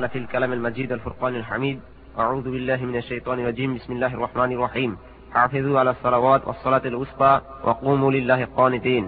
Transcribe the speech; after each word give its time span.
في 0.00 0.18
الكلام 0.18 0.52
المجيد 0.52 0.92
الفرقان 0.92 1.36
الحميد 1.36 1.80
أعوذ 2.18 2.42
بالله 2.42 2.76
من 2.76 2.96
الشيطان 2.96 3.40
الرجيم 3.40 3.74
بسم 3.74 3.92
الله 3.92 4.14
الرحمن 4.14 4.52
الرحيم 4.52 4.96
حافظوا 5.32 5.78
على 5.80 5.90
الصلوات 5.90 6.46
والصلاة 6.46 6.82
الوسطى 6.84 7.40
وقوموا 7.64 8.10
لله 8.10 8.44
قانتين 8.56 9.04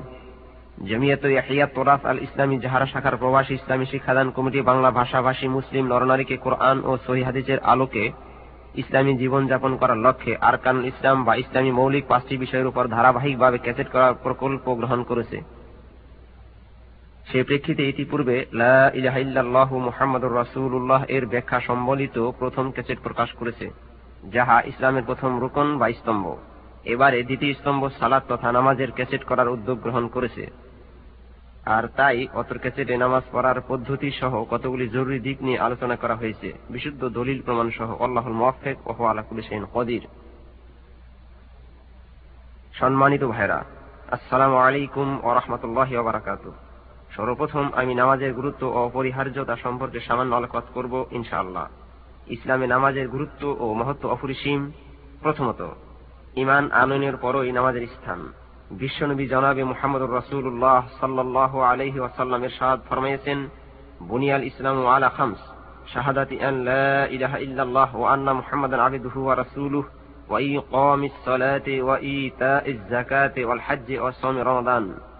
জমিয়ত 0.82 1.24
ইয়াহিয়া 1.26 1.66
তোরাফ 1.68 2.00
আল 2.06 2.18
ইসলামী 2.18 2.56
জাহারা 2.58 2.86
শাখার 2.86 3.14
প্রবাসী 3.16 3.52
ইসলামী 3.54 3.86
শিক্ষাদান 3.86 4.26
কমিটি 4.36 4.60
বাংলা 4.62 4.90
ভাষাভাষী 4.90 5.46
মুসলিম 5.48 5.84
নরনারীকে 5.86 6.36
কোরআন 6.36 6.76
ও 6.84 6.92
সহি 7.06 7.22
হাদিসের 7.24 7.58
আলোকে 7.72 8.04
ইসলামী 8.74 9.12
জীবন 9.22 9.42
যাপন 9.50 9.72
করার 9.80 10.02
লক্ষ্যে 10.06 10.32
আরকান 10.48 10.76
ইসলাম 10.90 11.16
বা 11.26 11.32
ইসলামী 11.42 11.70
মৌলিক 11.72 12.04
পাঁচটি 12.10 12.34
বিষয়ের 12.36 12.70
উপর 12.70 12.84
ধারাবাহিকভাবে 12.96 13.58
ক্যাসেট 13.64 13.88
করার 13.94 14.12
প্রকল্প 14.24 14.64
গ্রহণ 14.78 15.00
করেছে 15.10 15.38
সে 17.28 17.38
প্রেক্ষিতে 17.48 17.82
ইতিপূর্বে 17.92 18.36
মুহাম্মদুর 19.86 20.36
রাসুল্লাহ 20.40 21.02
এর 21.16 21.26
ব্যাখ্যা 21.26 21.60
সম্বলিত 21.60 22.16
প্রথম 22.40 22.70
ক্যাসেট 22.70 22.98
প্রকাশ 23.02 23.28
করেছে, 23.32 23.66
যাহা 24.34 24.56
ইসলামের 24.70 25.04
প্রথম 25.08 25.40
রুকন 25.40 25.78
বা 25.78 25.86
স্তম্ভ। 25.98 26.24
এবারে 26.84 27.22
দ্বিতীয় 27.22 27.54
স্তম্ভ 27.54 27.82
সালাদ 28.00 28.22
তথা 28.28 28.52
নামাজের 28.52 28.90
ক্যাসেট 28.96 29.22
করার 29.24 29.48
উদ্যোগ 29.48 29.76
গ্রহণ 29.82 30.04
করেছে। 30.08 30.44
আর 31.66 31.84
তাই 31.96 32.18
অতর 32.40 32.58
ক্যাসেটে 32.58 32.94
নামাজ 32.96 33.22
পড়ার 33.32 33.58
পদ্ধতি 33.68 34.10
সহ 34.20 34.32
কতগুলি 34.50 34.88
জরুরি 34.88 35.18
দিক 35.18 35.38
নিয়ে 35.42 35.62
আলোচনা 35.66 35.96
করা 35.96 36.14
হয়েছে, 36.14 36.48
বিশুদ্ধ 36.70 37.02
দলিল 37.18 37.38
প্রমাণ 37.46 37.68
সহ 37.78 37.90
আল্লাহুল 38.04 38.36
মোয়াফেক 38.40 38.76
ও 38.88 38.92
আলাকুল 39.12 39.38
সেন 39.48 39.62
কদির। 39.74 40.04
সম্মানিত 42.80 43.22
ভাইরা 43.34 43.58
আসসালামু 44.16 44.56
আলাইকুম 44.66 45.08
ও 45.26 45.28
রহমতুল্লাহ 45.38 45.90
সর্বপ্রথম 47.16 47.70
আমি 47.74 47.94
নামাজের 47.94 48.32
গুরুত্ব 48.32 48.62
ও 48.66 48.78
অপরিহার্যতা 48.88 49.56
সম্পর্কে 49.56 50.00
সামান্য 50.00 50.34
আলোকপাত 50.34 50.64
করব, 50.74 51.06
ইনশাআল্লাহ। 51.10 51.66
ইসলামে 52.26 52.66
নামাজের 52.66 53.08
গুরুত্ব 53.08 53.56
ও 53.60 53.74
মহত্ব 53.74 54.08
অপরিসীম। 54.08 54.60
প্রথমত 55.22 55.60
ইমান 56.36 56.64
আনয়নের 56.72 57.16
পরই 57.16 57.52
নামাজের 57.52 57.86
স্থান। 57.86 58.20
বিশ্বনবী 58.70 59.26
জনাবে 59.26 59.64
মোহাম্মদ 59.64 60.02
রসুল্লাহ 60.02 60.82
সাল্লাহ 61.00 61.60
আলহি 61.60 61.98
ওয়াসাল্লামের 61.98 62.52
সাদ 62.58 62.78
ফরমাইয়েছেন 62.88 63.38
বুনিয়াল 64.02 64.42
ইসলাম 64.44 64.86
আলা 64.86 65.08
খামস, 65.08 65.40
শাহাদাতি 65.92 66.36
আন 66.40 66.56
ইলাহা 67.10 67.38
ইল্লাল্লাহ 67.38 67.90
ওয়া 67.96 68.12
আন্না 68.12 68.32
মুহাম্মাদান 68.32 68.80
আবদুহু 68.80 69.24
ওয়া 69.24 69.36
রাসূলুহু 69.36 69.88
ওয়া 70.28 70.40
ইকামিস 70.40 71.16
সালাতি 71.24 71.74
ওয়া 71.80 71.96
ইতাইজ 71.98 72.78
যাকাতি 72.90 73.44
ওয়াল 73.44 73.62
হজ্জি 73.66 73.94
ওয়া 73.98 74.12
সাওমি 74.12 74.40
রমাদান। 74.40 75.11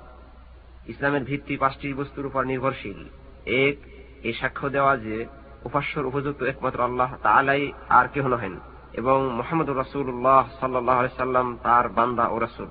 ইসলামের 0.87 1.25
ভিত্তি 1.25 1.57
পাঁচটি 1.57 1.95
বস্তুর 1.95 2.27
উপর 2.27 2.45
নির্ভরশীল। 2.45 3.05
এক 3.47 3.77
এই 4.23 4.33
সাক্ষ্য 4.33 4.69
দেওয়া 4.69 4.97
যে 4.97 5.27
উপাস্যর 5.65 6.07
উপযুক্ত 6.07 6.43
একমাত্র 6.43 6.81
আল্লাহ 6.81 7.15
তালাই 7.23 7.73
আর 7.89 8.09
কেহ 8.09 8.29
নহেন 8.29 8.61
এবং 8.93 9.33
মোহাম্মদ 9.33 9.71
রসুল্লাহ 9.71 10.49
সাল্লাহ 10.61 11.07
সাল্লাম 11.17 11.59
তার 11.63 11.89
বান্দা 11.89 12.27
ও 12.27 12.39
রসুল। 12.39 12.67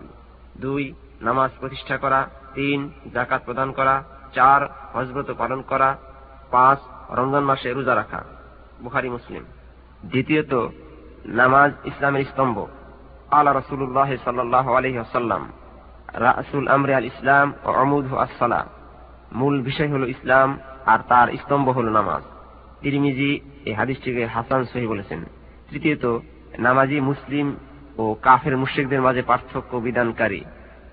দুই, 0.61 0.93
নামাজ 1.21 1.51
প্রতিষ্ঠা 1.59 1.97
করা। 1.97 2.29
তিন 2.53 2.91
জাকাত 3.13 3.41
প্রদান 3.45 3.71
করা। 3.71 4.03
চার 4.33 4.67
হজব্রত 4.93 5.33
পালন 5.37 5.61
করা। 5.61 5.97
পাঁচ, 6.51 6.79
রমজান 7.11 7.43
মাসে 7.43 7.73
রোজা 7.73 7.95
রাখা। 7.95 8.23
বুখারি, 8.81 9.09
মুসলিম। 9.09 9.43
দ্বিতীয়ত, 10.05 10.67
নামাজ 11.25 11.71
ইসলামের 11.85 12.25
স্তম্ভ। 12.25 12.65
আল্লাহ 13.31 13.57
রসুল্লাহ 13.57 14.15
সাল্লাহ 14.23 14.73
আলহি 14.73 14.97
আসাল্লাম 14.97 15.51
রাসুল 16.13 16.67
আমরে 16.67 16.95
আল 16.95 17.05
ইসলাম 17.05 17.53
ও 17.65 17.69
অমুদ 17.71 18.13
আসসালা 18.13 18.65
মূল 19.31 19.61
বিষয় 19.61 19.89
হল 19.89 20.09
ইসলাম 20.09 20.59
আর 20.85 20.99
তার 21.07 21.37
স্তম্ভ 21.37 21.69
হল 21.69 21.89
নামাজ। 21.89 22.21
তিরিমিজি 22.81 23.39
এই 23.65 23.73
হাদিসটিকে 23.73 24.25
হাসান 24.25 24.65
সহি 24.65 24.87
বলেছেন। 24.87 25.23
তৃতীয়ত, 25.69 26.19
নামাজি 26.59 26.99
মুসলিম 26.99 27.55
ও 27.97 28.15
কাফের 28.21 28.57
মুশ্রিকদের 28.57 29.01
মাঝে 29.01 29.21
পার্থক্য 29.21 29.77
বিধানকারী। 29.77 30.43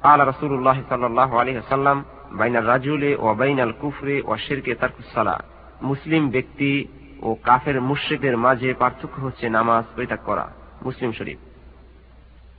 আল 0.03 0.29
রসুল্লাহ 0.29 0.81
সাল্লাহ 0.89 1.37
আলহিহাল্লাম 1.37 2.05
বাইনাল 2.33 2.67
রাজুলে 2.67 3.17
ও 3.17 3.35
বাইনাল 3.35 3.73
কুফরে 3.81 4.23
ও 4.25 4.37
শেরকে 4.37 4.75
তারকুসালা 4.75 5.41
মুসলিম 5.83 6.31
ব্যক্তি 6.31 6.89
ও 7.23 7.37
কাফের 7.43 7.81
মুশ্রিকদের 7.81 8.37
মাঝে 8.39 8.75
পার্থক্য 8.75 9.21
হচ্ছে 9.21 9.49
নামাজ 9.49 9.85
পরিত্যাগ 9.97 10.19
করা, 10.25 10.53
মুসলিম 10.83 11.13
শরীফ। 11.13 11.39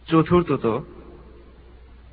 চতুর্থত 0.09 0.83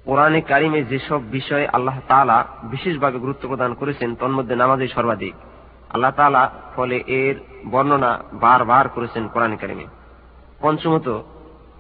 কোরআনে 0.07 0.41
কারিমে 0.41 0.85
যেসব 0.85 1.21
বিষয়ে 1.31 1.67
আল্লাহ 1.67 1.99
তালা 2.09 2.45
বিশেষভাবে 2.63 3.19
গুরুত্ব 3.19 3.49
প্রদান 3.49 3.75
করেছেন, 3.75 4.15
তন্মধ্যে 4.15 4.57
নামাজই 4.57 4.89
সর্বাধিক। 4.89 5.35
আল্লাহ 5.91 6.11
তালা 6.17 6.51
ফলে 6.77 7.05
এর 7.07 7.35
বর্ণনা 7.71 8.19
বারবার 8.33 8.89
করেছেন 8.89 9.29
কোরআনে 9.29 9.57
কারিমে। 9.57 9.87
পঞ্চমত 10.61 11.23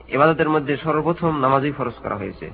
এবাদতের 0.08 0.48
মধ্যে 0.48 0.76
সর্বপ্রথম 0.76 1.40
নামাজই 1.40 1.72
ফরজ 1.72 1.96
করা 2.02 2.16
হয়েছে। 2.16 2.50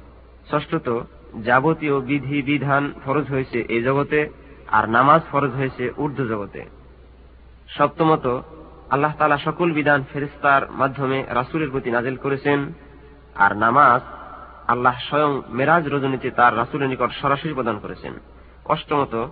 ষষ্ঠত, 0.50 1.00
যাবতীয় 1.44 2.00
বিধি, 2.00 2.42
বিধান 2.42 2.92
ফরজ 3.04 3.26
হয়েছে 3.30 3.60
এই 3.68 3.82
জগতে, 3.82 4.28
আর 4.72 4.88
নামাজ 4.88 5.20
ফরজ 5.32 5.50
হয়েছে 5.50 5.92
ঊর্ধ্ব 5.96 6.24
জগতে। 6.24 6.64
সপ্তমত, 7.68 8.26
আল্লাহ 8.90 9.12
তালা 9.18 9.38
সকল 9.38 9.72
বিধান 9.72 10.04
ফেরিস্তার 10.12 10.70
মাধ্যমে 10.70 11.24
রাসুলের 11.28 11.70
প্রতি 11.70 11.90
নাজেল 11.90 12.16
করেছেন, 12.16 12.72
আর 13.34 13.56
নামাজ 13.56 14.02
আল্লাহ 14.68 14.94
স্বয়ং 15.08 15.42
মেরাজ 15.48 15.88
রজনীতে 15.88 16.30
তার 16.30 16.56
রাসুলের 16.56 16.88
নিকট 16.88 17.10
সরাসরি 17.22 17.52
প্রদান 17.52 17.78
করেছেন। 17.78 18.12
অষ্টমত, 18.64 19.28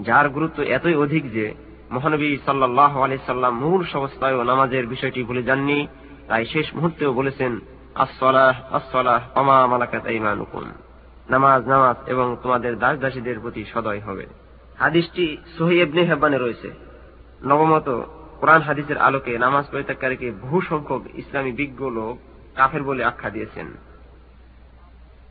যার 0.00 0.28
গুরুত্ব 0.28 0.62
এতই 0.62 0.94
অধিক 0.94 1.32
যে 1.32 1.54
মহানবী 1.90 2.38
সাল্লাহ 2.46 3.00
আলাইসাল্লাম 3.00 3.60
মূল 3.60 3.84
অবস্থায় 3.94 4.44
নামাজের 4.44 4.86
বিষয়টি 4.86 5.22
ভুলে 5.22 5.42
যাননি, 5.42 5.86
তাই 6.28 6.46
শেষ 6.46 6.74
মুহূর্তেও 6.74 7.12
বলেছেন 7.12 7.58
আসলাহ 7.94 8.74
আসলাহ 8.74 9.38
অমা 9.38 9.66
নামাজ 11.30 11.68
নামাজ 11.68 11.96
এবং 12.06 12.36
তোমাদের 12.42 12.78
দাস 12.78 12.98
দাসীদের 12.98 13.40
প্রতি 13.40 13.64
সদয় 13.64 14.00
হবে। 14.00 14.26
হাদিসটি 14.78 15.36
সহি 15.58 15.80
এবনে 15.80 16.02
হেব্বানে 16.02 16.38
রয়েছে। 16.38 16.70
নবমত, 17.44 18.02
কোরআন 18.40 18.60
হাদিসের 18.62 18.98
আলোকে 18.98 19.38
নামাজ 19.38 19.64
পরিত্যাগকারীকে 19.72 20.30
বহু 20.30 20.60
সংখ্যক 20.60 21.02
ইসলামী 21.14 21.52
বিজ্ঞ 21.52 21.90
লোক 21.90 22.18
কাফের 22.56 22.82
বলে 22.82 23.04
আখ্যা 23.04 23.30
দিয়েছেন। 23.30 23.91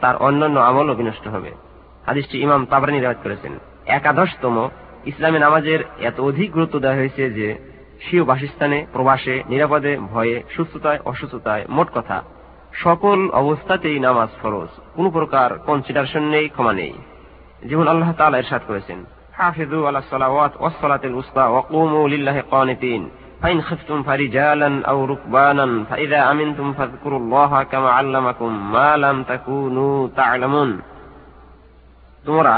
তার 0.00 0.16
অন্যান্য 0.16 0.60
আমলও 0.60 0.94
বিনষ্ট 0.94 1.28
হবে। 1.28 1.50
হাদিসটি 2.06 2.40
ইমাম 2.40 2.66
তাবরানি 2.66 2.98
রেওয়াজ 2.98 3.16
করেছেন। 3.22 3.58
একাদশতম 3.86 4.68
ইসলামী 5.06 5.38
নামাজের 5.38 5.80
এত 6.00 6.20
অধিক 6.20 6.52
গুরুত্ব 6.52 6.78
দেওয়া 6.78 6.96
হয়েছে 6.96 7.30
যে, 7.30 7.58
স্বীয় 8.08 8.24
বাসস্থানে, 8.24 8.86
প্রবাসে, 8.92 9.42
নিরাপদে, 9.48 9.96
ভয়ে, 9.96 10.42
সুস্থতায়, 10.56 10.98
অসুস্থতায়, 11.04 11.66
মোট 11.68 11.88
কথা, 11.94 12.22
সকল 12.72 13.30
অবস্থাতেই 13.30 13.98
নামাজ 13.98 14.28
ফরজ। 14.42 14.68
কোন 14.94 15.10
প্রকার 15.10 15.58
কনসিডারেশন 15.58 16.22
নেই, 16.22 16.48
ক্ষমা 16.48 16.72
নেই। 16.72 16.92
যেমন 17.64 17.88
আল্লাহ 17.88 18.12
তাআলা 18.12 18.38
ইরশাদ 18.38 18.62
করেছেন 18.66 19.04
হাফিজু 19.32 19.84
আলা 19.86 20.02
সালাওয়াত 20.10 20.52
ওয়াস 20.60 20.72
সালাতিল 20.80 21.14
উসতা 21.14 21.46
ওয়া 21.46 21.60
কুমু 21.60 22.08
লিল্লাহি 22.08 22.40
কানিতিন 22.50 23.10
فإن 23.41 23.61
خفتم 23.61 24.03
فرجالا 24.03 24.85
أو 24.85 25.05
ركبانا 25.05 25.83
فإذا 25.83 26.31
أمنتم 26.31 26.73
فاذكروا 26.73 27.19
الله 27.19 27.63
كما 27.63 27.89
علمكم 27.89 28.71
ما 28.71 28.97
لم 28.97 29.17
تكونوا 29.23 30.07
تعلمون 30.17 30.69
তোমরা 32.23 32.55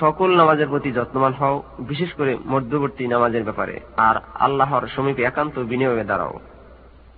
সকল 0.00 0.28
নামাজের 0.36 0.68
প্রতি 0.68 0.90
যত্নবান 0.92 1.32
হও 1.32 1.56
বিশেষ 1.78 2.10
করে 2.14 2.32
মধ্যবর্তী 2.46 3.04
নামাজের 3.06 3.44
ব্যাপারে 3.44 3.76
আর 3.98 4.16
আল্লাহর 4.38 4.84
সমীপে 4.86 5.22
একান্ত 5.22 5.56
বিনিয়োগে 5.64 6.04
দাঁড়াও 6.04 6.34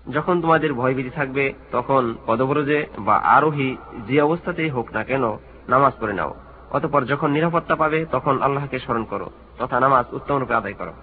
যখন 0.07 0.35
তোমাদের 0.41 0.71
ভয়ভীতি 0.73 1.11
থাকবে 1.11 1.45
তখন 1.73 2.03
পদব্রজে 2.27 2.81
বা 2.99 3.17
আরোহী 3.37 3.71
যে 4.09 4.17
অবস্থাতেই 4.23 4.71
হোক 4.71 4.87
না 4.93 5.03
কেন 5.05 5.25
নামাজ 5.69 5.93
পড়ে 6.01 6.15
নাও 6.15 6.33
অতপর 6.71 7.03
যখন 7.05 7.29
নিরাপত্তা 7.31 7.75
পাবে 7.77 7.99
তখন 8.11 8.35
আল্লাহকে 8.43 8.77
স্মরণ 8.79 9.05
করো 9.05 9.29
তথা 9.59 9.77
নামাজ 9.81 10.05
উত্তম 10.13 10.37
রূপে 10.39 10.55
আদায় 10.55 10.77
করো 10.77 10.95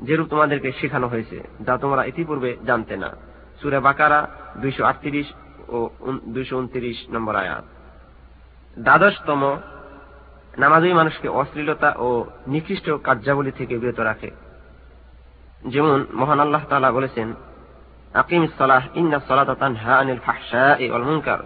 যেরূপ 0.00 0.28
তোমাদেরকে 0.28 0.72
শেখানো 0.72 1.08
হয়েছে, 1.08 1.42
যা 1.60 1.76
তোমরা 1.76 2.04
ইতিপূর্বে 2.04 2.56
জানতে 2.66 2.96
না। 2.96 3.10
সুরে 3.62 3.80
বাকারা 3.80 4.28
দুইশো 4.56 4.84
আটত্রিশ 4.84 5.26
ও 5.68 5.88
দুইশো 6.26 6.58
উনত্রিশ 6.58 6.96
নম্বর 7.10 7.36
আয়াত। 7.36 7.64
দ্বাদশতম, 8.78 9.56
নামাজই 10.58 10.92
মানুষকে 10.92 11.28
অশ্লীলতা 11.28 11.94
ও 11.98 12.24
নিকৃষ্ট 12.46 12.90
কার্যাবলী 12.90 13.50
থেকে 13.50 13.78
বিরত 13.78 14.00
রাখে। 14.00 14.30
যেমন 15.66 16.06
মহান 16.12 16.40
আল্লাহ 16.40 16.62
তালা 16.68 16.92
বলেছেন 16.92 17.34
আকিম 18.14 18.46
সালাহ, 18.58 18.84
ইন্না 18.94 19.18
সালাতা 19.28 19.54
তানহা 19.54 19.98
আনিল 19.98 20.18
ফাহশাই 20.18 20.90
ওয়াল 20.90 21.02
মুনকার। 21.02 21.38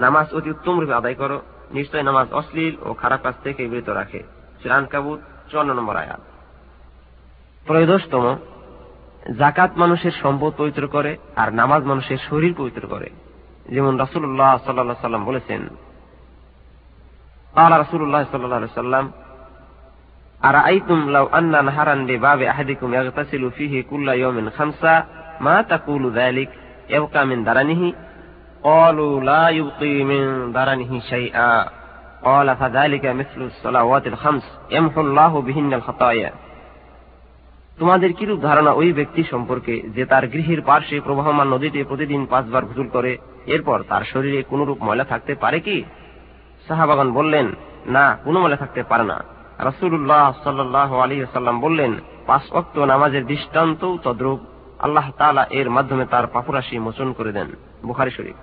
নামাজ 0.00 0.34
অতি 0.34 0.50
উত্তম 0.50 0.80
রূপে 0.80 0.94
আদায় 0.94 1.14
করো, 1.14 1.40
নিশ্চয় 1.70 2.02
নামাজ 2.02 2.32
অশ্লীল 2.32 2.76
ও 2.82 2.94
খারাপ 2.94 3.22
কাজ 3.22 3.34
থেকে 3.44 3.66
বিরত 3.68 3.88
রাখে। 3.88 4.22
শ্রীরান 4.58 4.86
কাবুত 4.86 5.20
চুয়ান্ন 5.50 5.74
নম্বর 5.74 5.96
আয়াত। 5.96 6.20
ত্রয়োদশতম 7.67 8.25
জাকাত 9.41 9.71
মানুষের 9.77 10.13
সম্পদ 10.21 10.51
পবিত্র 10.59 10.83
করে 10.87 11.11
আর 11.35 11.49
নামাজ 11.53 11.81
মানুষের 11.83 12.19
শরীর 12.29 12.53
পবিত্র 12.59 12.83
করে 12.87 13.07
যেমন 13.65 13.93
রাসুল্লাহ 13.99 14.51
সাল্লাহ 14.65 15.01
সাল্লাম 15.01 15.23
বলেছেন 15.25 15.63
قال 17.55 17.71
رسول 17.79 18.01
الله 18.03 18.23
صلى 18.23 18.45
الله 18.45 18.55
عليه 18.55 18.73
وسلم 18.73 19.05
أرأيتم 20.43 20.99
لو 21.09 21.25
أن 21.27 21.65
نهرا 21.65 21.95
بباب 22.09 22.41
أحدكم 22.41 22.93
يغتسل 22.93 23.51
فيه 23.51 23.73
كل 23.83 24.07
يوم 24.09 24.49
خمسة 24.49 24.95
ما 25.39 25.61
تقول 25.63 26.03
ذلك 26.11 26.49
يبقى 26.89 27.25
من 27.25 27.43
درنه 27.43 27.93
قالوا 28.63 29.21
لا 29.21 29.49
يبقي 29.49 30.03
من 30.03 30.51
درنه 30.51 30.99
شيئا 30.99 31.69
قال 32.23 32.55
فذلك 32.55 33.05
مثل 33.05 33.41
الصلوات 33.41 34.07
الخمس 34.07 34.59
يمحو 34.71 35.01
الله 35.01 35.41
بهن 35.41 35.73
الخطايا 35.73 36.31
তোমাদের 37.78 38.12
কিরূপ 38.12 38.40
ধারণা 38.40 38.72
ওই 38.72 38.92
ব্যক্তি 38.92 39.24
সম্পর্কে 39.30 39.80
যে 39.80 40.06
তার 40.06 40.28
গৃহের 40.28 40.62
পার্শ্বে 40.62 41.00
প্রবাহমান 41.00 41.48
নদীতে 41.48 41.84
প্রতিদিন 41.84 42.26
পাঁচবার 42.26 42.64
গোসল 42.64 42.88
করে? 42.88 43.18
এরপর 43.46 43.82
তার 43.88 44.02
শরীরে 44.04 44.42
কোনরূপ 44.42 44.82
ময়লা 44.82 45.04
থাকতে 45.04 45.34
পারে 45.34 45.60
কি? 45.60 45.84
সাহাবাগান 46.68 47.12
বললেন, 47.12 47.46
না, 47.86 48.18
কোনো 48.24 48.40
ময়লা 48.40 48.56
থাকতে 48.56 48.82
পারে 48.82 49.04
না। 49.04 49.24
রসুল্লাহ 49.60 50.32
সাল্লাহ 50.44 50.98
আলী 50.98 51.24
সাল্লাম 51.32 51.60
বললেন, 51.60 51.92
পাঁচ 52.26 52.52
অক্ত 52.52 52.78
নামাজের 52.78 53.26
দৃষ্টান্ত 53.26 53.96
তদ্রুপ। 53.96 54.40
আল্লাহ 54.78 55.10
তালা 55.18 55.46
এর 55.50 55.70
মাধ্যমে 55.70 56.06
তার 56.06 56.26
পাপুরাশি 56.26 56.78
মোচন 56.78 57.12
করে 57.12 57.32
দেন। 57.32 57.46
বুখারি 57.86 58.10
শরীফ। 58.10 58.36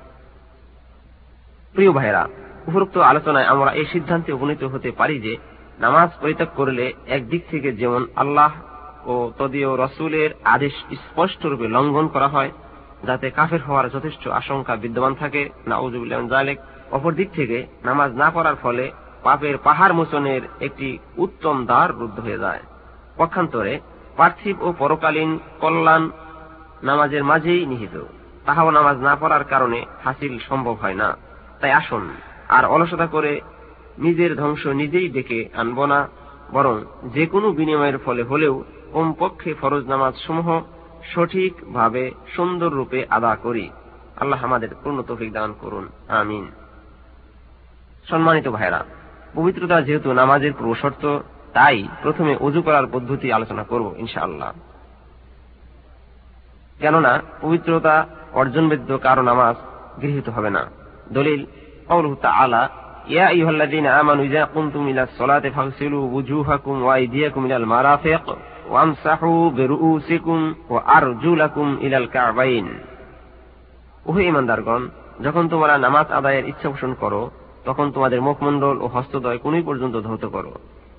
প্রিয় 1.74 1.92
ভাইরা 1.92 2.28
উপরোক্ত 2.68 2.98
আলোচনায় 2.98 3.46
আমরা 3.46 3.72
এই 3.72 3.86
সিদ্ধান্তে 3.86 4.34
উপনীত 4.34 4.64
হতে 4.64 4.92
পারি 4.92 5.20
যে, 5.20 5.38
নামাজ 5.80 6.10
পরিত্যাগ 6.22 6.48
করলে 6.56 6.94
একদিক 7.08 7.44
থেকে 7.52 7.72
যেমন 7.72 8.06
আল্লাহ 8.16 8.52
ও 9.06 9.32
তদীয় 9.38 9.72
রসুলের 9.78 10.30
আদেশ 10.44 10.76
স্পষ্টরূপে 11.04 11.68
লঙ্ঘন 11.68 12.08
করা 12.08 12.28
হয়, 12.28 12.52
যাতে 13.04 13.28
কাফের 13.30 13.62
হওয়ার 13.62 13.90
যথেষ্ট 13.90 14.28
আশঙ্কা 14.28 14.74
বিদ্যমান 14.76 15.14
থাকে। 15.14 15.50
না 15.68 15.76
জালেক 16.30 16.58
অপর 16.92 17.12
দিক 17.14 17.30
থেকে 17.34 17.58
নামাজ 17.84 18.12
না 18.16 18.28
পড়ার 18.32 18.56
ফলে 18.56 18.86
পাপের 19.24 19.56
পাহাড় 19.58 19.94
মোচনের 19.94 20.42
একটি 20.60 20.98
উত্তম 21.18 21.56
দ্বার 21.66 21.90
রুদ্ধ 22.00 22.20
হয়ে 22.20 22.40
যায়। 22.40 22.62
পক্ষান্তরে 23.18 23.74
পার্থিব 24.18 24.56
ও 24.62 24.68
পরকালীন 24.80 25.32
কল্যাণ 25.62 26.04
নামাজের 26.84 27.24
মাঝেই 27.24 27.66
নিহিত। 27.66 27.96
তাহাও 28.46 28.70
নামাজ 28.72 28.98
না 28.98 29.14
পড়ার 29.16 29.44
কারণে 29.44 29.80
হাসিল 30.04 30.34
সম্ভব 30.50 30.76
হয় 30.82 30.94
না। 30.94 31.10
তাই 31.62 31.72
আসুন, 31.72 32.04
আর 32.50 32.64
অলসতা 32.66 33.08
করে 33.08 33.42
নিজের 33.98 34.32
ধ্বংস 34.36 34.64
নিজেই 34.82 35.08
ডেকে 35.10 35.40
আনব 35.54 35.80
না, 35.86 36.00
বরং 36.52 36.76
যে 37.14 37.24
কোনো 37.26 37.48
বিনিময়ের 37.52 37.98
ফলে 37.98 38.24
হলেও 38.24 38.56
কমপক্ষে 38.93 39.51
ফরজ 39.55 39.85
নামাজ 39.87 40.15
সমূহ 40.27 40.49
সঠিকভাবে 41.11 42.03
সুন্দর 42.35 42.71
রূপে 42.73 43.01
আদা 43.11 43.33
করি 43.37 43.67
আল্লাহ 44.17 44.41
আমাদের 44.45 44.71
পূর্ণ 44.83 44.99
তফিক 45.03 45.31
দান 45.33 45.51
করুন 45.53 45.85
আমিন 46.15 46.45
সম্মানিত 48.07 48.47
ভাইরা 48.49 48.81
পবিত্রতা 49.35 49.77
যেহেতু 49.81 50.09
নামাজের 50.13 50.53
পূর্বশর্ত 50.53 51.05
তাই 51.55 51.79
প্রথমে 52.03 52.33
অজু 52.37 52.61
করার 52.63 52.87
পদ্ধতি 52.87 53.27
আলোচনা 53.33 53.65
করব 53.65 53.87
ইনশাআল্লাহ 53.99 54.51
কেননা 56.79 57.13
পবিত্রতা 57.41 57.95
অর্জন 58.33 58.65
ব্যতীত 58.69 58.93
কারো 58.97 59.23
নামাজ 59.23 59.57
গৃহীত 60.01 60.27
হবে 60.29 60.51
না 60.51 60.63
দলিল 61.13 61.41
قوله 61.89 62.15
تعالى 62.17 62.63
يا 63.09 63.29
أيها 63.29 63.51
الذين 63.51 63.87
آمنوا 63.93 64.25
إذا 64.25 64.45
قمتم 64.47 64.89
إلى 64.89 65.03
الصلاة 65.03 65.45
فاغسلوا 65.49 66.05
وجوهكم 66.11 66.83
وأيديكم 66.83 67.47
إلى 67.47 67.57
المرافق 67.57 68.25
وامسحوا 68.71 69.51
برؤوسكم 69.51 70.41
وأرجلكم 70.71 71.67
إلى 71.81 71.97
الكعبين 71.97 72.67
ওহে 74.07 74.23
ইমানদারগণ 74.31 74.83
যখন 75.25 75.45
তোমরা 75.49 75.75
নামাজ 75.79 76.07
আদায়ের 76.13 76.45
ইচ্ছা 76.49 76.69
পোষণ 76.73 76.93
করো 76.95 77.23
তখন 77.65 77.87
তোমাদের 77.93 78.21
মুখমণ্ডল 78.21 78.77
ও 78.81 78.87
হস্তদয় 78.87 79.39
কোনই 79.39 79.63
পর্যন্ত 79.63 79.97
ধৌত 79.99 80.25
করো 80.27 80.53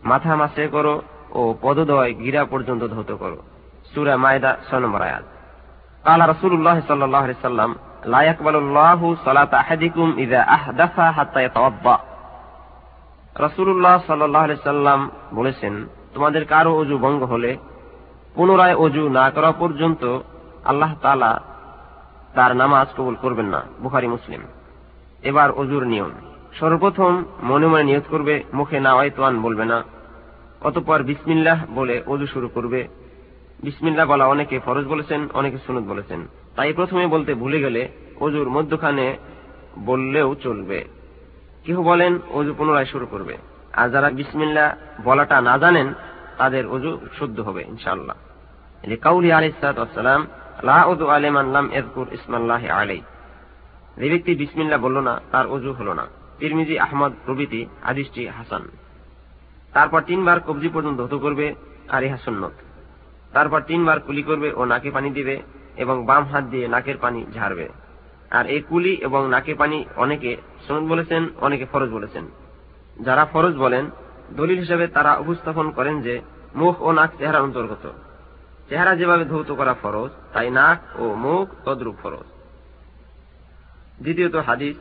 মাথা 0.04 0.32
মাসে 0.36 0.64
করো 0.68 0.96
ও 1.32 1.42
পদদয় 1.62 2.12
গিরা 2.22 2.42
পর্যন্ত 2.46 2.82
ধৌত 2.94 3.12
করো 3.22 3.38
সুরা 3.92 4.16
মায়দা 4.18 4.52
ছয় 4.68 4.82
নম্বর 4.84 5.02
আয়াত 5.02 5.26
قال 6.04 6.22
رسول 6.30 6.54
الله 6.54 6.78
صلى 6.82 7.04
الله 7.06 7.22
عليه 7.22 7.40
وسلم 7.40 7.72
لا 8.06 8.22
يقبل 8.22 8.56
الله 8.56 9.02
صلاة 9.18 9.52
أحدكم 9.56 10.08
إذا 10.18 10.42
أحدث 10.50 10.96
حتى 11.18 11.40
يتوضأ 11.44 11.98
রাসূলুল্লাহ 13.36 13.96
সাল্লাল্লাহু 14.08 14.46
আলাইহি 14.46 14.64
সাল্লাম 14.64 15.00
বলেছেন 15.34 15.74
তোমাদের 16.17 16.45
কারও 16.45 16.79
অজু 16.79 16.99
ভঙ্গ 16.99 17.23
হলে 17.23 17.57
পুনরায় 18.35 18.75
অজু 18.75 19.09
না 19.09 19.31
করা 19.31 19.53
পর্যন্ত 19.53 20.19
আল্লাহ 20.65 20.95
তাআলা 21.03 21.41
তার 22.35 22.57
নামাজ 22.57 22.89
কবুল 22.97 23.15
করবেন 23.15 23.47
না, 23.47 23.63
বুখারী, 23.81 24.07
মুসলিম। 24.07 24.43
এবার 25.23 25.51
অজুর 25.51 25.85
নিয়ম। 25.85 26.11
সর্বপ্রথম 26.61 27.25
মনে 27.43 27.67
মনে 27.67 27.85
নিয়ত 27.85 28.03
করবে, 28.11 28.45
মুখে 28.55 28.81
নাওয়াই 28.81 29.11
তোয়ান 29.11 29.43
বলবে 29.43 29.65
না। 29.65 29.85
অতপর 30.61 31.03
বিসমিল্লাহ 31.03 31.65
বলে 31.75 32.03
অজু 32.07 32.27
শুরু 32.27 32.49
করবে। 32.49 32.89
বিসমিল্লাহ 33.63 34.07
বলা 34.07 34.27
অনেকে 34.27 34.59
ফরজ 34.59 34.87
বলেছেন, 34.87 35.29
অনেকে 35.35 35.59
সুনত 35.67 35.89
বলেছেন। 35.89 36.27
তাই 36.57 36.73
প্রথমে 36.73 37.07
বলতে 37.07 37.35
ভুলে 37.35 37.61
গেলে 37.61 37.89
অজুর 38.21 38.51
মধ্যখানে 38.51 39.17
বললেও 39.79 40.35
চলবে। 40.35 40.85
কেউ 41.65 41.83
বলেন, 41.83 42.19
অজু 42.35 42.55
পুনরায় 42.55 42.85
শুরু 42.85 43.07
করবে। 43.07 43.37
আর 43.73 43.89
যারা 43.89 44.11
বিসমিল্লা 44.11 44.77
বলাটা 45.05 45.41
না 45.41 45.59
জানেন 45.59 45.95
তাদের 46.39 46.67
অজু 46.67 46.99
শুদ্ধ 47.19 47.41
হবে, 47.41 47.63
ইনশাআল্লাহ। 47.63 48.17
কাউলি 49.03 49.33
আলাইসালাম 49.33 50.27
লা 50.63 50.85
উদু 50.85 51.07
আলিমান 51.07 51.47
লাম 51.47 51.71
এজকুর 51.71 52.07
ইসমাল্লাহ 52.13 52.67
আলাই 52.67 53.01
যে 53.97 54.09
ব্যক্তি 54.11 54.35
বিসমিল্লা 54.35 54.79
বলল 54.79 54.99
না, 55.01 55.21
তার 55.33 55.47
অজু 55.47 55.73
হল 55.73 55.93
না। 55.93 56.07
তিরমিজি, 56.39 56.79
আহমদ, 56.79 57.13
প্রভৃতি 57.25 57.67
আদিশটি 57.83 58.29
হাসান। 58.29 58.63
তারপর 59.73 60.01
তিনবার 60.01 60.41
কবজি 60.41 60.69
পর্যন্ত 60.69 61.01
ধুতো 61.01 61.19
করবে, 61.19 61.55
আর 61.89 62.03
ইহা 62.05 62.17
সুন্নত। 62.17 62.53
তারপর 63.33 63.61
তিনবার 63.61 64.01
কুলি 64.01 64.23
করবে 64.23 64.53
ও 64.53 64.65
নাকে 64.65 64.91
পানি 64.91 65.11
দিবে 65.11 65.43
এবং 65.77 66.07
বাম 66.07 66.25
হাত 66.25 66.45
দিয়ে 66.45 66.69
নাকের 66.69 66.99
পানি 66.99 67.27
ঝাড়বে। 67.35 67.69
আর 68.31 68.47
এই 68.47 68.61
কুলি 68.61 68.93
এবং 68.95 69.29
নাকে 69.29 69.55
পানি 69.55 69.85
অনেকে 69.97 70.37
সনদ 70.69 70.89
বলেছেন, 70.89 71.29
অনেকে 71.41 71.67
ফরজ 71.73 71.91
বলেছেন। 71.91 72.25
যারা 73.01 73.25
ফরজ 73.25 73.55
বলেন 73.57 73.91
দলিল 74.32 74.58
হিসেবে 74.60 74.86
তারা 74.88 75.12
উপস্থাপন 75.18 75.68
করেন 75.72 75.96
যে 76.02 76.14
মুখ 76.56 76.76
ও 76.82 76.90
নাক 76.92 77.12
চেহারার 77.20 77.46
অন্তর্গত 77.48 77.84
চেহারা 78.70 78.94
যেভাবে 78.96 79.24
ধৌত 79.26 79.50
করা 79.52 79.74
ফরজ 79.74 80.12
তাই 80.34 80.48
নাক 80.50 80.80
ও 80.96 81.06
মুখ 81.16 81.46
তদ্রুপ 81.66 81.96
ফরজ 82.04 82.28
দ্বিতীয়ত 84.02 84.36
হাদিস 84.48 84.76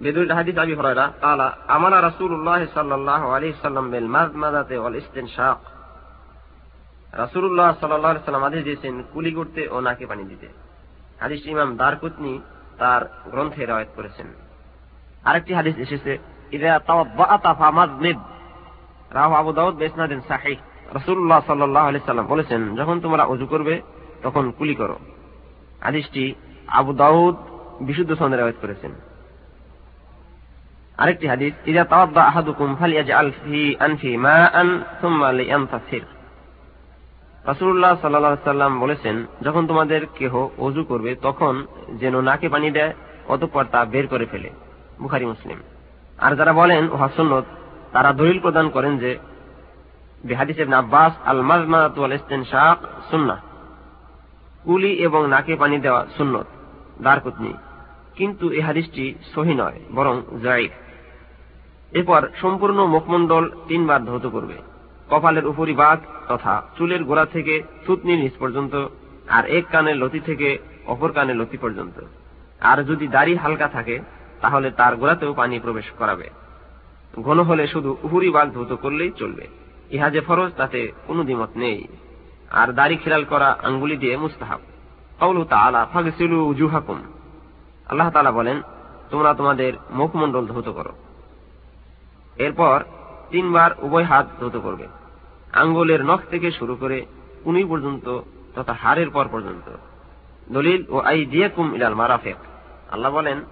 বেদুল 0.00 0.30
হাদিস 0.32 0.56
আবি 0.56 0.74
হরাইরা 0.74 1.06
قال 1.22 1.40
امر 1.68 1.92
رسول 2.08 2.32
الله 2.34 2.60
صلى 2.76 2.94
الله 2.94 3.22
عليه 3.34 3.52
وسلم 3.56 3.86
بالمضمضه 3.90 4.70
والاستنشاق 4.78 5.60
রাসূলুল্লাহ 7.12 7.70
সাল্লাল্লাহু 7.72 8.12
আলাইহি 8.12 8.26
সাল্লাম 8.26 8.44
আদেশ 8.44 8.62
দিয়েছেন 8.64 8.94
কুলি 9.12 9.30
করতে 9.32 9.62
ও 9.68 9.76
নাকে 9.80 10.04
পানি 10.06 10.24
দিতে 10.24 10.48
হাদিস 11.20 11.40
ইমাম 11.46 11.70
দারকুতনি 11.76 12.34
তার 12.78 13.02
গ্রন্থে 13.32 13.62
রওয়ায়াত 13.62 13.90
করেছেন 13.96 14.28
আরেকটি 15.24 15.52
হাদিস 15.54 15.76
এসেছে 15.78 16.12
ইদা 16.52 16.72
তাওয়াদ্দাআতা 16.88 17.52
ফামাযলিব 17.60 18.18
রাওয়াহ 19.13 19.41
আবু 19.41 19.53
দাউদ 19.53 19.75
বিসনাদিন 19.75 20.21
সাহিহ। 20.27 20.57
রাসূলুল্লাহ 20.93 21.41
সাল্লাল্লাহু 21.47 21.87
আলাইহি 21.87 22.05
সাল্লাম 22.05 22.25
বলেছেন, 22.25 22.75
যখন 22.75 22.99
তোমরা 22.99 23.23
ওযু 23.23 23.45
করবে, 23.45 23.81
তখন 24.23 24.51
কুলি 24.51 24.75
করো। 24.75 24.99
হাদিসটি 25.81 26.35
আবু 26.67 26.93
দাউদ 26.93 27.35
বিশুদ্ধ 27.81 28.13
সনদে 28.13 28.35
রওয়ায়াত 28.35 28.55
করেছেন। 28.61 28.91
আরেকটি 30.97 31.27
হাদিস 31.27 31.53
ইদা 31.65 31.83
তাওয়াদ্দা 31.83 32.23
আহাদুকুম 32.23 32.75
ফালিয়াজআল 32.75 33.31
ফি 33.31 33.75
আনফি 33.79 34.17
মাআন 34.17 34.83
সুম্মা 35.01 35.31
লিয়ানতাসির। 35.31 36.01
রাসূলুল্লাহ 37.45 37.95
সাল্লাল্লাহু 38.01 38.33
আলাইহি 38.33 38.49
সাল্লাম 38.49 38.79
বলেছেন, 38.79 39.25
যখন 39.41 39.67
তোমাদের 39.67 40.05
কেহ 40.15 40.47
ওযু 40.57 40.83
করবে, 40.83 41.15
তখন 41.15 41.65
যেন 41.89 42.21
নাকে 42.21 42.49
পানি 42.49 42.71
দেয়, 42.71 42.93
অতঃপর 43.27 43.65
তা 43.71 43.85
বের 43.85 44.07
করে 44.07 44.25
ফেলে। 44.25 44.49
বুখারী, 45.01 45.25
মুসলিম। 45.25 45.57
আর 46.17 46.35
যারা 46.35 46.53
বলেন 46.53 46.89
ওহা 46.89 47.09
সুন্নত 47.15 47.43
তারা 47.91 48.13
দলিল 48.13 48.39
প্রদান 48.39 48.69
করেন 48.69 48.97
যে 48.97 49.11
আব্বাস 50.75 51.13
আল 51.25 51.39
কুলি 54.63 54.91
এবং 54.93 55.29
নাকে 55.29 55.55
পানি 55.55 55.77
দেওয়া 55.79 56.05
সুন্নত, 56.17 56.45
দারকুতনি। 57.01 57.53
কিন্তু 58.15 58.45
হাদিসটি 58.61 59.15
সহি 59.35 59.53
নয়, 59.53 59.79
বরং 59.95 60.21
জাইফ 60.43 60.71
এরপর 61.91 62.21
সম্পূর্ণ 62.41 62.85
মুখমণ্ডল 62.85 63.49
তিনবার 63.67 64.05
ধৌত 64.05 64.25
করবে। 64.25 64.57
কপালের 65.09 65.45
উপরি 65.45 65.73
বাঘ 65.73 65.99
তথা 66.27 66.63
চুলের 66.77 67.03
গোড়া 67.03 67.25
থেকে 67.25 67.63
থুতনির 67.85 68.19
নিচ 68.19 68.33
পর্যন্ত, 68.39 68.87
আর 69.29 69.45
এক 69.45 69.65
কানের 69.71 69.97
লতি 69.97 70.19
থেকে 70.19 70.57
অপর 70.85 71.11
কানের 71.11 71.35
লতি 71.35 71.57
পর্যন্ত। 71.57 71.97
আর 72.61 72.83
যদি 72.83 73.07
দাড়ি 73.07 73.35
হালকা 73.35 73.67
থাকে, 73.67 73.99
তাহলে 74.41 74.71
তার 74.71 74.95
গোড়াতেও 74.95 75.33
পানি 75.33 75.59
প্রবেশ 75.59 75.87
করাবে। 75.97 76.29
ঘন 77.19 77.39
হলে 77.39 77.67
শুধু 77.67 77.97
উপরি 78.03 78.29
বাঘ 78.29 78.51
ধৌত 78.51 78.75
করলেই 78.75 79.11
চলবে। 79.11 79.47
ইহা 79.91 80.09
যে 80.09 80.21
ফরজ, 80.21 80.51
তাতে 80.57 80.91
কোনো 81.07 81.23
দ্বিমত 81.23 81.49
নেই। 81.55 81.87
আর 82.49 82.73
দাড়ি 82.73 82.97
খেলাল 82.97 83.23
করা 83.23 83.57
আঙ্গুলি 83.63 83.97
দিয়ে 83.97 84.17
মুস্তাহাব। 84.17 84.59
কৌলু 85.19 85.45
ফাগসিলু 85.93 86.53
জুহাকুম 86.53 87.01
আল্লাহ 87.85 88.09
তালা 88.09 88.31
বলেন, 88.31 88.61
তোমরা 89.09 89.33
তোমাদের 89.33 89.73
মুখমণ্ডল 89.91 90.45
ধৌত 90.45 90.69
করো। 90.69 90.91
এরপর 92.35 92.83
তিনবার 93.29 93.71
উভয় 93.81 94.03
হাত 94.03 94.27
ধৌত 94.39 94.59
করবে। 94.59 94.87
আঙ্গুলের 95.53 96.05
নখ 96.05 96.19
থেকে 96.29 96.51
শুরু 96.51 96.75
করে 96.75 97.05
কুনি 97.43 97.65
পর্যন্ত 97.65 98.19
তথা 98.55 98.73
হাড়ের 98.73 99.09
পর 99.09 99.27
পর্যন্ত। 99.31 99.71
দলিল, 100.51 100.83
ও 100.89 100.99
আই 100.99 101.25
দিয়াকুম 101.25 101.75
ইলাল 101.75 101.95
মারাফেক। 101.95 102.35
আল্লাহ 102.91 103.11
বলেন, 103.11 103.43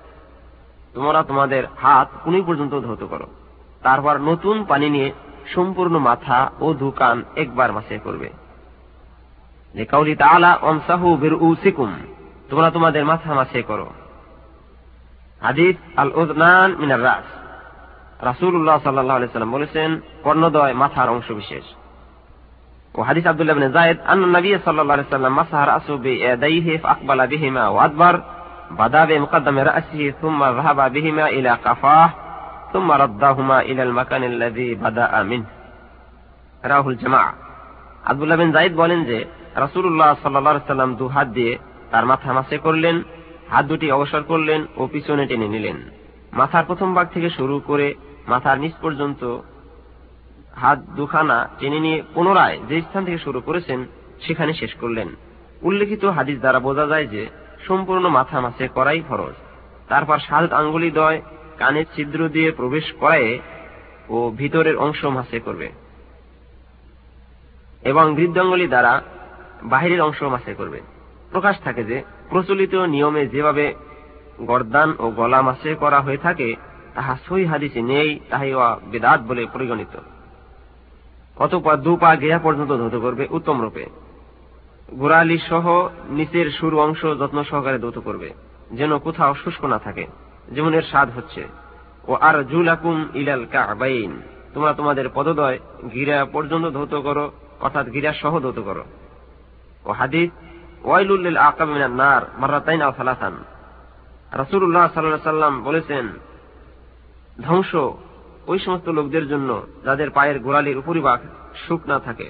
তোমরা 0.94 1.24
তোমাদের 1.24 1.64
হাত 1.82 2.10
কুনি 2.24 2.42
পর্যন্ত 2.42 2.80
ধৌত 2.80 3.04
করো। 3.04 3.28
তারপর 3.84 4.18
নতুন 4.18 4.64
পানি 4.64 4.90
নিয়ে 4.90 5.12
সম্পূর্ণ 5.54 5.98
মাথা 5.98 6.52
ও 6.60 6.74
দুকান 6.74 7.24
একবার 7.36 7.74
মাসে 7.74 7.98
করবে। 7.98 8.30
তোমরা 12.50 12.72
তোমাদের 12.72 13.06
মাথা 13.06 13.34
মাসে 13.34 13.62
করো। 13.62 13.90
হাদিস 15.42 15.76
আল 15.98 16.12
উদনান 16.16 16.76
মিনার 16.80 17.04
রাস। 17.04 17.24
রাসুল্লাহ 18.24 18.80
সাল্লাম 18.84 19.52
বলেছেন, 19.52 20.00
কর্ণদয় 20.24 20.74
মাথার 20.74 21.10
অংশ 21.10 21.32
বিশেষ 21.32 21.64
ও 22.96 23.02
হাদিস 23.02 23.26
আব্দুল্লাহ 23.26 23.70
জায়েদ 23.70 23.98
আন 24.06 24.26
নবী 24.26 24.56
সাল্লাল্লাহু 24.66 25.10
সাল্লাম 25.10 27.28
বিহিমা 27.28 27.68
ওয়া 27.68 27.84
আদবার, 27.84 28.14
বাদা 28.72 29.06
বিহিমা 30.90 31.30
ইলা 31.30 31.58
কাফাহ। 31.64 32.29
ثم 32.73 32.89
ردهما 32.95 33.59
الى 33.61 33.83
المكان 33.83 34.23
الذي 34.25 34.69
بدا 34.77 35.23
منه 35.23 35.47
রাহুল 36.65 36.97
জামা 36.97 37.23
আব্দুল্লাহ 38.05 38.39
বিন 38.39 38.51
জায়েদ 38.53 38.75
বলেন 38.83 39.01
যে 39.05 39.19
রাসূলুল্লাহ 39.57 40.11
সাল্লাল্লাহু 40.15 40.55
আলাইহি 40.55 40.69
সাল্লাম 40.69 40.91
দু 41.01 41.07
হাত 41.09 41.29
দিয়ে 41.29 41.53
তার 41.91 42.05
মাথা 42.07 42.31
মাসে 42.33 42.57
করলেন 42.59 42.97
হাত 43.49 43.65
দুটি 43.67 43.87
অবসর 43.91 44.23
করলেন 44.23 44.61
ও 44.77 44.83
পিছনে 44.87 45.25
টেনে 45.27 45.49
নিলেন 45.49 45.77
মাথার 46.33 46.65
প্রথম 46.65 46.89
ভাগ 46.97 47.07
থেকে 47.15 47.29
শুরু 47.39 47.57
করে 47.61 47.89
মাথার 48.29 48.57
নিচ 48.59 48.75
পর্যন্ত 48.83 49.23
হাত 50.55 50.79
দুখানা 50.97 51.39
টেনে 51.59 51.81
নিয়ে 51.81 51.99
পুনরায় 52.15 52.57
যে 52.69 52.77
স্থান 52.81 53.03
থেকে 53.05 53.21
শুরু 53.27 53.39
করেছেন 53.41 53.79
সেখানে 54.21 54.53
শেষ 54.53 54.73
করলেন 54.81 55.09
উল্লেখিত 55.63 56.03
হাদিস 56.17 56.37
দ্বারা 56.41 56.61
বোঝা 56.61 56.87
যায় 56.87 57.07
যে 57.07 57.23
সম্পূর্ণ 57.67 58.05
মাথা 58.09 58.39
মাসে 58.41 58.65
করাই 58.69 59.03
ফরজ 59.09 59.35
তারপর 59.89 60.19
সাত 60.29 60.51
আঙ্গুলি 60.53 60.91
দয় 60.91 61.19
কানের 61.60 61.86
ছিদ্র 61.96 62.20
দিয়ে 62.30 62.50
প্রবেশ 62.52 62.86
করায় 63.00 63.40
ও 64.10 64.18
ভিতরের 64.38 64.78
অংশ 64.78 65.02
মাসে 65.06 65.40
করবে 65.40 65.68
এবং 67.84 68.06
বৃদ্ধাঙ্গুলি 68.16 68.68
দ্বারা 68.68 68.94
বাহিরের 69.64 70.02
অংশ 70.02 70.20
মাসে 70.24 70.54
করবে। 70.54 70.80
প্রকাশ 71.32 71.56
থাকে 71.60 71.84
যে, 71.84 71.98
প্রচলিত 72.30 72.76
নিয়মে 72.76 73.24
যেভাবে 73.28 73.66
গর্দান 74.42 74.90
ও 75.00 75.06
গলা 75.10 75.42
মাসে 75.42 75.76
করা 75.76 76.00
হয়ে 76.00 76.18
থাকে, 76.18 76.56
তাহা 76.94 77.14
সই 77.28 77.44
হাদিসে 77.46 77.82
নেই, 77.82 78.10
তাহাই 78.30 78.54
বেদাত 78.84 79.20
বলে 79.22 79.44
পরিগণিত। 79.54 79.94
অতপর 81.38 81.76
দু 81.78 81.96
পা 81.96 82.16
গেয়া 82.16 82.40
পর্যন্ত 82.40 82.72
ধৌত 82.72 82.96
করবে 82.96 83.28
উত্তম 83.30 83.58
রূপে। 83.62 83.86
গোড়ালি 84.94 85.38
সহ 85.50 85.66
নিচের 86.10 86.48
সুর 86.52 86.74
অংশ 86.80 87.02
যত্ন 87.20 87.44
সহকারে 87.44 87.80
ধৌত 87.80 87.98
করবে, 88.00 88.30
যেন 88.72 88.92
কোথাও 89.00 89.36
শুষ্ক 89.44 89.62
না 89.66 89.80
থাকে। 89.80 90.06
যেমন 90.52 90.74
এর 90.74 90.82
স্বাদ 90.82 91.10
হচ্ছে। 91.16 91.48
ও 92.08 92.14
আর 92.14 92.44
জুলাকুম 92.44 93.10
ইলাল 93.14 93.46
কাবাইন। 93.52 94.22
তোমরা 94.54 94.74
তোমাদের 94.74 95.10
পদদয় 95.14 95.60
গিরা 95.94 96.26
পর্যন্ত 96.26 96.66
ধৌত 96.66 96.96
করো, 96.96 97.32
অর্থাৎ 97.62 97.92
গিরা 97.94 98.14
সহ 98.14 98.40
ধৌত 98.40 98.60
করো। 98.60 98.84
ও 99.86 99.94
মিনান 101.66 101.92
নার 101.92 102.22
সালাসান। 102.98 103.34
রাসূলুল্লাহ 104.32 104.88
সাল্লাম 104.94 105.64
বলেছেন, 105.64 106.08
ধ্বংস 107.44 107.76
ওই 108.48 108.60
সমস্ত 108.60 108.90
লোকদের 108.90 109.28
জন্য 109.28 109.68
যাদের 109.84 110.10
পায়ের 110.10 110.40
গোড়ালির 110.40 110.78
উপরিভাগ 110.78 111.20
থাকে, 112.00 112.30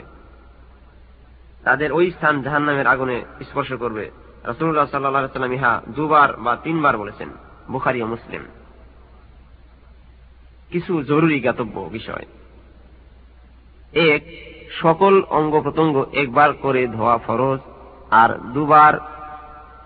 তাদের 1.64 1.92
ওই 1.94 2.12
স্থান 2.12 2.42
জাহান 2.42 2.64
নামের 2.64 2.88
আগুনে 2.88 3.26
স্পর্শ 3.50 3.74
করবে। 3.74 4.12
রসুল্লাহ 4.46 4.86
সাল্লাহ 4.86 5.28
সাল্লাম 5.28 5.54
ইহা 5.54 5.82
দুবার 5.90 6.38
বা 6.38 6.56
তিনবার 6.56 6.98
বলেছেন। 6.98 7.30
বুখারি 7.72 8.02
ও 8.02 8.08
মুসলিম। 8.08 8.46
কিছু 10.72 11.04
জরুরি 11.04 11.40
জ্ঞাতব্য 11.40 11.90
বিষয়। 11.92 12.26
এক, 13.94 14.22
সকল 14.82 15.22
অঙ্গ 15.22 15.62
প্রত্যঙ্গ 15.62 16.06
একবার 16.14 16.54
করে 16.54 16.88
ধোয়া 16.88 17.18
ফরজ 17.18 17.60
আর 18.12 18.40
দুবার 18.54 18.94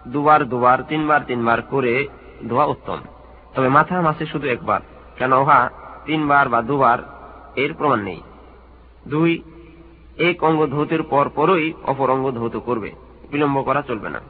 দুবার 0.07 0.45
দুবার, 0.45 0.83
তিনবার 0.83 1.21
তিনবার 1.27 1.61
করে 1.61 2.07
ধোয়া 2.49 2.65
উত্তম। 2.65 2.97
তবে 3.55 3.69
মাথা 3.69 4.01
মাসে 4.01 4.25
শুধু 4.25 4.47
একবার, 4.47 4.81
কেন 5.17 5.33
উহা 5.33 5.69
তিনবার 6.05 6.49
বা 6.49 6.61
দুবার 6.61 6.97
এর 7.55 7.73
প্রমাণ 7.73 8.01
নেই। 8.01 8.21
দুই, 9.07 9.43
এক 10.17 10.43
অঙ্গ 10.43 10.65
ধৌতের 10.65 11.03
পর 11.03 11.29
পরই 11.29 11.73
অপর 11.83 12.09
অঙ্গ 12.09 12.31
ধৌত 12.31 12.57
করবে। 12.57 12.91
বিলম্ব 13.31 13.61
করা 13.61 13.81
চলবে 13.81 14.09
না। 14.09 14.21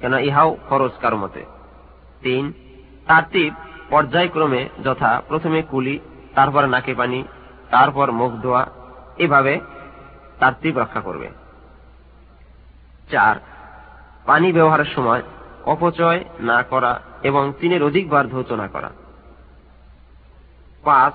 কেন 0.00 0.14
ইহাও 0.14 0.56
খরচ 0.68 0.92
কারও 1.00 1.16
মতে। 1.16 1.53
তিন 2.24 2.44
তারতিব 3.06 3.50
পর্যায়ক্রমে 3.90 4.62
যথা 4.84 5.22
প্রথমে 5.28 5.60
কুলি, 5.62 5.96
তারপর 6.34 6.62
নাকে 6.66 6.92
পানি, 6.94 7.20
তারপর 7.70 8.06
মুখ 8.12 8.32
ধোয়া, 8.42 8.62
এভাবে 9.16 9.54
তারতিব 10.38 10.74
রক্ষা 10.78 11.00
করবে। 11.00 11.28
চার, 13.10 13.34
পানি 14.26 14.48
ব্যবহারের 14.52 14.90
সময় 14.94 15.22
অপচয় 15.64 16.20
না 16.40 16.58
করা 16.62 16.92
এবং 17.22 17.52
তিনের 17.60 17.82
অধিকবার 17.82 18.24
ধৌত 18.28 18.50
না 18.52 18.66
করা। 18.68 18.90
পাঁচ 20.84 21.14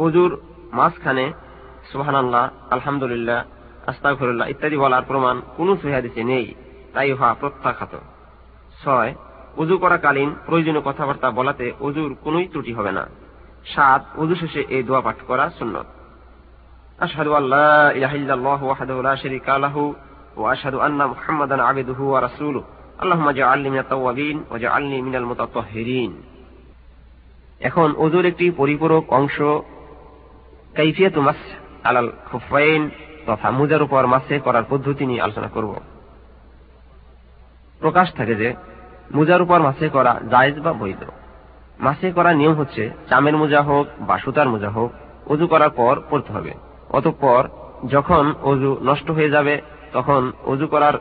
অজুর 0.00 0.30
মাঝখানে 0.72 1.24
সুহান 1.92 2.14
আল্লাহ 2.14 2.44
আলহামদুলিল্লাহ 2.70 3.40
আস্তাফরুল্লাহ 3.86 4.48
ইত্যাদি 4.48 4.76
বলার 4.76 5.04
প্রমাণ 5.08 5.36
কোন 5.56 5.68
সহিদিসে 5.76 6.22
নেই, 6.24 6.46
তাই 6.94 7.08
উহা 7.12 7.28
প্রত্যাখ্যাত। 7.40 7.94
ছয় 8.84 9.10
উজু 9.56 9.78
করাকালীন 9.78 10.34
প্রয়োজনীয় 10.46 10.82
কথাবার্তা 10.84 11.30
বলাতে 11.30 11.72
অজুর 11.80 12.16
কোন 12.20 12.46
ত্রুটি 12.46 12.72
হবে 12.72 12.92
না। 12.92 13.08
সাত 13.66 14.06
উজু 14.16 14.34
শেষে 14.34 14.64
এই 14.68 14.82
দোয়া 14.82 15.00
পাঠ 15.00 15.16
করা 15.26 15.50
সুন্নত। 15.50 15.86
এখন 27.60 28.24
একটি 28.24 28.50
পরিপূরক 28.50 29.12
অংশ, 29.12 29.40
কাইফিয়াত 30.74 31.18
মাস 31.18 31.36
খুফাইন 32.30 32.90
তথা 33.26 33.50
মুজার 33.50 33.82
উপর 33.82 34.06
মাসে 34.06 34.38
করার 34.38 34.62
পদ্ধতি 34.68 35.06
নিয়ে 35.06 35.20
আলোচনা 35.20 35.48
করব। 35.48 35.74
প্রকাশ 37.80 38.12
থাকে 38.12 38.34
যে 38.34 38.54
মুজার 39.12 39.42
উপর 39.42 39.60
মাসে 39.60 39.88
করা 39.88 40.20
জায়েজ 40.30 40.60
বা 40.60 40.72
বৈধ। 40.72 41.04
মাসে 41.80 42.12
করার 42.12 42.36
নিয়ম 42.36 42.54
হচ্ছে, 42.54 42.90
চামের 43.08 43.36
মোজা 43.36 43.62
হোক 43.62 43.86
বা 44.00 44.18
সুতার 44.18 44.48
মোজা 44.48 44.70
হোক, 44.70 44.92
অজু 45.26 45.46
করার 45.46 45.70
পর 45.70 46.00
পড়তে 46.10 46.32
হবে। 46.32 46.54
অতঃপর 46.88 47.48
যখন 47.88 48.34
অজু 48.42 48.76
নষ্ট 48.82 49.10
হয়ে 49.10 49.30
যাবে, 49.30 49.62
তখন 49.92 50.32
অজু 50.44 50.66
করার 50.66 50.92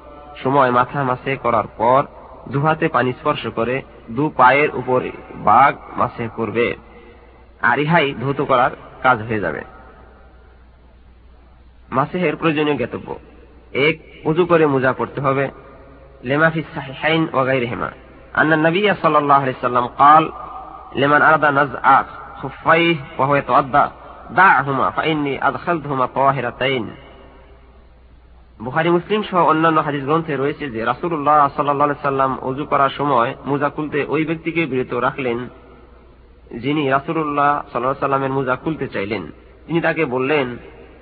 সময় 0.43 0.71
মাথা 0.71 1.03
মাসে 1.03 1.35
করার 1.35 1.63
পর 1.77 2.03
দুহাতে 2.51 2.87
পানি 2.87 3.13
স্পর্শ 3.13 3.47
করে 3.47 3.81
দু 4.11 4.29
পায়ের 4.29 4.69
উপর 4.73 5.01
বাঘ 5.35 5.75
মাসে 5.97 6.29
করবে। 6.35 6.75
আর 7.61 7.79
ইহাই 7.79 8.13
ধৌত 8.13 8.41
করার 8.41 8.71
কাজ 9.03 9.21
হয়ে 9.21 9.39
যাবে। 9.39 9.61
মাসেহের 11.89 12.35
প্রয়োজনীয় 12.35 12.77
জ্ঞাতব্য। 12.77 13.19
এক 13.73 13.97
উজু 14.23 14.45
করে 14.45 14.65
মোজা 14.65 14.93
পড়তে 14.93 15.21
হবে। 15.21 15.49
লেমাফি 16.22 16.60
সাহিহাইন 16.74 17.22
ওয়াগাইরহিমা 17.32 17.90
আন্না 18.34 18.56
নবী 18.58 18.82
সাল্লাল্লাহু 18.94 19.42
আলাইহি 19.42 19.60
সাল্লাম 19.60 19.86
قال 19.98 20.24
لمن 20.94 21.20
أراد 21.22 21.44
نزع 21.52 21.84
خفيه 22.36 22.96
وهو 23.18 23.34
يتوضأ 23.34 23.84
دعهما 24.32 24.86
فإني 24.90 25.34
أدخلتهما 25.48 26.06
طاهرتين 26.08 26.84
বুখারি 28.60 28.90
মুসলিম 28.90 29.20
সহ 29.22 29.40
অন্যান্য 29.44 29.78
হাদিস 29.86 30.02
গ্রন্থে 30.04 30.34
রয়েছে 30.36 30.64
যে 30.74 30.80
রাসুল্লাহ 30.84 31.40
সাল্লা 31.48 32.08
সাল্লাম 32.08 32.32
অজু 32.42 32.64
করার 32.64 32.92
সময় 32.98 33.30
মোজা 33.44 33.68
খুলতে 33.68 33.98
ওই 34.08 34.22
ব্যক্তিকে 34.24 34.62
বিরত 34.66 34.92
রাখলেন 35.06 35.38
যিনি 36.56 36.82
রাসুল্লাহ 36.88 37.50
সাল্লাহ 37.70 38.00
সাল্লামের 38.00 38.32
মোজা 38.38 38.54
খুলতে 38.56 38.86
চাইলেন 38.88 39.22
তিনি 39.66 39.78
তাকে 39.80 40.02
বললেন 40.04 40.46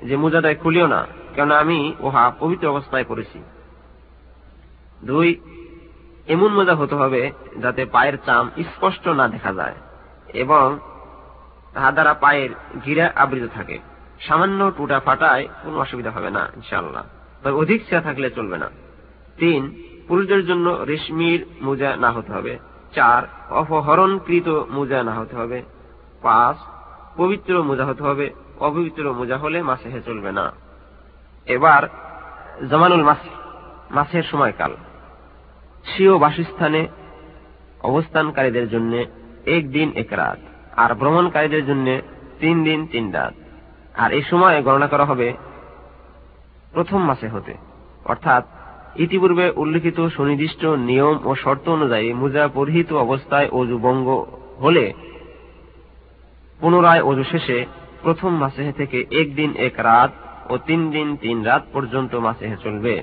যে 0.03 0.15
মোজাদায় 0.17 0.59
খুলিও 0.63 0.87
না 0.87 1.01
কেন 1.35 1.51
আমি 1.63 1.79
উহা 2.01 2.25
পবিত্র 2.41 2.67
অবস্থায় 2.69 3.07
করেছি 3.11 3.39
দুই, 5.06 5.40
এমন 6.28 6.54
মোজা 6.54 6.76
হতে 6.76 6.96
হবে 6.96 7.32
যাতে 7.62 7.86
পায়ের 7.86 8.18
চাম 8.26 8.50
স্পষ্ট 8.58 9.08
না 9.08 9.28
দেখা 9.28 9.54
যায় 9.54 9.76
এবং 10.34 10.80
তাহা 11.74 11.92
দ্বারা 11.92 12.14
পায়ের 12.14 12.50
গিরা 12.86 13.12
আবৃত 13.16 13.50
থাকে। 13.54 13.80
সামান্য 14.28 14.72
টুটা 14.78 15.00
ফাটায় 15.00 15.48
কোনো 15.64 15.80
অসুবিধা 15.80 16.12
হবে 16.12 16.30
না 16.30 16.50
ইনশাল্লাহ 16.56 17.04
তবে 17.44 17.52
অধিক 17.52 17.90
ছেঁড়া 17.90 18.02
থাকলে 18.02 18.32
চলবে 18.32 18.58
না। 18.58 18.70
তিন, 19.38 19.84
পুরুষদের 20.08 20.48
জন্য 20.48 20.70
রেশমির 20.70 21.46
মোজা 21.62 21.96
না 21.96 22.12
হতে 22.12 22.34
হবে। 22.34 22.60
চার, 22.96 23.52
অপহরণকৃত 23.54 24.64
মোজা 24.70 25.04
না 25.04 25.14
হতে 25.14 25.36
হবে। 25.36 25.64
পাঁচ, 26.22 26.58
পবিত্র 27.18 27.64
মোজা 27.64 27.86
হতে 27.86 28.04
হবে। 28.04 28.34
অপবিত্র 28.60 29.14
মোজা 29.14 29.38
হলে 29.38 29.64
মাসেহে 29.64 30.02
চলবে 30.02 30.32
না। 30.32 30.52
এবার 31.46 31.84
জমানুল 32.70 33.04
মাস, 33.04 33.18
মাসের 33.92 34.24
সময়কাল। 34.24 34.76
স্বীয় 35.92 36.18
বাসস্থানে 36.18 36.88
অবস্থানকারীদের 37.82 38.70
জন্য 38.70 38.94
এক 39.46 39.72
দিন 39.72 39.92
এক 39.96 40.14
রাত, 40.14 40.40
আর 40.76 40.96
ভ্রমণকারীদের 40.96 41.66
জন্য 41.66 41.88
তিন 42.40 42.64
দিন 42.64 42.88
তিন 42.88 43.12
রাত। 43.12 43.34
আর 43.96 44.12
এই 44.12 44.22
সময় 44.22 44.62
গণনা 44.62 44.88
করা 44.88 45.06
হবে 45.06 45.34
প্রথম 46.72 47.00
মাসে 47.04 47.28
হতে। 47.28 47.54
অর্থাৎ 48.06 48.44
ইতিপূর্বে 48.96 49.52
উল্লিখিত 49.56 50.08
সুনির্দিষ্ট 50.08 50.66
নিয়ম 50.66 51.16
ও 51.26 51.36
শর্ত 51.36 51.70
অনুযায়ী 51.70 52.14
মুজা 52.14 52.48
পরিহিত 52.48 52.94
অবস্থায় 52.94 53.50
অজু 53.50 53.78
বঙ্গ 53.78 54.26
হলে 54.62 54.94
পুনরায় 56.60 57.02
অজু 57.02 57.24
শেষে 57.24 57.66
প্রথম 58.04 58.32
মাসে 58.36 58.74
থেকে 58.78 59.06
একদিন 59.12 59.50
এক 59.58 59.74
রাত 59.78 60.12
ও 60.50 60.58
তিন 60.58 60.92
দিন 60.92 61.08
তিন 61.16 61.44
রাত 61.44 61.64
পর্যন্ত 61.74 62.16
মাসে 62.16 62.56
চলবে। 62.64 62.96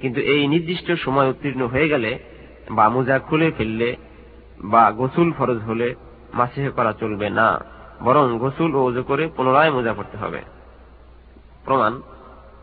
কিন্তু 0.00 0.20
এই 0.20 0.46
নির্দিষ্ট 0.46 0.92
সময় 0.92 1.28
উত্তীর্ণ 1.28 1.66
হয়ে 1.66 1.88
গেলে 1.88 2.18
বা 2.69 2.85
মোজা 2.89 3.17
খুলে 3.19 3.47
ফেললে 3.57 3.89
বা 4.63 4.83
গোসুল 4.91 5.29
ফরজ 5.37 5.59
হলে 5.67 5.87
মাসেহে 6.33 6.69
করা 6.69 6.91
চলবে 6.93 7.27
না 7.29 7.47
বরং 8.03 8.25
গোসুল 8.39 8.71
ও 8.75 8.81
ওজু 8.81 9.01
করে 9.03 9.23
পুনরায় 9.27 9.71
মোজা 9.71 9.93
পড়তে 9.93 10.15
হবে 10.17 10.41
প্রমাণ 11.65 11.93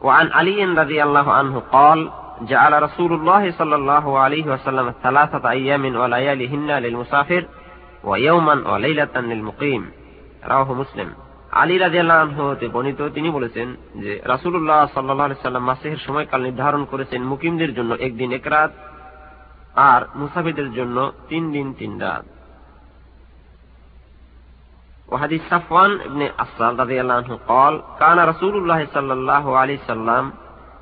وعن 0.03 0.27
علي 0.31 0.59
رضي 0.75 0.99
الله 1.03 1.27
عنه 1.33 1.55
قال 1.73 2.01
جعل 2.43 2.73
رسول 2.83 3.13
الله 3.13 3.43
صلى 3.51 3.77
الله 3.77 4.05
عليه 4.19 4.47
وسلم 4.47 4.87
ثلاثة 5.03 5.45
أيام 5.51 5.85
ولياليهن 5.97 6.71
للمسافر 6.79 7.43
ويوما 8.05 8.57
وليلة 8.69 9.15
للمقيم 9.23 9.83
রাহ 10.51 10.69
মুসলিম 10.75 11.09
আলী 11.53 11.77
রাজিয়াল্লাহ 11.77 12.21
হতে 12.41 12.67
বর্ণিত 12.69 13.01
তিনি 13.15 13.29
বলেছেন 13.31 13.69
যে 13.97 14.13
রাসুল্লাহ 14.25 14.81
সাল্লাহ 14.87 15.43
সাল্লাম 15.43 15.65
মাসেহের 15.65 16.01
সময়কাল 16.07 16.41
নির্ধারণ 16.43 16.83
করেছেন 16.85 17.21
মুকিমদের 17.23 17.71
জন্য 17.75 17.93
একদিন 17.99 18.31
এক 18.33 18.45
রাত 18.47 18.73
আর 19.89 20.01
মুসাফিদের 20.15 20.69
জন্য 20.73 20.97
তিন 21.29 21.43
দিন 21.53 21.67
তিন 21.81 21.93
রাত 22.01 22.25
وحديث 25.09 25.43
صفوان 25.51 25.91
بن 26.15 26.23
أصال 26.45 26.73
رضي 26.81 26.97
الله 27.01 27.15
عنه 27.15 27.35
قال 27.49 27.75
كان 28.01 28.19
رسول 28.33 28.55
الله 28.57 28.81
صلى 28.87 29.13
الله 29.13 29.45
عليه 29.59 29.79
وسلم 29.79 30.25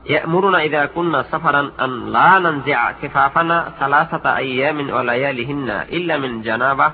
يأمرنا 0.07 0.59
إذا 0.63 0.83
كنا 0.87 1.21
سفرا 1.23 1.63
أن 1.85 1.91
لا 2.13 2.31
ننزع 2.39 2.81
كفافنا 2.93 3.57
ثلاثة 3.81 4.25
أيام 4.37 4.79
ولياليهن 4.91 5.69
إلا 5.97 6.15
من 6.17 6.43
جنابة 6.43 6.89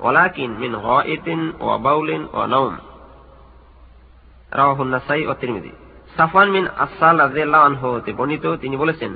ولكن 0.00 0.50
من 0.62 0.72
غائط 0.88 1.26
وبول 1.60 2.10
ونوم 2.34 2.74
رواه 4.52 4.78
النسائي 4.82 5.26
والترمذي 5.26 5.72
সাফওয়ান 6.16 6.48
মিন 6.56 6.64
আসাল 6.78 7.14
রাজিয়াল্লাহ 7.24 7.62
আনহু 7.68 7.86
হতে 7.94 8.10
বর্ণিত 8.18 8.44
তিনি 8.62 8.76
বলেছেন 8.82 9.12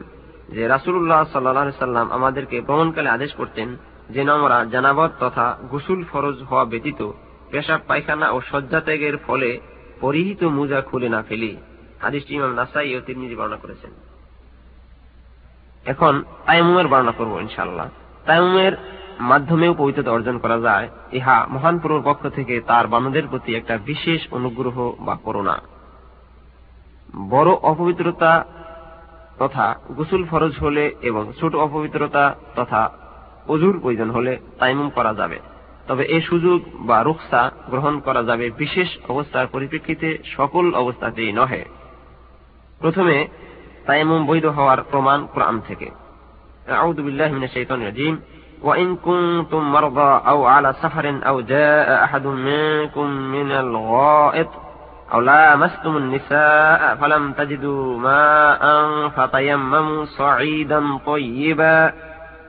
যে 0.49 0.67
রাসূলুল্লাহ 0.67 1.23
সাল্লাল্লাহু 1.33 1.71
সাল্লাম 1.71 2.11
আমাদেরকে 2.11 2.61
ভ্রমণকালে 2.61 3.09
আদেশ 3.09 3.33
করতেন 3.33 3.77
যেন 4.09 4.29
আমরা 4.29 4.65
জানাবত 4.65 5.11
তথা 5.19 5.57
গুসুল 5.71 6.03
ফরজ 6.03 6.43
হওয়া 6.43 6.65
ব্যতীত 6.65 7.11
পেশাব, 7.51 7.81
পায়খানা 7.87 8.29
ও 8.29 8.41
শয্যা 8.41 8.81
ত্যাগের 8.81 9.17
ফলে 9.17 9.59
পরিহিত 10.01 10.43
মুজা 10.43 10.81
খুলে 10.81 11.09
না 11.09 11.23
ফেলি। 11.23 11.57
হাদিসটি 12.01 12.35
ইমাম 12.35 12.53
নাসাই 12.53 12.95
ও 12.95 13.01
বর্ণনা 13.37 13.55
করেছেন। 13.55 13.91
এখন 15.85 16.23
তাইমুমের 16.45 16.87
বর্ণনা 16.87 17.11
করব 17.11 17.47
তাইমুমের 18.25 18.71
মাধ্যমেও 19.19 19.73
পবিত্রতা 19.73 20.11
অর্জন 20.11 20.37
করা 20.37 20.59
যায়। 20.59 20.89
ইহা 21.11 21.47
মহান 21.49 21.79
প্রভুর 21.79 22.01
পক্ষ 22.05 22.27
থেকে 22.27 22.61
তার 22.61 22.87
বানদের 22.87 23.27
প্রতি 23.27 23.55
একটা 23.55 23.77
বিশেষ 23.77 24.21
অনুগ্রহ 24.31 24.93
বা 24.99 25.15
করুণা। 25.15 25.61
বড় 27.29 27.51
অপবিত্রতা 27.51 28.45
তথা 29.38 29.66
গুসুল 29.96 30.22
ফরজ 30.30 30.54
হলে 30.60 30.84
এবং 31.00 31.22
ছোট 31.40 31.52
অপবিত্রতা 31.56 32.24
তথা 32.56 32.82
অজুর 33.48 33.74
প্রয়োজন 33.80 34.08
হলে 34.10 34.32
তাইমুম 34.58 34.88
করা 34.90 35.12
যাবে 35.14 35.38
তবে 35.86 36.04
এই 36.06 36.22
সুযোগ 36.22 36.58
বা 36.80 36.98
রুখসা 37.02 37.42
গ্রহণ 37.70 37.94
করা 38.00 38.22
যাবে 38.22 38.46
বিশেষ 38.58 38.88
অবস্থার 39.08 39.46
পরিপ্রেক্ষিতে 39.46 40.08
সকল 40.36 40.64
অবস্থাতেই 40.74 41.32
নহে 41.32 41.62
প্রথমে 42.80 43.16
তাইমুম 43.86 44.20
বৈধ 44.26 44.46
হওয়ার 44.46 44.80
প্রমাণ 44.82 45.18
কোরআন 45.26 45.56
থেকে 45.68 45.88
أعوذ 46.70 46.98
بالله 47.02 47.28
من 47.28 47.44
الشيطان 47.44 47.78
الرجيم 47.82 48.14
وإن 48.62 48.88
كنتم 48.98 49.62
مرضى 49.72 50.10
أو 50.26 50.38
على 50.46 50.70
سفر 50.72 51.04
أو 51.26 51.40
جاء 51.42 52.04
أحد 52.04 52.24
منكم 52.26 53.08
من 53.34 53.48
الغائط 53.54 54.50
أو 55.12 55.20
لامستم 55.20 55.96
النساء 55.96 56.96
فلم 56.96 57.32
تجدوا 57.32 57.98
ماء 57.98 58.62
فتيمموا 59.08 60.04
صعيدا 60.04 60.98
طيبا 61.06 61.92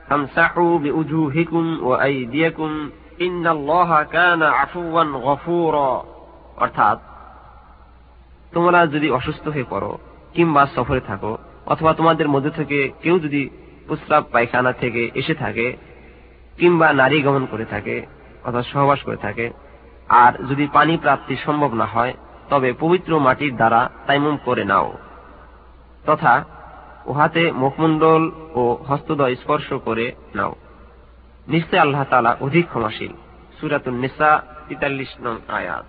فامسحوا 0.08 0.78
بوجوهكم 0.78 1.78
وأيديكم 1.82 2.90
إن 3.22 3.46
الله 3.46 4.02
كان 4.02 4.42
عفوا 4.42 5.02
غفورا 5.02 5.92
অর্থাৎ 6.56 6.98
তোমরা 8.52 8.80
যদি 8.86 9.08
অসুস্থ 9.10 9.44
হয়ে 9.48 9.70
পড়ো 9.70 9.92
কিংবা 10.34 10.62
সফরে 10.66 11.00
থাকো 11.00 11.32
অথবা 11.66 11.90
তোমাদের 11.94 12.28
মধ্যে 12.28 12.50
থেকে 12.50 12.78
কেউ 13.02 13.18
যদি 13.18 13.42
প্রস্রাব 13.86 14.22
পায়খানা 14.32 14.72
থেকে 14.72 15.02
এসে 15.14 15.34
থাকে 15.34 15.66
কিংবা 16.58 16.88
নারী 16.92 17.18
গমন 17.22 17.44
করে 17.46 17.64
থাকে 17.64 17.96
অথবা 18.44 18.62
সহবাস 18.62 19.00
করে 19.02 19.16
থাকে 19.16 19.46
আর 20.08 20.32
যদি 20.50 20.64
পানি 20.72 20.94
প্রাপ্তি 20.96 21.34
সম্ভব 21.36 21.70
না 21.74 21.84
হয় 21.84 22.14
তবে 22.50 22.70
পবিত্র 22.72 23.12
মাটির 23.18 23.52
দ্বারা 23.56 23.80
তাইমুম 24.06 24.36
করে 24.44 24.64
নাও 24.64 24.88
তথা 26.04 26.34
উহাতে 27.06 27.44
মুখমণ্ডল 27.52 28.22
ও 28.54 28.62
হস্তদয় 28.88 29.36
স্পর্শ 29.36 29.68
করে 29.86 30.06
নাও 30.34 30.52
নিশ্চয় 31.46 31.80
আল্লাহ 31.80 32.02
তালা 32.04 32.32
অধিক 32.40 32.64
ক্ষমাশীল 32.68 33.12
সুরাতুন 33.58 33.94
নিসা 34.04 34.30
তেতাল্লিশ 34.68 35.12
নং 35.24 35.36
আয়াত 35.48 35.86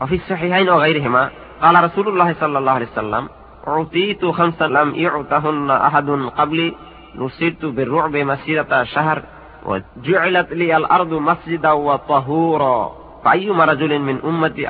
অফিস 0.00 0.22
সাহিহাইন 0.28 0.68
ও 0.68 0.76
গাইরহেমা 0.78 1.24
قال 1.60 1.84
رسول 1.84 2.06
الله 2.08 2.30
صلى 2.34 2.56
الله 2.58 2.72
عليه 2.72 2.92
وسلم 2.92 3.24
أعطيت 3.66 4.22
خمسا 4.28 4.66
لم 4.68 4.88
يعطهن 4.96 5.70
أحد 5.70 6.08
قبلي 6.38 6.68
نصرت 7.14 7.62
بالرعب 7.66 8.16
مسيرة 8.30 8.72
شهر 8.84 9.18
وجعلت 9.66 10.52
لي 10.52 10.76
الأرض 10.76 11.12
مسجدا 11.12 11.72
وطهورا 11.86 12.97
ফাইয়ুমা 13.23 13.65
রাজুলিন 13.65 14.01
মিন 14.01 14.19
উম্মতি 14.23 14.65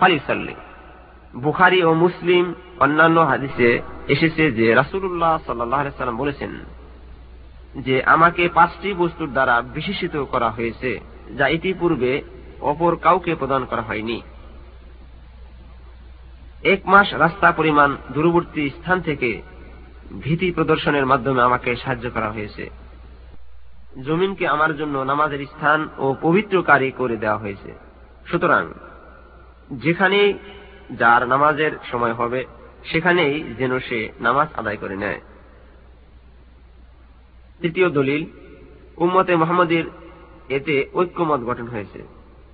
ফালিসাল্লি 0.00 0.54
বুখারি 1.36 1.84
ও 1.84 1.94
মুসলিম 1.94 2.54
অন্যান্য 2.80 3.20
হাদিসে 3.20 3.80
এসেছে 4.08 4.52
যে 4.52 4.74
রাসুল্লাহ 4.74 5.38
সাল্লাহ 5.46 5.82
সাল্লাম 5.82 6.16
বলেছেন 6.16 6.50
যে 7.76 8.02
আমাকে 8.02 8.48
পাঁচটি 8.48 8.94
বস্তুর 8.94 9.32
দ্বারা 9.32 9.60
বিশেষিত 9.60 10.16
করা 10.16 10.50
হয়েছে, 10.50 11.00
যা 11.38 11.48
ইতিপূর্বে 11.48 12.22
অপর 12.60 12.96
কাউকে 12.96 13.34
প্রদান 13.34 13.64
করা 13.64 13.82
হয়নি। 13.82 14.22
এক 16.62 16.80
মাস 16.84 17.14
রাস্তা 17.14 17.52
পরিমাণ 17.52 17.96
দূরবর্তী 18.12 18.70
স্থান 18.70 19.00
থেকে 19.00 19.42
ভীতি 20.22 20.50
প্রদর্শনের 20.50 21.06
মাধ্যমে 21.06 21.42
আমাকে 21.42 21.76
সাহায্য 21.76 22.10
করা 22.10 22.30
হয়েছে। 22.30 22.70
জমিনকে 24.02 24.48
আমার 24.48 24.76
জন্য 24.76 24.98
নামাজের 24.98 25.46
স্থান 25.46 25.88
ও 25.98 26.14
পবিত্রকারী 26.22 26.90
করে 26.90 27.16
দেওয়া 27.16 27.38
হয়েছে। 27.38 27.74
সুতরাং, 28.26 28.72
যেখানে 29.72 30.38
যার 30.90 31.28
নামাজের 31.28 31.72
সময় 31.90 32.12
হবে, 32.12 32.44
সেখানেই 32.84 33.54
যেন 33.58 33.78
সে 33.78 34.12
নামাজ 34.20 34.48
আদায় 34.56 34.76
করে 34.76 34.96
নেয়। 34.96 35.20
তৃতীয় 37.60 37.90
দলিল, 37.90 38.26
উম্মতে 38.96 39.36
মোহাম্মদের 39.36 39.84
এতে 40.48 40.90
ঐক্যমত 40.94 41.40
গঠন 41.40 41.68
হয়েছে। 41.68 42.02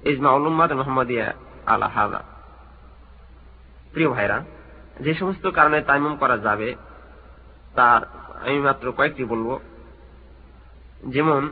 ইজমা 0.03 0.31
উল্লুম্মাদ 0.31 0.73
মোহাম্মদিয়া 0.73 1.35
আলা 1.67 1.89
হাদা। 1.89 2.23
প্রিয় 3.93 4.11
ভাইরা, 4.11 4.45
যে 5.01 5.15
সমস্ত 5.15 5.47
কারণে 5.47 5.81
তাইমুম 5.81 6.17
করা 6.17 6.39
যাবে, 6.39 6.75
তার 7.75 8.01
আমি 8.49 8.59
মাত্র 8.59 8.93
কয়েকটি 8.93 9.25
বলব। 9.25 9.59
যেমন 11.09 11.49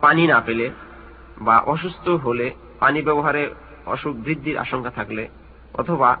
পানি 0.00 0.26
না 0.26 0.40
পেলে 0.40 0.70
বা 1.38 1.58
অসুস্থ 1.58 2.08
হলে 2.08 2.54
পানি 2.80 3.02
ব্যবহারে 3.02 3.54
অসুখ 3.86 4.16
বৃদ্ধির 4.16 4.58
আশঙ্কা 4.58 4.90
থাকলে 4.90 5.28
অথবা 5.74 6.16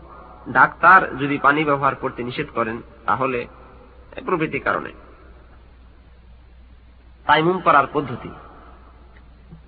ডাক্তার 0.48 1.16
যদি 1.16 1.38
পানি 1.38 1.64
ব্যবহার 1.64 1.94
করতে 1.94 2.22
নিষেধ 2.22 2.46
করেন, 2.54 2.82
তাহলে 3.06 3.46
প্রভৃতি 4.26 4.58
কারণে। 4.58 4.92
তাইমুম 7.26 7.58
করার 7.58 7.84
পদ্ধতি। 7.92 8.28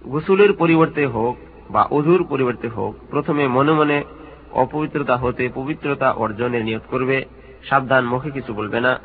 গোসুলের 0.04 0.52
পরিবর্তে 0.52 1.06
হোক 1.06 1.36
বা 1.70 1.82
অধুর 1.82 2.26
পরিবর্তে 2.28 2.68
হোক, 2.68 2.96
প্রথমে 3.10 3.48
মনে 3.48 3.72
মনে 3.72 4.04
অপবিত্রতা 4.52 5.16
হতে 5.16 5.48
পবিত্রতা 5.54 6.10
অর্জনের 6.10 6.64
নিয়ত 6.64 6.82
করবে, 6.90 7.24
সাবধান 7.68 8.04
মুখে 8.04 8.30
কিছু 8.30 8.54
বলবে 8.54 8.80
না, 8.80 8.98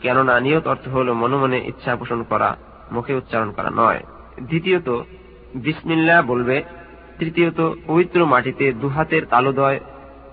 কেননা 0.00 0.40
নিয়ত 0.40 0.66
অর্থ 0.66 0.88
হল 0.88 1.12
মনে 1.12 1.36
মনে 1.36 1.58
ইচ্ছা 1.66 1.96
পোষণ 1.96 2.22
করা 2.22 2.56
মুখে 2.92 3.14
উচ্চারণ 3.14 3.52
করা 3.52 3.70
নয়। 3.70 4.02
দ্বিতীয়ত 4.42 4.88
বিসমিল্লা 5.54 6.22
বলবে, 6.22 6.62
তৃতীয়ত, 7.18 7.74
পবিত্র 7.86 8.26
মাটিতে 8.26 8.72
দুহাতের 8.72 9.26
তালুদয়, 9.26 9.80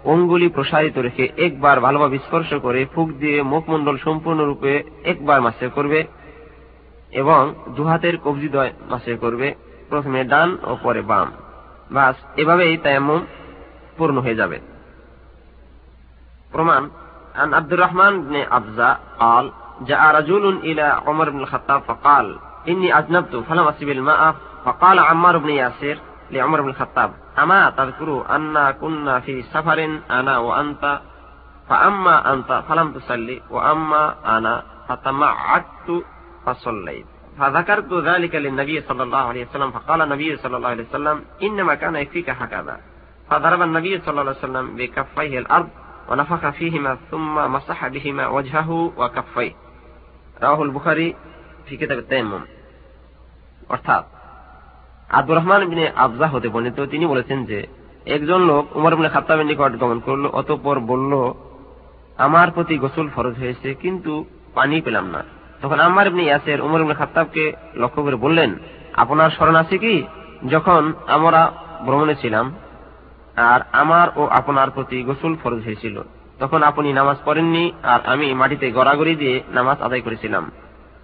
অঙ্গুলি 0.04 0.48
প্রসারিত 0.48 0.98
রেখে 0.98 1.30
একবার 1.38 1.80
ভালোভাবে 1.80 2.18
স্পর্শ 2.18 2.54
করে 2.54 2.86
ফুক 2.96 3.10
দিয়ে 3.12 3.44
মুখমণ্ডল 3.44 3.98
সম্পূর্ণরূপে 3.98 4.84
একবার 5.04 5.42
মাসে 5.42 5.68
করবে 5.68 6.04
এবং 7.12 7.54
দুহাতের 7.76 8.18
কবজিদয় 8.18 8.72
মাসে 8.90 9.16
করবে, 9.16 9.56
প্রথমে 9.90 10.24
ডান 10.24 10.58
ও 10.64 10.78
পরে 10.84 11.02
বাম। 11.02 11.32
বাস, 11.92 12.16
এভাবেই 12.38 12.78
তায়াম্মুম 12.78 13.26
পূর্ণ 13.98 14.18
হয়ে 14.18 14.36
যাবে। 14.36 14.60
প্রমাণ, 16.52 16.90
আন 17.34 17.54
আব্দুর 17.54 17.80
রহমান 17.80 18.36
আফজা 18.50 19.00
আল 19.20 19.50
جاء 19.82 20.16
رجل 20.16 20.58
إلى 20.58 20.82
عمر 20.82 21.30
بن 21.30 21.40
الخطاب 21.40 21.82
فقال 21.82 22.38
إني 22.68 23.00
أذنبت 23.00 23.36
فلم 23.36 23.64
أصب 23.64 23.90
الماء 23.90 24.36
فقال 24.66 25.00
عمار 25.00 25.38
بن 25.38 25.50
ياسر 25.50 25.98
لعمر 26.32 26.62
بن 26.62 26.70
الخطاب 26.70 27.14
أما 27.40 27.70
تذكر 27.70 28.26
أن 28.36 28.72
كنا 28.72 29.20
في 29.20 29.42
سفر 29.42 30.00
أنا 30.12 30.38
وأنت 30.38 31.00
فأما 31.70 32.34
أنت 32.34 32.64
فلم 32.70 32.92
تصلي 32.92 33.42
وأما 33.50 34.16
أنا 34.38 34.64
فتمعدت 34.90 36.04
فصليت. 36.46 37.06
فذكرت 37.40 37.94
ذلك 37.94 38.36
للنبي 38.36 38.82
صلى 38.82 39.04
الله 39.04 39.18
عليه 39.18 39.46
وسلم 39.46 39.72
فقال 39.72 40.02
النبي 40.02 40.38
صلى 40.38 40.58
الله 40.58 40.70
عليه 40.70 40.84
وسلم 40.84 41.22
إنما 41.44 41.76
كان 41.76 41.96
يكفيك 41.96 42.30
هكذا. 42.30 42.78
فضرب 43.32 43.62
النبي 43.62 44.00
صلى 44.00 44.22
الله 44.22 44.22
عليه 44.22 44.40
وسلم 44.40 44.76
بكفيه 44.76 45.40
الأرض 45.40 45.70
ونفخ 46.10 46.50
فيهما 46.50 46.98
ثم 47.12 47.36
مسح 47.52 47.88
بهما 47.88 48.28
وجهه 48.28 48.94
وكفيه. 48.98 49.65
রাহুল 50.42 50.70
বুখারি 50.70 51.14
ফি 51.66 51.78
কিতাব 51.78 52.00
তাইমুম 52.10 52.42
অর্থাৎ 53.70 54.04
আব্দুর 55.10 55.38
রহমান 55.38 55.62
ইবনে 55.62 55.92
আবজা 55.96 56.28
হতে 56.28 56.48
বর্ণিত, 56.48 56.80
তিনি 56.80 57.06
বলেছেন 57.06 57.46
যে, 57.46 57.68
একজন 58.06 58.42
লোক 58.42 58.76
উমর 58.76 58.94
ইবনে 58.94 59.10
খাত্তাবের 59.10 59.46
নিকট 59.46 59.80
গমন 59.80 60.00
করল, 60.00 60.26
অতপর 60.26 60.80
বলল, 60.80 61.34
আমার 62.18 62.52
প্রতি 62.52 62.78
গোসল 62.78 63.10
ফরজ 63.16 63.34
হয়েছে, 63.40 63.74
কিন্তু 63.74 64.26
পানি 64.54 64.82
পেলাম 64.82 65.08
না। 65.08 65.24
তখন 65.62 65.80
আমার 65.80 66.08
ইবনে 66.08 66.24
ইয়াসের 66.24 66.62
উমর 66.62 66.82
ইবনে 66.82 66.94
খাত্তাবকে 66.94 67.54
লক্ষ্য 67.76 68.04
করে 68.04 68.16
বললেন, 68.16 68.56
আপনার 68.94 69.30
স্মরণ 69.30 69.56
আছে 69.56 69.78
কি? 69.78 70.04
যখন 70.50 70.94
আমরা 71.08 71.52
ভ্রমণে 71.86 72.16
ছিলাম, 72.16 72.54
আর 73.36 73.60
আমার 73.72 74.08
ও 74.16 74.28
আপনার 74.28 74.72
প্রতি 74.72 75.04
গোসল 75.04 75.36
ফরজ 75.44 75.64
হয়েছিল। 75.66 76.02
তখন 76.40 76.64
আপনি 76.64 76.94
নামাজ 76.94 77.18
পড়েননি 77.26 77.72
আর 77.84 78.00
আমি 78.06 78.34
মাটিতে 78.34 78.72
গড়াগড়ি 78.72 79.16
দিয়ে 79.16 79.44
নামাজ 79.50 79.82
আদায় 79.82 80.02
করেছিলাম। 80.02 80.52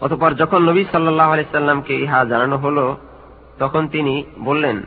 অতপর 0.02 0.34
যখন 0.34 0.70
নবী 0.70 0.86
সাল্লাহ 0.91 1.32
আলাইসাল্লামকে 1.32 1.96
ইহা 1.96 2.26
জানানো 2.26 2.58
হলো, 2.58 2.98
তখন 3.60 3.88
তিনি 3.88 4.24
বললেন, 4.39 4.84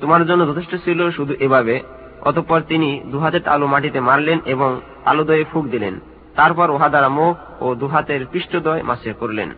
তোমার 0.00 0.26
জন্য 0.26 0.46
যথেষ্ট 0.48 0.84
ছিল 0.84 1.10
শুধু 1.10 1.34
এভাবে। 1.40 1.82
অতপর 2.20 2.60
তিনি 2.60 3.00
দুহাতে 3.00 3.40
আলু 3.46 3.66
মাটিতে 3.66 4.00
মারলেন 4.00 4.38
এবং 4.46 4.80
আলুদয়ে 5.04 5.44
ফুক 5.52 5.66
দিলেন। 5.66 6.00
তারপর 6.36 6.70
উহা 6.70 6.88
দ্বারা 6.88 7.08
মুখ 7.08 7.62
ও 7.62 7.74
দুহাতের 7.74 8.26
পৃষ্ঠদয় 8.26 8.82
মাসে 8.82 9.12
করলেন। 9.12 9.54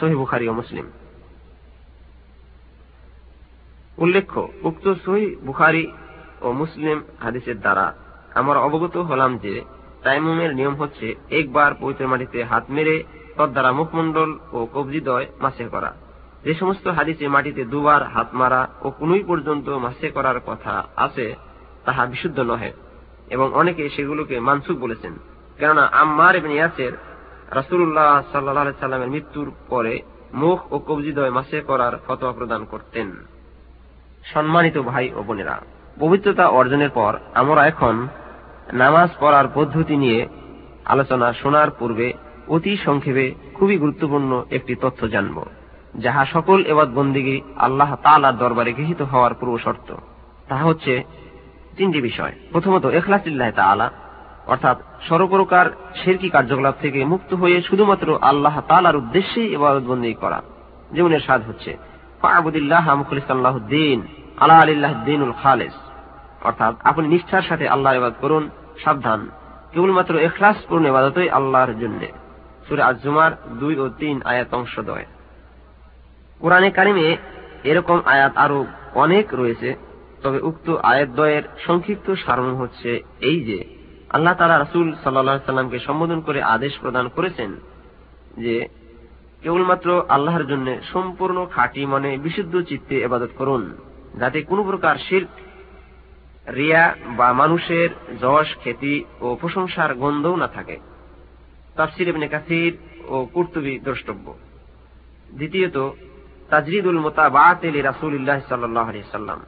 সহি 0.00 0.14
বুখারি 0.14 0.48
ও 0.48 0.52
মুসলিম। 0.52 0.90
উল্লেখ্য, 3.98 4.48
উক্ত 4.62 4.94
সহি 5.06 5.36
বুখারি 5.36 5.92
ও 6.42 6.52
মুসলিম 6.52 7.02
হাদিসের 7.22 7.60
দ্বারা 7.60 7.94
আমরা 8.36 8.58
অবগত 8.60 8.96
হলাম 8.96 9.32
যে 9.38 9.54
তাইমুমের 10.02 10.50
নিয়ম 10.54 10.74
হচ্ছে 10.74 11.06
একবার 11.30 11.70
পবিত্র 11.80 12.06
মাটিতে 12.06 12.38
হাত 12.44 12.64
মেরে 12.68 12.96
তদ্বারা 13.36 13.70
মুখমণ্ডল 13.72 14.30
ও 14.52 14.58
কবজিদয় 14.74 15.26
মাসে 15.40 15.64
করা। 15.64 15.90
যে 16.44 16.52
সমস্ত 16.54 16.86
হাদিসে 16.88 17.26
মাটিতে 17.28 17.62
দুবার 17.64 18.02
হাত 18.02 18.28
মারা 18.32 18.60
ও 18.82 18.90
কোনই 18.90 19.22
পর্যন্ত 19.22 19.68
মাসে 19.68 20.06
করার 20.10 20.38
কথা 20.46 20.74
আছে, 20.96 21.26
তাহা 21.84 22.02
বিশুদ্ধ 22.06 22.38
নহে 22.40 22.72
এবং 23.30 23.46
অনেকে 23.54 23.84
সেগুলোকে 23.88 24.36
মানসুক 24.40 24.76
বলেছেন। 24.78 25.12
কেননা 25.58 25.84
আম্মার 25.92 26.36
এবং 26.36 26.50
ইয়াসের 26.54 26.92
রাসুল্লাহ 27.50 28.22
সাল্লাহ 28.32 28.72
সাল্লামের 28.80 29.08
মৃত্যুর 29.08 29.48
পরে 29.68 29.94
মুখ 30.34 30.58
ও 30.72 30.76
কবজিদয় 30.78 31.30
মাসে 31.30 31.58
করার 31.60 31.94
ফতোয়া 32.06 32.32
প্রদান 32.32 32.64
করতেন। 32.64 33.08
সম্মানিত 34.24 34.76
ভাই 34.78 35.06
ও 35.14 35.22
বোনেরা, 35.22 35.56
পবিত্রতা 36.00 36.44
অর্জনের 36.48 36.90
পর 36.90 37.12
আমরা 37.34 37.62
এখন 37.66 38.08
নামাজ 38.72 39.10
পড়ার 39.20 39.46
পদ্ধতি 39.54 39.96
নিয়ে 39.96 40.26
আলোচনা 40.84 41.32
শোনার 41.32 41.70
পূর্বে 41.70 42.12
অতি 42.48 42.76
সংক্ষেপে 42.76 43.34
খুবই 43.54 43.78
গুরুত্বপূর্ণ 43.78 44.44
একটি 44.50 44.74
তথ্য 44.74 45.08
জানব, 45.08 45.44
যাহা 45.94 46.24
সকল 46.24 46.64
এবাদ 46.64 46.94
বন্দিগি 46.94 47.40
আল্লাহ 47.56 47.96
তালার 48.02 48.38
দরবারে 48.38 48.72
গৃহীত 48.72 49.02
হওয়ার 49.02 49.34
পূর্ব 49.34 49.58
শর্ত। 49.58 49.94
তাহা 50.48 50.64
হচ্ছে 50.64 51.04
তিনটি 51.76 52.00
বিষয়। 52.00 52.32
প্রথমত 52.52 52.86
এখলাসিল্লাহ 52.86 53.50
তালা 53.50 53.90
অর্থাৎ 54.46 54.76
সর্বপ্রকার 55.08 55.66
শেরকি 56.04 56.28
কার্যকলাপ 56.28 56.74
থেকে 56.80 57.04
মুক্ত 57.04 57.34
হয়ে 57.34 57.62
শুধুমাত্র 57.62 58.18
আল্লাহ 58.22 58.60
তালার 58.60 58.96
উদ্দেশ্যেই 58.96 59.52
ইবাদতবন্দি 59.52 60.14
করা, 60.14 60.42
যেমন 60.92 61.12
এর 61.12 61.20
সাদ 61.20 61.42
হচ্ছে, 61.48 61.76
ফাবুদুল্লাহ 62.22 62.94
মুখলিসাল্লাহ 62.94 63.58
দিন 63.58 64.02
আল্লাহ 64.36 64.62
আলিল্লাহ 64.62 65.04
দিনুল 65.04 65.32
খালেস। 65.42 65.85
অর্থাৎ 66.48 66.74
আপনি 66.84 67.08
নিষ্ঠার 67.08 67.42
সাথে 67.42 67.68
আল্লাহর 67.68 67.96
ইবাদ 67.96 68.14
করুন, 68.20 68.44
সাবধান। 68.84 69.20
কেবলমাত্র 69.72 70.12
এখলাস 70.18 70.58
পূর্ণ 70.68 70.84
ইবাদতই 70.86 71.28
আল্লাহর 71.28 71.72
জন্য। 71.80 72.00
সুরে 72.66 72.82
আজুমার 72.82 73.32
দুই 73.60 73.74
ও 73.78 73.86
তিন 74.00 74.16
আয়াত 74.24 74.50
অংশদয় 74.54 75.06
কোরআনে 76.40 76.70
কারিমে 76.70 77.06
এরকম 77.64 77.98
আয়াত 78.04 78.32
আরও 78.36 78.58
অনেক 78.94 79.26
রয়েছে, 79.34 79.70
তবে 80.22 80.38
উক্ত 80.40 80.66
আয়াতদ্বয়ের 80.82 81.44
সংক্ষিপ্ত 81.66 82.06
সারণ 82.24 82.50
হচ্ছে 82.54 82.90
এই 83.20 83.38
যে, 83.40 83.58
আল্লাহ 84.10 84.34
তালা 84.34 84.56
রাসুল 84.58 84.86
সাল্লা 85.04 85.46
সাল্লামকে 85.46 85.78
সম্বোধন 85.78 86.20
করে 86.20 86.40
আদেশ 86.54 86.72
প্রদান 86.80 87.06
করেছেন 87.08 87.50
যে, 88.36 88.56
কেবলমাত্র 89.42 89.88
আল্লাহর 90.08 90.44
জন্য 90.46 90.66
সম্পূর্ণ 90.92 91.38
খাঁটি 91.54 91.82
মনে 91.86 92.10
বিশুদ্ধ 92.18 92.54
চিত্তে 92.60 92.94
এবাদত 93.00 93.32
করুন, 93.38 93.62
যাতে 94.20 94.38
কোনো 94.42 94.62
প্রকার 94.62 94.96
শিল্প 95.08 95.32
রিয়া 96.54 96.94
বা 97.16 97.32
মানুষের 97.32 97.88
যশ, 98.20 98.56
খ্যাতি 98.62 99.04
ও 99.20 99.36
প্রশংসার 99.40 99.94
গন্ধও 99.94 100.36
না 100.36 100.46
থাকে। 100.46 100.78
তাফসির 101.76 102.08
ইবনে 102.08 102.28
কাসির 102.28 102.76
ও 103.08 103.26
কুর্তুবি 103.32 103.78
দ্রষ্টব্য। 103.78 104.34
দ্বিতীয়ত, 105.34 105.90
তাজরিদুল 106.48 106.98
মোতাবাত 106.98 107.64
রাসুল্লাহ 107.64 108.40
সাল্লাহ 108.48 108.92
সাল্লাম। 109.12 109.40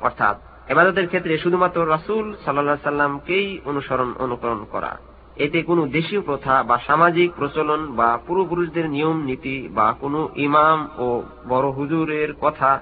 অর্থাৎ 0.00 0.36
এবাদতের 0.70 1.06
ক্ষেত্রে 1.06 1.38
শুধুমাত্র 1.38 1.90
রাসুল 1.90 2.36
সাল্লা 2.44 2.76
সাল্লামকেই 2.76 3.60
অনুসরণ, 3.64 4.12
অনুকরণ 4.18 4.64
করা। 4.70 4.98
এতে 5.36 5.62
কোনো 5.62 5.86
দেশীয় 5.86 6.20
প্রথা 6.20 6.62
বা 6.62 6.78
সামাজিক 6.86 7.32
প্রচলন 7.32 7.92
বা 7.92 8.18
পূর্বপুরুষদের 8.26 8.90
নিয়ম 8.90 9.24
নীতি 9.24 9.68
বা 9.68 9.92
কোনো 10.00 10.28
ইমাম 10.36 10.88
ও 10.98 11.22
বড় 11.48 11.68
হুজুরের 11.68 12.32
কথা 12.40 12.80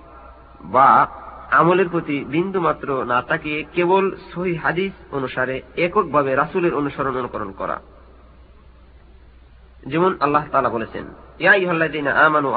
বা 0.60 1.06
আমলের 1.50 1.88
প্রতি 1.88 2.24
বিন্দু 2.24 2.60
মাত্র 2.60 3.04
না 3.04 3.22
তাকিয়ে 3.22 3.64
কেবল 3.72 4.16
সহি 4.34 4.54
হাদিস 4.54 5.14
অনুসারে 5.14 5.62
এককভাবে 5.76 6.34
রাসুলের 6.34 6.74
অনুসরণ 6.74 7.16
অনুকরণ 7.16 7.52
করা। 7.52 7.80
যেমন 9.86 10.16
আল্লাহ 10.20 10.44
তালা 10.52 10.68
বলেছেন 10.68 11.04
আমানু 12.08 12.50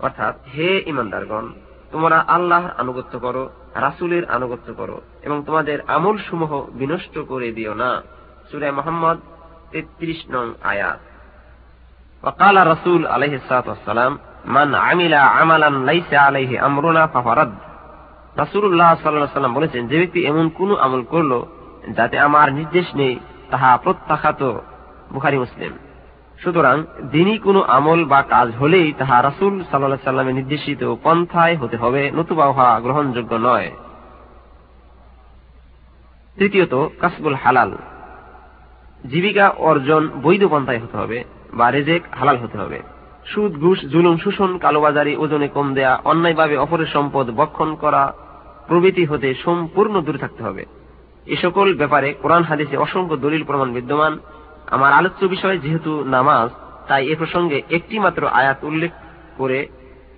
অর্থাৎ, 0.00 0.34
হে 0.54 0.82
ইমানদারগণ 0.86 1.52
তোমরা 1.92 2.18
আল্লাহর 2.18 2.70
আনুগত্য 2.78 3.18
করো, 3.18 3.50
রাসুলের 3.74 4.30
আনুগত্য 4.30 4.74
করো 4.74 5.00
এবং 5.22 5.42
তোমাদের 5.46 5.78
আমল 5.86 6.18
সমূহ 6.30 6.66
বিনষ্ট 6.70 7.18
করে 7.18 7.52
দিও 7.52 7.74
না। 7.74 8.02
সুরে 8.50 8.70
মোহাম্মদ 8.70 9.18
তেত্রিশ 9.70 10.24
নং 10.30 10.52
আয়াত। 10.62 11.09
وقال 12.23 12.55
رسول 12.67 13.01
عليه 13.07 13.33
الصلاة 13.35 13.67
والسلام 13.67 14.13
من 14.47 14.75
عمل 14.77 15.13
عملا 15.13 15.69
ليس 15.91 16.11
عليه 16.15 16.51
أمرنا 16.65 17.03
ففرد 17.07 17.53
রাসুল্লাহ 18.37 18.91
সাল্লাহ 18.95 19.33
সাল্লাম 19.33 19.53
বলেছেন 19.53 19.81
যে 19.87 19.95
ব্যক্তি 19.99 20.19
এমন 20.25 20.45
কোন 20.49 20.69
আমল 20.75 21.01
করলো 21.03 21.39
যাতে 21.95 22.15
আমার 22.19 22.47
নির্দেশ 22.53 22.87
নেই 22.95 23.15
তাহা 23.51 23.69
প্রত্যাখ্যাত 23.77 24.41
বুখারি 25.13 25.37
মুসলিম 25.39 25.71
সুতরাং 26.39 26.75
দিনই 27.11 27.37
কোনো 27.39 27.59
আমল 27.69 27.99
বা 28.05 28.19
কাজ 28.25 28.47
হলেই 28.59 28.87
তাহা 28.93 29.15
রাসুল 29.21 29.53
সাল্লাহ 29.63 29.99
সাল্লামের 30.03 30.37
নির্দেশিত 30.39 30.81
পন্থায় 31.03 31.55
হতে 31.55 31.77
হবে 31.77 32.01
নতুবা 32.11 32.45
উহা 32.47 32.69
গ্রহণযোগ্য 32.79 33.31
নয় 33.39 33.69
তৃতীয়ত 36.37 36.73
কাসবুল 37.01 37.37
হালাল 37.43 37.71
জীবিকা 39.03 39.45
অর্জন 39.63 40.03
বৈধ 40.23 40.43
পন্থায় 40.47 40.81
হতে 40.83 40.95
হবে 40.97 41.17
বা 41.54 41.70
রেজেক 41.70 42.02
হালাল 42.18 42.36
হতে 42.36 42.58
হবে। 42.58 42.82
সুদ, 43.26 43.52
ঘুষ, 43.52 43.80
জুলুম, 43.80 44.16
শোষণ, 44.16 44.58
কালোবাজারি, 44.58 45.16
ওজনে 45.16 45.48
কম 45.48 45.74
দেয়া, 45.74 46.00
অন্যায়ভাবে 46.04 46.56
অপরের 46.56 46.86
সম্পদ 46.86 47.30
বক্ষণ 47.30 47.74
করা, 47.74 48.12
প্রভৃতি 48.68 49.04
হতে 49.04 49.34
সম্পূর্ণ 49.34 50.00
দূরে 50.00 50.18
থাকতে 50.18 50.42
হবে। 50.42 50.64
এ 51.26 51.36
সকল 51.36 51.74
ব্যাপারে 51.74 52.12
কোরআন 52.12 52.42
হাদিসে 52.42 52.76
অসংখ্য 52.76 53.16
দলিল 53.16 53.44
প্রমাণ 53.44 53.72
বিদ্যমান। 53.72 54.18
আমার 54.66 54.92
আলোচ্য 54.92 55.26
বিষয় 55.26 55.58
যেহেতু 55.58 56.04
নামাজ, 56.04 56.50
তাই 56.88 57.06
এ 57.06 57.14
প্রসঙ্গে 57.16 57.62
একটি 57.70 57.98
মাত্র 57.98 58.26
আয়াত 58.26 58.64
উল্লেখ 58.64 58.90
করে 59.36 59.68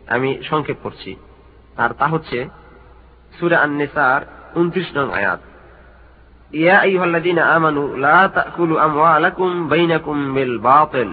আমি 0.07 0.39
সংক্ষেপ 0.43 0.77
করছি। 0.83 1.17
আর 1.77 1.91
তা 1.99 2.07
হচ্ছে 2.07 2.49
সুরা 3.41 3.59
আন্নেসার 3.59 4.21
উনত্রিশ 4.59 4.97
নং 4.97 5.13
আয়াত। 5.13 5.41
আইয়ুহাল্লাযীনা 6.53 7.47
আমানু 7.47 7.97
লা 7.97 8.29
তাকুলু 8.29 8.77
আমওয়ালাকুম 8.77 9.69
বাইনাকুম 9.69 10.35
বিল 10.35 10.59
বাতিল। 10.59 11.09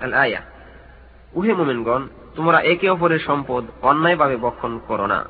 আল 0.00 0.12
আয়া। 0.12 0.40
উহে 1.34 1.54
মুমিনগণ, 1.54 2.08
তোমরা 2.36 2.60
একে 2.60 2.90
অপরের 2.90 3.18
সম্পদ 3.18 3.64
অন্যায়ভাবে 3.82 4.36
বক্ষণ 4.36 4.78
করো 4.88 5.06
না। 5.06 5.24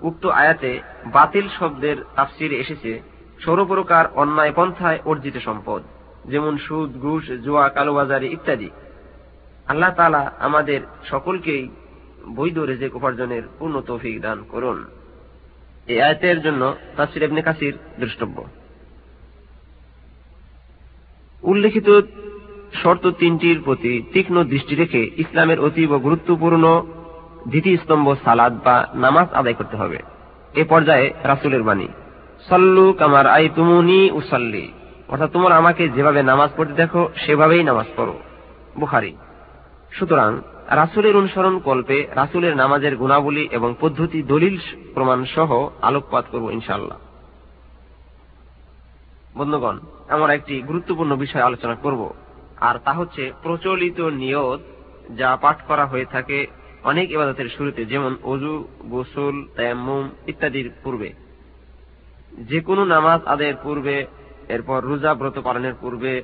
উক্ত 0.00 0.26
আয়াতে 0.26 0.80
বাতিল 1.06 1.48
শব্দের 1.58 1.96
তাফসিরে 2.16 2.56
এসেছে, 2.56 3.02
সর্বপ্রকার 3.40 4.04
অন্যায় 4.14 4.52
পন্থায় 4.56 4.98
অর্জিত 5.04 5.36
সম্পদ, 5.44 5.82
যেমন 6.24 6.58
সুদ, 6.58 7.00
ঘুষ, 7.00 7.30
জুয়া, 7.44 7.68
কালোবাজারি 7.68 8.26
ইত্যাদি। 8.26 8.70
আল্লাহ 9.68 9.90
তালা 9.90 10.32
আমাদের 10.38 10.80
সকলকেই 11.10 11.68
বৈধ 12.28 12.58
রেজেক 12.58 12.96
উপার্জনের 12.96 13.42
পূর্ণ 13.58 13.80
তৌফিক 13.80 14.20
দান 14.20 14.44
করুন। 14.48 14.84
এই 15.86 16.02
আয়তের 16.02 16.42
জন্য 16.42 16.74
তাসির 16.96 17.22
এবনে 17.22 17.42
কাসির 17.42 17.74
দ্রষ্টব্য 17.98 18.44
উল্লেখিত 21.42 22.00
শর্ত 22.82 23.06
তিনটির 23.06 23.58
প্রতি 23.64 24.02
তীক্ষ্ণ 24.12 24.44
দৃষ্টি 24.44 24.74
রেখে 24.74 25.10
ইসলামের 25.16 25.60
অতীব 25.60 25.98
গুরুত্বপূর্ণ 25.98 26.82
দ্বিতীয় 27.48 27.76
স্তম্ভ 27.76 28.14
সালাদ 28.24 28.52
বা 28.64 28.88
নামাজ 28.94 29.28
আদায় 29.32 29.54
করতে 29.54 29.76
হবে। 29.76 29.98
এ 30.54 30.64
পর্যায়ে 30.64 31.12
রাসুলের 31.24 31.62
বাণী, 31.62 31.88
সল্লু 32.48 32.92
কামার 32.92 33.26
আই 33.26 33.48
তুমুনি 33.54 34.10
উসাল্লি। 34.10 34.72
অর্থাৎ 35.08 35.30
তোমরা 35.32 35.56
আমাকে 35.56 35.88
যেভাবে 35.88 36.22
নামাজ 36.22 36.50
পড়তে 36.56 36.72
দেখো, 36.72 37.08
সেভাবেই 37.26 37.62
নামাজ 37.62 37.86
পড়ো। 37.96 38.18
বুখারি, 38.76 39.16
সুতরাং 39.92 40.40
রাসুলের 40.70 41.16
অনুসরণ 41.16 41.58
কল্পে 41.58 42.06
রাসুলের 42.14 42.56
নামাজের 42.56 42.96
গুণাবলী 42.96 43.48
এবং 43.50 43.74
পদ্ধতি 43.80 44.22
দলিল 44.22 44.58
প্রমাণ 44.94 45.24
সহ 45.24 45.68
আলোকপাত 45.82 46.24
করব 46.30 46.50
ইনশাল্লাহ 46.50 46.98
বন্ধুগণ 49.36 49.78
আমরা 50.08 50.34
একটি 50.34 50.62
গুরুত্বপূর্ণ 50.62 51.16
বিষয় 51.16 51.42
আলোচনা 51.42 51.74
করব, 51.74 52.14
আর 52.60 52.78
তা 52.84 52.92
হচ্ছে 52.92 53.32
প্রচলিত 53.42 54.00
নিয়ত 54.00 54.60
যা 55.16 55.36
পাঠ 55.40 55.62
করা 55.66 55.86
হয়ে 55.86 56.04
থাকে 56.04 56.46
অনেক 56.84 57.10
ইবাদতের 57.10 57.48
শুরুতে, 57.48 57.84
যেমন 57.84 58.16
অজু, 58.22 58.68
গোসল, 58.82 59.44
তায়াম্মুম 59.56 60.10
ইত্যাদির 60.26 60.70
পূর্বে। 60.82 61.12
যে 62.32 62.60
কোনো 62.60 62.84
নামাজ 62.84 63.24
আদায়ের 63.24 63.54
পূর্বে, 63.62 64.06
এরপর 64.48 64.82
রোজা 64.82 65.14
ব্রত 65.14 65.38
পালনের 65.38 65.74
পূর্বে 65.80 66.22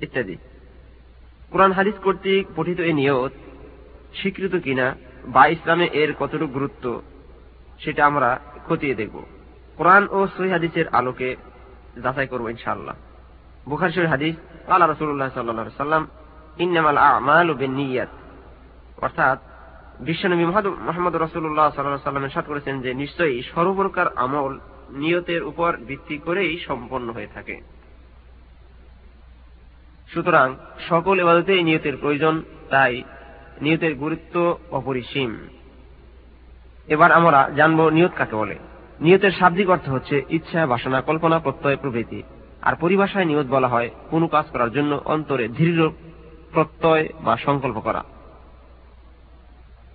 ইত্যাদি। 0.00 0.36
কোরআন 1.50 1.72
হাদিস 1.72 1.94
কর্তৃক 2.04 2.46
পঠিত 2.56 2.80
এই 2.80 2.92
নিয়ত 2.92 3.32
স্বীকৃত 4.14 4.54
কিনা 4.56 4.96
বা 5.24 5.46
ইসলামে 5.46 5.86
এর 5.92 6.12
কতটুকু 6.20 6.52
গুরুত্ব, 6.52 7.02
সেটা 7.80 8.06
আমরা 8.06 8.40
খতিয়ে 8.68 8.94
দেখব। 8.94 9.16
কোরআন 9.76 10.06
ও 10.10 10.26
সহি 10.36 10.50
হাদিসের 10.50 10.88
আলোকে 10.88 11.36
যাচাই 12.02 12.26
করব 12.26 12.48
ইনশাআল্লাহ। 12.48 12.94
বুখার 13.68 13.90
শরীর 13.90 14.08
হাদিস 14.08 14.34
আল্লাহ 14.68 14.90
রসুল্লাহ 14.90 15.30
সাল্লা 15.34 15.70
সাল্লাম 15.76 16.06
ইন্নামাল 16.58 16.98
আমাল 16.98 17.50
ও 17.50 17.54
বেনিয়াত 17.54 18.08
অর্থাৎ 19.02 19.38
বিশ্বনবী 20.00 20.44
মোহাম্মদ 20.44 21.16
রসুল্লাহ 21.16 21.70
সাল্লাহ 21.74 22.04
সাল্লামের 22.04 22.30
সাথ 22.30 22.46
করেছেন 22.46 22.80
যে, 22.80 22.94
নিশ্চয়ই 22.94 23.42
সর্বপ্রকার 23.42 24.06
আমল 24.16 24.58
নিয়তের 24.90 25.42
উপর 25.42 25.70
ভিত্তি 25.86 26.18
করেই 26.18 26.58
সম্পন্ন 26.58 27.12
হয়ে 27.12 27.34
থাকে। 27.34 27.79
সুতরাং 30.14 30.54
সকল 30.88 31.20
এবাদতেই 31.20 31.62
নিয়তের 31.62 31.96
প্রয়োজন, 31.96 32.42
তাই 32.70 33.02
নিয়তের 33.60 33.94
গুরুত্ব 33.94 34.58
অপরিসীম। 34.70 35.36
এবার 36.88 37.12
আমরা 37.12 37.50
জানব 37.56 37.88
নিয়ত 37.88 38.10
কাকে 38.16 38.36
বলে। 38.36 38.58
নিয়তের 39.00 39.30
শাব্দিক 39.30 39.70
অর্থ 39.70 39.88
হচ্ছে 39.88 40.22
ইচ্ছা, 40.28 40.66
বাসনা, 40.66 41.00
কল্পনা, 41.00 41.38
প্রত্যয় 41.38 41.76
প্রভৃতি 41.76 42.22
আর 42.62 42.74
পরিভাষায় 42.74 43.24
নিয়ত 43.24 43.46
বলা 43.46 43.68
হয় 43.68 43.90
কোনো 44.10 44.26
কাজ 44.28 44.44
করার 44.44 44.70
জন্য 44.70 45.00
অন্তরে 45.04 45.48
দৃঢ় 45.48 45.88
প্রত্যয় 46.52 47.08
বা 47.20 47.36
সংকল্প 47.36 47.80
করা। 47.80 48.04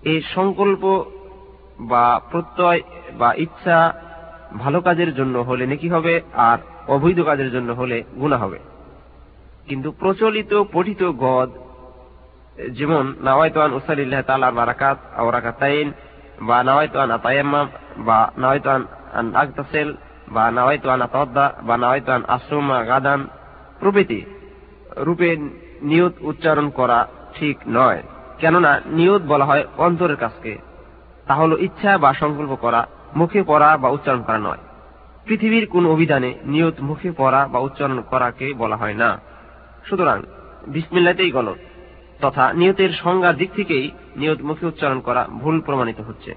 এই 0.02 0.22
সংকল্প 0.36 1.06
বা 1.80 2.22
প্রত্যয় 2.32 2.82
বা 3.18 3.34
ইচ্ছা 3.34 4.02
ভালো 4.58 4.82
কাজের 4.82 5.16
জন্য 5.16 5.40
হলে 5.40 5.68
নেকি 5.68 5.90
হবে, 5.90 6.22
আর 6.34 6.58
অবৈধ 6.88 7.20
কাজের 7.22 7.52
জন্য 7.52 7.72
হলে 7.72 8.04
গুণা 8.16 8.38
হবে। 8.38 8.60
কিন্তু 9.68 9.92
প্রচলিত, 9.92 10.64
পঠিত 10.74 11.04
গদ, 11.04 11.50
যেমন 12.70 13.16
নাওয়াইতান 13.22 13.74
উসালিল্লাহ 13.74 14.22
তালার 14.22 14.54
বারাকাত 14.54 14.98
আওরাকাতাইন 15.18 15.92
বা 16.42 16.64
নাওয়াইতান 16.64 17.12
আতায়াম্মা 17.12 17.66
বা 17.98 18.32
নাওয়াইতান 18.38 18.86
আগতাসেল, 19.36 19.96
বা 20.30 20.52
নাওয়াইতান 20.52 21.02
আতদ্দা 21.02 21.54
বা 21.64 21.78
নাওয়াইতান 21.78 22.24
আশ্রমা 22.28 22.84
গাদান, 22.84 23.28
প্রভৃতি 23.80 24.22
রূপে 24.98 25.36
নিয়ত 25.82 26.14
উচ্চারণ 26.22 26.70
করা 26.70 27.08
ঠিক 27.36 27.58
নয়। 27.68 28.04
কেননা, 28.38 28.82
নিয়ত 28.86 29.22
বলা 29.28 29.46
হয় 29.46 29.64
অন্তরের 29.78 30.16
কাজকে। 30.16 30.58
তা 31.28 31.34
হল 31.34 31.58
ইচ্ছা 31.60 31.98
বা 31.98 32.14
সংকল্প 32.14 32.56
করা, 32.56 32.88
মুখে 33.16 33.44
পড়া 33.44 33.78
বা 33.78 33.90
উচ্চারণ 33.90 34.22
করা 34.22 34.38
নয়। 34.38 34.58
পৃথিবীর 35.26 35.68
কোন 35.68 35.86
অভিধানে 35.86 36.34
নিয়ত 36.44 36.74
মুখে 36.82 37.12
পড়া 37.12 37.48
বা 37.48 37.60
উচ্চারণ 37.60 38.02
করাকে 38.02 38.54
বলা 38.54 38.76
হয় 38.76 38.94
না। 38.94 39.35
সুতরাং 39.90 40.24
বিসমিল্লাতেই 40.68 41.32
গলত 41.32 41.56
তথা 42.22 42.54
নিয়তের 42.54 42.90
সংজ্ঞার 42.90 43.38
দিক 43.38 43.50
থেকেই 43.56 43.92
নিয়ত 44.16 44.42
মুখে 44.42 44.66
উচ্চারণ 44.66 45.00
করা 45.00 45.28
ভুল 45.32 45.62
প্রমাণিত 45.62 46.02
হচ্ছে। 46.02 46.36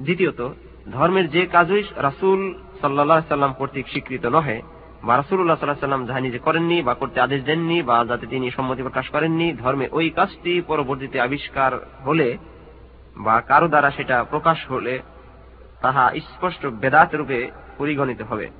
দ্বিতীয়ত, 0.00 0.48
ধর্মের 0.92 1.30
যে 1.30 1.46
কাজই 1.46 1.82
রাসুল 1.96 2.54
সাল্লাহ 2.80 3.20
সাল্লাম 3.28 3.52
কর্তৃক 3.52 3.88
স্বীকৃত 3.88 4.26
নহে, 4.26 4.62
বা 5.04 5.16
রাসুল্লাহ 5.16 5.56
সাল্লাহ 5.56 5.80
সাল্লাম 5.80 6.06
যাহা 6.06 6.20
নিজে 6.20 6.38
করেননি 6.38 6.82
বা 6.82 6.94
করতে 6.94 7.20
আদেশ 7.20 7.44
দেননি 7.44 7.82
বা 7.82 8.04
যাতে 8.08 8.26
তিনি 8.26 8.50
সম্মতি 8.50 8.82
প্রকাশ 8.82 9.08
করেননি, 9.08 9.52
ধর্মে 9.52 9.88
ওই 9.92 10.10
কাজটি 10.10 10.60
পরবর্তীতে 10.60 11.20
আবিষ্কার 11.20 11.90
হলে 12.06 12.38
বা 13.16 13.40
কারও 13.40 13.68
দ্বারা 13.68 13.90
সেটা 13.90 14.24
প্রকাশ 14.24 14.70
হলে 14.70 15.00
তাহা 15.82 16.12
স্পষ্ট 16.20 16.66
বেদাত 16.66 17.14
রূপে 17.14 17.50
পরিগণিত 17.78 18.22
হবে। 18.22 18.50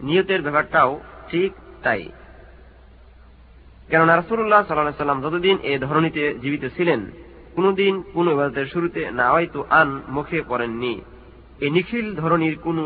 নিয়তের 0.00 0.42
ব্যাপারটাও 0.42 1.00
ঠিক 1.30 1.52
তাই। 1.82 2.08
কেননা 3.90 4.16
রাসুল্লাহ 4.16 4.62
সাল্লাহ 4.66 5.02
সাল্লাম 5.02 5.22
যতদিন 5.24 5.56
এ 5.62 5.78
ধরনীতে 5.78 6.22
জীবিত 6.42 6.64
ছিলেন, 6.76 7.00
কোনদিন 7.56 7.94
কোন 8.14 8.26
ইবাদতের 8.28 8.66
শুরুতে 8.66 9.10
না 9.10 9.26
হয়তো 9.30 9.60
আন 9.70 9.88
মুখে 10.08 10.38
পড়েননি। 10.48 10.94
এই 11.60 11.70
নিখিল 11.70 12.06
ধরনীর 12.14 12.56
কোন 12.58 12.78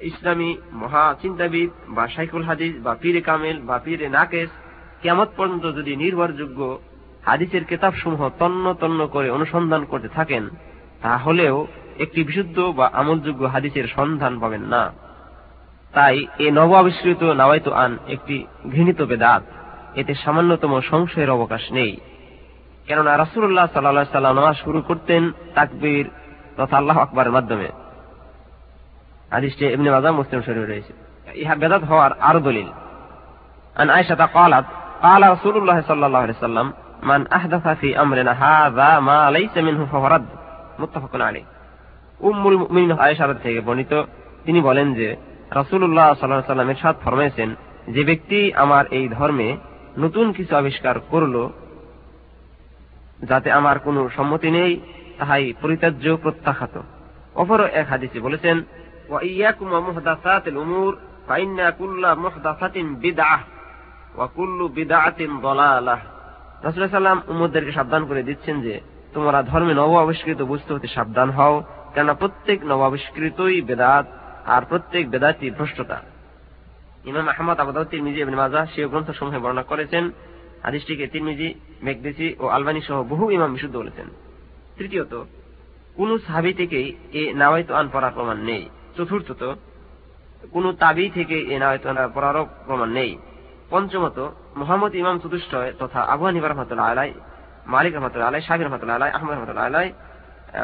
ইসলামী 0.00 0.50
মহা 0.72 1.14
চিন্তাবিদ 1.22 1.70
বা 1.88 2.04
সাইকুল 2.08 2.42
হাদিস 2.42 2.72
বা 2.84 2.92
পীরে 2.94 3.20
কামেল 3.20 3.56
বা 3.68 3.76
পীরে 3.84 4.08
নাকেশ 4.08 4.50
কেমত 5.02 5.28
পর্যন্ত 5.36 5.64
যদি 5.78 5.96
নির্ভরযোগ্য 5.96 6.60
হাদিসের 7.24 7.64
কেতাবসমূহ 7.64 8.22
তন্ন 8.38 8.64
তন্ন 8.80 9.00
করে 9.06 9.30
অনুসন্ধান 9.30 9.82
করতে 9.84 10.08
থাকেন, 10.08 10.44
তাহলেও 11.02 11.56
একটি 11.98 12.20
বিশুদ্ধ 12.24 12.58
বা 12.78 12.86
আমলযোগ্য 12.92 13.42
হাদিসের 13.44 13.86
সন্ধান 13.96 14.32
পাবেন 14.38 14.64
না। 14.74 14.82
তাই 15.97 16.15
এ 16.39 16.47
নব 16.51 16.71
আবিষ্কৃত 16.75 17.21
নাওয়াইত 17.31 17.67
আন 17.75 17.91
একটি 18.07 18.35
ঘৃণিত 18.69 18.99
বেদাত 19.01 19.43
এতে 19.95 20.13
সামান্যতম 20.15 20.71
সংশয়ের 20.81 21.29
অবকাশ 21.29 21.63
নেই 21.71 21.91
কেননা 22.87 23.11
রাসুল্লাহ 23.13 23.67
সাল্লা 23.67 24.05
সাল্লাম 24.07 24.35
নামাজ 24.35 24.55
শুরু 24.55 24.79
করতেন 24.81 25.21
তাকবীর 25.55 26.05
তথা 26.57 26.75
আল্লাহ 26.77 26.97
আকবরের 26.99 27.31
মাধ্যমে 27.31 27.67
হাদিসটি 29.31 29.63
এমনি 29.65 29.89
মাজা 29.89 30.09
মুসলিম 30.11 30.39
শরীফ 30.41 30.65
রয়েছে 30.65 30.93
ইহা 31.33 31.55
বেদাত 31.55 31.83
হওয়ার 31.83 32.11
আরো 32.21 32.39
দলিল 32.39 32.69
আন 33.75 33.87
আয়েশা 33.89 34.15
قالت 34.35 34.65
قال 35.01 35.21
رسول 35.29 35.55
الله 35.57 35.77
صلى 35.81 36.03
الله 36.05 36.19
عليه 36.19 36.37
وسلم 36.37 36.67
من 37.03 37.21
أحدث 37.27 37.65
في 37.71 37.89
أمرنا 38.01 38.33
هذا 38.45 38.89
ما 38.99 39.19
ليس 39.31 39.55
منه 39.57 39.81
فهو 39.85 40.05
رد 40.07 40.29
متفق 40.79 41.13
عليه 41.21 41.45
উম্মুল 42.19 42.55
মুমিনিন 42.57 42.91
আয়েশা 42.97 43.25
থেকে 43.35 43.59
বর্ণিত 43.61 43.93
তিনি 44.45 44.59
বলেন 44.61 44.87
যে 44.93 45.07
রাসূলুল্লাহ 45.51 46.07
সাল্লাল্লাহু 46.09 46.39
আলাইহি 46.39 46.53
সাল্লাম 46.53 46.69
এরশাদ 46.69 46.95
ফরমাইছেন 47.03 47.49
যে 47.87 48.01
ব্যক্তি 48.03 48.39
আমার 48.55 48.83
এই 48.89 49.05
ধর্মে 49.09 49.49
নতুন 49.97 50.25
কিছু 50.33 50.53
আবিষ্কার 50.55 50.95
করল 51.11 51.35
যাতে 53.23 53.49
আমার 53.51 53.77
কোনো 53.79 54.01
সম্মতি 54.09 54.49
নেই 54.51 54.71
তাহাই 55.17 55.45
পরিত্যাজ্য 55.61 56.05
প্রত্যাখ্যাত 56.17 56.75
অপর 57.35 57.59
এক 57.73 57.85
হাদিসে 57.89 58.19
বলেছেন 58.19 58.57
وإياكم 59.09 59.67
ومحدثات 59.67 60.47
الأمور 60.47 60.91
فإن 61.27 61.69
كل 61.71 62.15
محدثة 62.15 62.75
بدعة 62.97 63.39
وكل 64.15 64.59
بدعة 64.75 65.19
ضلالة 65.41 65.97
রাসূল 66.63 66.83
সাল্লাম 66.89 67.19
উম্মতদেরকে 67.27 67.71
সাবধান 67.71 68.03
করে 68.05 68.21
দিচ্ছেন 68.23 68.55
যে 68.61 68.73
তোমরা 69.13 69.39
ধর্মে 69.43 69.73
নব 69.73 69.93
আবিষ্কৃত 69.97 70.39
বস্তু 70.43 70.71
হতে 70.75 70.87
সাবধান 70.87 71.29
হও 71.29 71.55
কেননা 71.93 72.13
প্রত্যেক 72.13 72.59
নব 72.63 72.81
আবিষ্কৃতই 72.81 73.57
বেদাত 73.61 74.05
আর 74.54 74.62
প্রত্যেক 74.70 75.04
বেদাতই 75.12 75.50
ভ্রষ্টতা। 75.50 75.96
ইমাম 77.04 77.26
আহমদ 77.28 77.56
আবাদ 77.60 77.78
তিরমিজি, 77.90 78.20
ইবনে 78.20 78.36
মাজাহ 78.36 78.64
সে 78.74 78.80
গ্রন্থ 78.92 79.08
সমূহে 79.10 79.38
বর্ণনা 79.38 79.62
করেছেন। 79.62 80.04
হাদিসটিকে 80.62 81.06
তিরমিজি, 81.06 81.48
মেকদেসি 81.82 82.28
ও 82.38 82.44
আলবানি 82.56 82.80
সহ 82.80 82.98
বহু 83.02 83.24
ইমাম 83.30 83.50
বিশুদ্ধ 83.52 83.76
বলেছেন। 83.76 84.08
তৃতীয়ত, 84.76 85.12
কোন 85.96 86.10
সাহাবি 86.18 86.52
থেকেই 86.52 86.86
এ 87.12 87.22
নাওয়াইত 87.34 87.70
আন 87.70 87.86
পড়ার 87.92 88.12
প্রমাণ 88.14 88.38
নেই। 88.40 88.62
চতুর্থত, 88.96 89.42
কোন 90.52 90.64
তাবি 90.72 91.04
থেকে 91.14 91.36
এ 91.54 91.56
নাওয়াইত 91.58 91.84
আন 91.86 91.96
পড়ারও 92.14 92.44
প্রমাণ 92.66 92.88
নেই। 92.88 93.10
পঞ্চমত, 93.70 94.18
মোহাম্মদ 94.56 94.92
ইমাম 94.94 95.16
চতুষ্টয় 95.18 95.70
তথা 95.78 96.00
আবু 96.12 96.24
হানিফা 96.24 96.48
রহমতুল্লাহ 96.48 96.88
আলাই 96.90 97.10
মালিক 97.66 97.92
রহমতুল্লাহ 97.94 98.28
আলাই 98.28 98.42
শাহির 98.42 98.66
রহমতুল্লাহ 98.66 98.96
আলাই 98.96 99.10
আহমদ 99.10 99.32
রহমতুল্লাহ 99.32 99.66
আলাই 99.70 99.88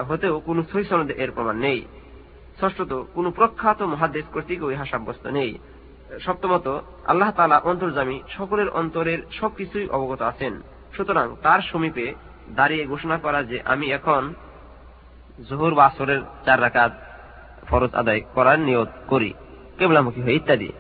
হতেও 0.09 0.35
কোন 0.47 0.59
সহি 0.73 0.85
সনদে 0.85 1.15
এর 1.23 1.31
প্রমাণ 1.33 1.57
নেই। 1.57 1.79
ষষ্ঠত 2.61 3.05
কোন 3.15 3.31
প্রখ্যাত 3.31 3.83
মহাদেশ 3.83 4.25
কর্তৃকও 4.33 4.71
ইহা 4.71 4.85
সাব্যস্ত 4.85 5.27
নেই। 5.27 5.59
সপ্তমত, 6.21 6.67
আল্লাহ 7.07 7.31
তালা 7.31 7.59
অন্তর্জামী 7.59 8.21
সকলের 8.29 8.69
অন্তরের 8.69 9.19
সবকিছুই 9.33 9.89
অবগত 9.89 10.23
আছেন। 10.23 10.61
সুতরাং 10.97 11.37
তার 11.43 11.61
সমীপে 11.61 12.15
দাঁড়িয়ে 12.51 12.87
ঘোষণা 12.87 13.19
করা 13.19 13.43
যে 13.43 13.59
আমি 13.65 13.87
এখন 13.93 14.35
জোহর 15.51 15.75
বা 15.75 15.87
আসরের 15.87 16.21
চার 16.45 16.63
রাকাত 16.63 16.93
ফরজ 17.69 17.95
আদায় 17.95 18.21
করার 18.35 18.59
নিয়ত 18.59 18.89
করি, 19.07 19.33
কেবলামুখী 19.79 20.23
হয়ে 20.23 20.35
ইত্যাদি। 20.35 20.73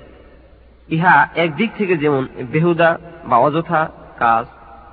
ইহা 0.88 1.28
একদিক 1.34 1.70
থেকে 1.78 1.96
যেমন 1.96 2.28
বেহুদা 2.52 2.98
বা 3.24 3.36
অযথা 3.36 3.88
কাজ 4.18 4.46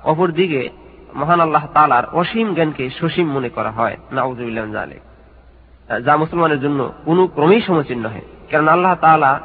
অপর 0.04 0.28
দিকে 0.30 0.70
মহান 1.14 1.40
আল্লাহ 1.40 1.66
তালার 1.74 2.06
অসীম 2.06 2.54
জ্ঞানকে 2.54 2.90
সসীম 2.90 3.28
মনে 3.32 3.48
করা 3.48 3.70
হয়। 3.70 3.96
নাউজুবিল্লাহ 4.12 4.66
জালে 4.72 4.98
যা 6.00 6.16
মুসলমানের 6.16 6.60
জন্য 6.60 6.92
কোনো 7.04 7.26
ক্রমেই 7.26 7.60
সমচিন 7.60 8.06
নহে। 8.06 8.20
কারণ 8.50 8.68
আল্লাহ 8.68 8.94
তালা 8.94 9.40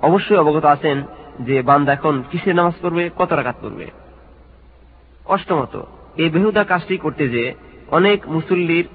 অবশ্যই 0.00 0.36
অবগত 0.36 0.64
আছেন 0.64 1.02
যে 1.40 1.62
বান্দা 1.62 1.92
এখন 1.92 2.22
কিসের 2.30 2.54
নামাজ 2.54 2.72
পড়বে, 2.82 3.10
কত 3.18 3.32
রাকাত 3.32 3.54
করবে 3.60 3.90
অষ্টমত, 5.24 5.82
এই 6.16 6.28
বেহুদা 6.30 6.64
কাজটি 6.64 6.96
করতে 6.96 7.28
যে 7.28 7.54
অনেক 7.88 8.28
মুসল্লির 8.28 8.88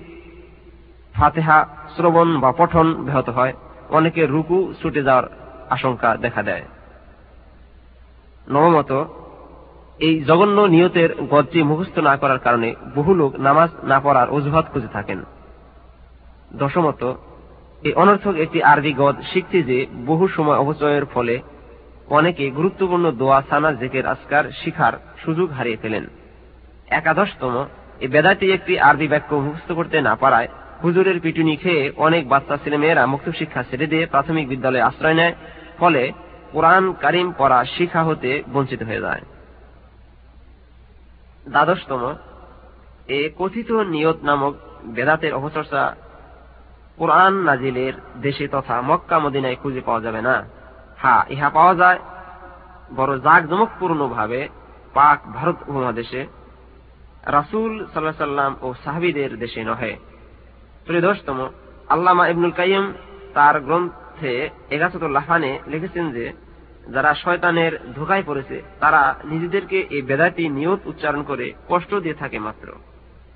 ফাতেহা, 1.14 1.68
শ্রবণ 1.96 2.40
বা 2.40 2.52
পঠন 2.52 2.94
ব্যাহত 2.94 3.30
হয়, 3.30 3.54
অনেকে 3.90 4.26
রুকু 4.26 4.74
ছুটে 4.82 5.04
যাওয়ার 5.04 5.24
আশঙ্কা 5.70 6.18
দেখা 6.18 6.44
দেয়। 6.44 6.62
নবমত, 8.50 9.06
এই 10.00 10.24
জঘন্য 10.24 10.62
নিয়তের 10.62 11.22
গদটি 11.30 11.64
মুখস্থ 11.64 12.00
না 12.00 12.18
করার 12.18 12.40
কারণে 12.40 12.76
বহু 12.96 13.14
লোক 13.14 13.36
নামাজ 13.36 13.70
না 13.84 14.00
পড়ার 14.00 14.30
অজুহাত 14.30 14.66
খুঁজে 14.74 14.88
থাকেন। 14.88 15.24
দশমত, 16.52 17.02
এই 17.84 17.94
অনর্থক 17.94 18.36
একটি 18.36 18.64
আরবি 18.64 18.94
গদ 18.94 19.16
শিখতে 19.34 19.64
যে 19.64 19.86
বহু 20.06 20.28
সময় 20.28 20.58
অপচয়ের 20.58 21.06
ফলে 21.06 21.40
অনেকে 22.10 22.50
গুরুত্বপূর্ণ 22.50 23.12
দোয়া, 23.12 23.44
সানা, 23.50 23.72
জেকের 23.72 24.06
আজকার 24.08 24.44
শিখার 24.62 24.94
সুযোগ 25.26 25.52
হারিয়ে 25.52 25.82
ফেলেন। 25.82 26.06
একাদশতম, 26.88 27.66
এই 28.00 28.08
বেদাটি 28.08 28.52
একটি 28.52 28.80
আরবি 28.80 29.08
বাক্য 29.08 29.36
মুখস্থ 29.36 29.72
করতে 29.72 30.02
না 30.02 30.16
পারায় 30.16 30.48
হুজুরের 30.84 31.20
পিটুনি 31.20 31.56
খেয়ে 31.56 31.92
অনেক 31.98 32.30
বাচ্চা 32.30 32.58
ছেলে 32.64 32.78
মেয়েরা 32.78 33.06
মুক্ত 33.06 33.30
শিক্ষা 33.30 33.64
ছেড়ে 33.64 33.88
দিয়ে 33.88 34.06
প্রাথমিক 34.06 34.48
বিদ্যালয়ে 34.48 34.82
আশ্রয় 34.82 35.14
নেয়, 35.14 35.34
ফলে 35.78 36.12
কোরআন 36.52 36.94
কারিম 36.94 37.32
পড়া 37.38 37.66
শিক্ষা 37.78 38.04
হতে 38.04 38.44
বঞ্চিত 38.54 38.84
হয়ে 38.84 39.02
যায়। 39.02 39.22
দ্বাদশতম, 41.48 42.16
এ 43.08 43.30
কথিত 43.38 43.72
নিয়ত 43.72 44.18
নামক 44.24 44.54
বেদাতের 44.86 45.34
অপচর্চা 45.34 45.96
কোরআন 46.98 47.34
নাজিলের 47.34 47.94
দেশে 48.22 48.48
তথা 48.48 48.82
মক্কা, 48.82 49.20
মদিনায় 49.20 49.56
খুঁজে 49.56 49.82
পাওয়া 49.82 50.02
যাবে 50.02 50.22
না। 50.22 50.46
হ্যাঁ 50.98 51.24
ইহা 51.30 51.50
পাওয়া 51.50 51.76
যায় 51.76 52.00
বড় 52.96 53.20
জাকজমকপূর্ণ 53.20 54.08
ভাবে 54.08 54.50
পাক 54.94 55.18
ভারত 55.34 55.56
উপমহাদেশে। 55.68 56.28
রাসুল 57.24 57.88
সাল্লাহ 57.94 58.18
সাল্লাম 58.18 58.56
ও 58.62 58.74
সাহাবিদের 58.84 59.38
দেশে 59.38 59.64
নহে। 59.64 59.98
ত্রয়োদশতম 60.86 61.50
আল্লামা 61.90 62.28
ইবনুল 62.28 62.52
কাইম 62.52 62.94
তার 63.34 63.62
গ্রন্থে 63.62 64.50
এগাছতুল্লাহানে 64.70 65.60
লিখেছেন 65.68 66.12
যে, 66.12 66.34
যারা 66.90 67.14
শয়তানের 67.14 67.94
ধোকায় 67.96 68.24
পড়েছে, 68.26 68.62
তারা 68.80 69.16
নিজেদেরকে 69.26 69.88
এই 69.90 70.02
বেদাটি 70.02 70.50
নিয়ত 70.50 70.80
উচ্চারণ 70.86 71.24
করে 71.24 71.54
কষ্ট 71.68 71.96
দিয়ে 71.96 72.14
থাকে 72.14 72.40
মাত্র। 72.40 72.68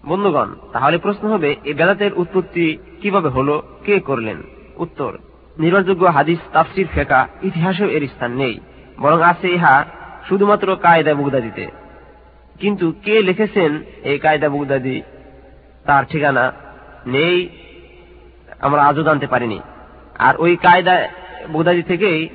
বন্ধুগণ, 0.05 0.49
তাহলে 0.73 0.97
প্রশ্ন 0.97 1.23
হবে, 1.33 1.55
এই 1.65 1.73
বেদাতের 1.73 2.11
উৎপত্তি 2.13 2.77
কীভাবে 3.01 3.29
হলো, 3.29 3.61
কে 3.85 3.99
করলেন? 3.99 4.37
উত্তর, 4.75 5.17
নির্ভরযোগ্য 5.59 6.05
হাদিস, 6.05 6.39
তাফসির 6.53 6.87
ফেকা 6.93 7.27
ইতিহাসেও 7.43 7.89
এর 7.89 8.07
স্থান 8.07 8.31
নেই, 8.31 8.59
বরং 8.99 9.21
আছে 9.21 9.47
ইহা 9.51 9.85
শুধুমাত্র 10.29 10.75
কায়দা 10.75 11.13
বুগদাদিতে 11.13 11.65
কিন্তু 12.59 12.93
কে 13.05 13.21
লিখেছেন 13.21 13.71
এই 14.03 14.17
কায়দা 14.19 14.49
বুগদাদি 14.49 15.01
তার 15.85 16.03
ঠিকানা 16.11 16.51
নেই, 17.05 17.49
আমরা 18.59 18.81
আজও 18.83 19.03
জানতে 19.03 19.27
পারিনি। 19.27 19.59
আর 20.19 20.33
ওই 20.37 20.55
কায়দা 20.55 20.95
বুগদাদি 21.51 21.83
থেকেই 21.83 22.29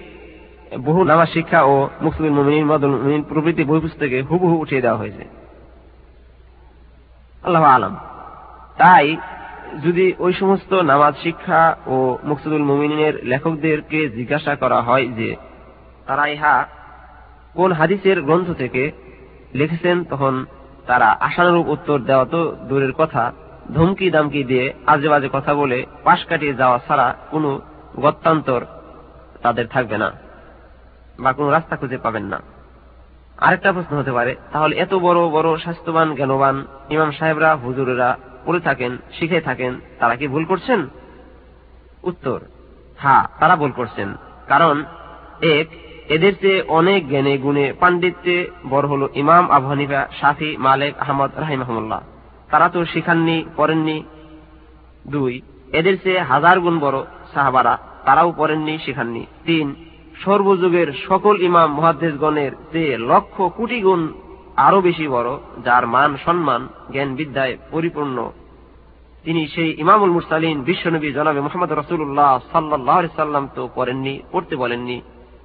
বহু 0.84 1.04
নামাজ 1.04 1.28
শিক্ষা 1.28 1.60
ও 1.62 1.88
মুসলিম 2.00 2.32
মদুল 2.70 3.22
প্রভৃতি 3.28 3.64
বই 3.64 3.80
পুস্তকে 3.80 4.22
হুবহু 4.22 4.56
উঠিয়ে 4.60 4.80
দেওয়া 4.80 4.98
হয়েছে। 4.98 5.45
আল্লাহ 7.42 7.62
আলম। 7.62 7.96
তাই 8.78 9.16
যদি 9.84 10.14
ওই 10.18 10.32
সমস্ত 10.32 10.74
নামাজ 10.74 11.14
শিক্ষা 11.22 11.76
ও 11.86 12.18
মুকসুদুল 12.24 12.62
মুমিনের 12.62 13.24
লেখকদেরকে 13.24 14.08
জিজ্ঞাসা 14.08 14.56
করা 14.56 14.82
হয় 14.82 15.06
যে, 15.06 15.36
তারা 16.06 16.26
ইহা 16.26 16.64
কোন 17.54 17.72
হাদিসের 17.72 18.22
গ্রন্থ 18.22 18.50
থেকে 18.50 18.92
লিখেছেন, 19.54 20.04
তখন 20.04 20.44
তারা 20.86 21.16
আশানুরূপ 21.20 21.68
উত্তর 21.68 21.98
দেওয়া 21.98 22.24
তো 22.24 22.56
দূরের 22.68 22.92
কথা। 22.92 23.32
ধমকি 23.74 24.10
দামকি 24.10 24.44
দিয়ে 24.44 24.74
আজে 24.86 25.08
বাজে 25.08 25.28
কথা 25.32 25.54
বলে 25.54 25.86
পাশ 26.04 26.24
কাটিয়ে 26.24 26.54
যাওয়া 26.54 26.78
ছাড়া 26.88 27.14
কোনো 27.30 27.60
গত্যান্তর 28.00 28.60
তাদের 29.42 29.66
থাকবে 29.66 29.98
না 29.98 30.12
বা 31.18 31.32
কোনো 31.32 31.50
রাস্তা 31.50 31.76
খুঁজে 31.76 31.98
পাবেন 31.98 32.24
না। 32.24 32.40
আরেকটা 33.38 33.72
প্রশ্ন 33.72 33.98
হতে 33.98 34.12
পারে। 34.12 34.36
তাহলে 34.52 34.76
এত 34.76 34.94
বড় 34.94 35.28
বড় 35.28 35.56
স্বাস্থ্যবান, 35.56 36.14
জ্ঞানবান 36.14 36.66
ইমাম 36.90 37.10
সাহেবরা, 37.10 37.56
হুজুরেরা 37.56 38.18
পড়ে 38.44 38.60
থাকেন, 38.60 38.98
শিখে 39.18 39.40
থাকেন, 39.40 39.80
তারা 39.98 40.16
কি 40.16 40.28
ভুল 40.28 40.44
করছেন? 40.44 40.86
উত্তর 42.02 42.40
হ্যাঁ 42.96 43.24
তারা 43.40 43.56
ভুল 43.56 43.70
করছেন। 43.70 44.14
কারণ 44.48 44.84
এক, 45.40 45.66
এদের 46.08 46.32
চেয়ে 46.40 46.62
অনেক 46.62 47.08
জ্ঞানে 47.08 47.38
গুণে 47.38 47.72
পাণ্ডিত্যে 47.80 48.50
বড় 48.68 48.88
হল 48.88 49.08
ইমাম 49.14 49.50
আবু 49.50 49.68
হানিফা, 49.68 50.08
শাফি, 50.20 50.56
মালেক, 50.56 50.98
আহমদ 50.98 51.30
রাহিমাহমুল্লাহ। 51.36 52.00
তারা 52.50 52.68
তো 52.68 52.84
শিখাননি, 52.84 53.44
পড়েননি। 53.56 54.02
দুই, 55.06 55.42
এদের 55.72 55.98
চেয়ে 56.02 56.20
হাজার 56.20 56.60
গুণ 56.60 56.78
বড় 56.78 57.04
সাহাবারা, 57.34 57.78
তারাও 58.04 58.34
পড়েননি, 58.36 58.78
শিখাননি। 58.78 59.26
তিন 59.44 59.85
সর্বযুগের 60.24 60.92
সকল 61.08 61.42
ইমাম 61.42 61.74
মহাদেশগণের 61.74 62.52
চেয়ে 62.72 62.98
লক্ষ 62.98 63.42
কোটি 63.42 63.80
গুণ 63.80 64.12
আরও 64.56 64.80
বেশি 64.80 65.08
বড়, 65.08 65.38
যার 65.64 65.86
মান, 65.86 66.16
সম্মান, 66.24 66.68
জ্ঞান 66.92 67.14
বিদ্যায় 67.14 67.56
পরিপূর্ণ, 67.70 68.32
তিনি 69.24 69.46
সেই 69.46 69.74
ইমামুল 69.78 70.10
মুরসালিন 70.10 70.62
বিশ্বনবী 70.62 71.12
জনাবে 71.12 71.40
মোহাম্মদ 71.40 71.72
রসুল্লাহ 71.72 72.38
সাল্লাহ 72.52 73.06
সাল্লাম 73.16 73.48
তো 73.54 73.68
পড়েননি, 73.74 74.22
পড়তে 74.32 74.56
বলেননি। 74.56 75.00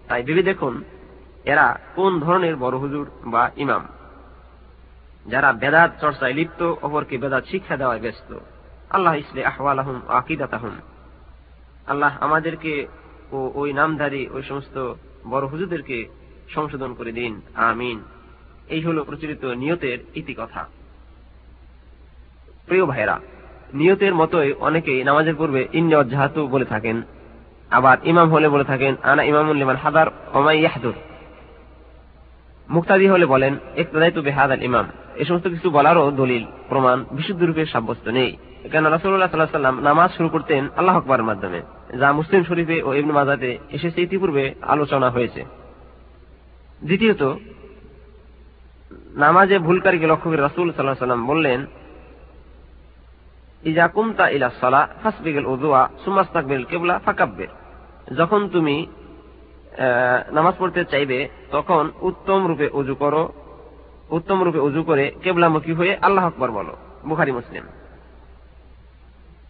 তাই 0.07 0.23
ভেবে 0.23 0.43
দেখুন, 0.43 0.83
এরা 1.45 1.79
কোন 1.95 2.19
ধরনের 2.19 2.55
বড় 2.55 2.77
হুজুর 2.77 3.11
বা 3.25 3.51
ইমাম? 3.57 3.87
যারা 5.25 5.53
বেদাত 5.53 5.91
চর্চায় 6.01 6.33
লিপ্ত, 6.33 6.63
অপরকে 6.63 7.17
বেদাত 7.17 7.45
শিক্ষা 7.45 7.77
দেওয়ায় 7.77 7.99
ব্যস্ত। 7.99 8.37
আল্লাহ 8.89 9.15
ইসলে 9.15 9.45
আহওয়াল 9.45 9.79
আহম 9.79 10.01
আকিদাত 10.07 10.53
আল্লাহ 11.87 12.17
আমাদেরকে 12.21 12.87
ও 13.31 13.51
ওই 13.55 13.73
নামধারী, 13.73 14.27
ওই 14.33 14.43
সমস্ত 14.43 14.93
বড় 15.29 15.47
হুজুরদেরকে 15.47 16.05
সংশোধন 16.49 16.93
করে 16.93 17.11
দিন। 17.11 17.41
আমিন। 17.55 18.01
এই 18.69 18.81
হল 18.81 19.03
প্রচলিত 19.03 19.45
নিয়তের 19.45 19.97
ইতিকথা 20.15 20.67
প্রিয় 22.67 22.85
ভাইরা 22.85 23.19
নিয়তের 23.73 24.15
মতোই 24.15 24.53
অনেকেই 24.53 25.03
নামাজের 25.03 25.35
পূর্বে 25.35 25.67
ইন্নে 25.73 25.95
অজাহাতু 25.95 26.47
বলে 26.47 26.65
থাকেন। 26.65 27.01
আবার 27.69 27.97
ইমাম 28.03 28.29
হলে 28.29 28.49
বলে 28.49 28.63
থাকেন, 28.63 28.95
আনা 29.03 29.23
ইমামুল্লিমান 29.23 29.75
হাদার 29.75 30.07
ওমাই 30.33 30.59
ইয়াহদুর। 30.59 30.93
মুক্তাদি 32.69 33.07
হলে 33.07 33.25
বলেন 33.25 33.57
একতাদাই 33.75 34.11
তো 34.11 34.21
বেহাদ 34.21 34.63
ইমাম। 34.63 34.87
এ 35.15 35.25
সমস্ত 35.25 35.47
কিছু 35.47 35.69
বলারও 35.69 36.11
দলিল, 36.11 36.45
প্রমাণ, 36.69 37.05
বিশুদ্ধ 37.11 37.43
রূপে 37.43 37.65
সাব্যস্ত 37.65 38.07
নেই। 38.07 38.37
কেন 38.71 38.89
রাসুল্লাহ 38.89 39.29
সাল্লাহ 39.29 39.51
সাল্লাম 39.51 39.79
নামাজ 39.79 40.11
শুরু 40.11 40.29
করতেন 40.29 40.69
আল্লাহ 40.77 40.97
আকবরের 40.97 41.23
মাধ্যমে। 41.23 41.61
যা 41.99 42.11
মুসলিম 42.11 42.43
শরীফে 42.43 42.83
ও 42.83 42.93
ইবনু 42.93 43.13
মাজাতে 43.13 43.57
এসেছে 43.69 44.01
ইতিপূর্বে 44.01 44.53
আলোচনা 44.61 45.09
হয়েছে। 45.09 45.45
দ্বিতীয়ত, 46.83 47.23
নামাজে 49.15 49.59
ভুলকারীকে 49.59 50.07
লক্ষ্য 50.07 50.29
করে 50.29 50.41
রাসুল 50.41 50.71
সাল্লাহ 50.71 50.95
সাল্লাম 50.95 51.27
বললেন, 51.27 51.65
ইজা 53.63 53.87
কুমতা 53.87 54.29
ইলা 54.29 54.49
সালা 54.59 54.87
ফাসবিগেল 55.03 55.45
উদুয়া 55.45 55.89
সুমাস্তাকবিল 56.05 56.63
কেবলা 56.63 56.99
ফাকাব্বের। 56.99 57.51
যখন 58.17 58.49
তুমি 58.49 58.87
নামাজ 60.31 60.53
পড়তে 60.59 60.85
চাইবে, 60.85 61.29
তখন 61.51 61.91
উত্তম 62.01 62.47
রূপে 62.47 62.69
উজু 62.73 62.95
করো, 62.95 63.33
উত্তম 64.09 64.43
রূপে 64.43 64.59
উজু 64.59 64.83
করে 64.83 65.11
কেবলামুখী 65.23 65.73
হয়ে 65.73 65.95
আল্লাহ 65.95 66.27
আকবর 66.27 66.51
বলো, 66.51 66.75
বুখারি, 67.07 67.31
মুসলিম। 67.31 67.63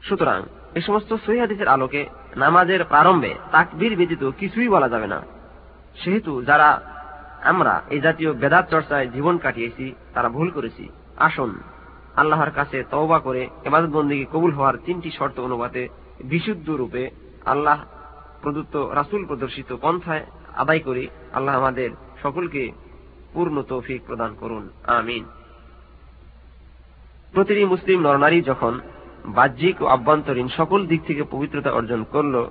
সুতরাং 0.02 0.42
এই 0.76 0.82
সমস্ত 0.82 1.14
সহিদের 1.14 1.68
আলোকে 1.68 2.06
নামাজের 2.36 2.86
প্রারম্ভে 2.86 3.36
তাকবীর 3.52 3.98
ব্যতীত 3.98 4.32
কিছুই 4.40 4.70
বলা 4.70 4.90
যাবে 4.90 5.08
না। 5.08 5.22
সেহেতু 6.04 6.42
যারা 6.42 6.82
আমরা 7.44 7.82
এই 7.90 8.02
জাতীয় 8.02 8.34
বেদাত 8.34 8.70
চর্চায় 8.70 9.08
জীবন 9.08 9.38
কাটিয়েছি, 9.38 9.96
তারা 10.14 10.30
ভুল 10.30 10.50
করেছি। 10.50 10.90
আসুন, 11.18 11.62
আল্লাহর 12.16 12.52
কাছে 12.52 12.84
তওবা 12.92 13.20
করে 13.20 13.50
এবাদত 13.64 13.90
বন্দীকে 13.90 14.26
কবুল 14.26 14.52
হওয়ার 14.52 14.74
তিনটি 14.86 15.12
শর্ত 15.12 15.40
অনুপাতে 15.40 15.90
বিশুদ্ধ 16.24 16.70
রূপে 16.70 17.10
আল্লাহ 17.46 17.84
প্রদত্ত 18.42 18.76
রাসুল 18.76 19.26
প্রদর্শিত 19.26 19.76
পন্থায় 19.82 20.26
আদায় 20.56 20.80
করি। 20.80 21.08
আল্লাহ 21.34 21.58
আমাদের 21.58 21.90
সকলকে 22.24 22.72
পূর্ণ 23.34 23.62
তৌফিক 23.62 24.02
প্রদান 24.06 24.36
করুন। 24.40 24.70
আমিন। 24.88 25.26
প্রতিটি 27.32 27.66
মুসলিম 27.66 28.02
নরনারী 28.02 28.42
যখন 28.42 28.80
বাহ্যিক 29.26 29.82
ও 29.82 29.86
আভ্যন্তরীণ 29.86 30.48
সকল 30.48 30.88
দিক 30.88 31.02
থেকে 31.08 31.24
পবিত্রতা 31.24 31.72
অর্জন 31.72 32.04
করল 32.04 32.48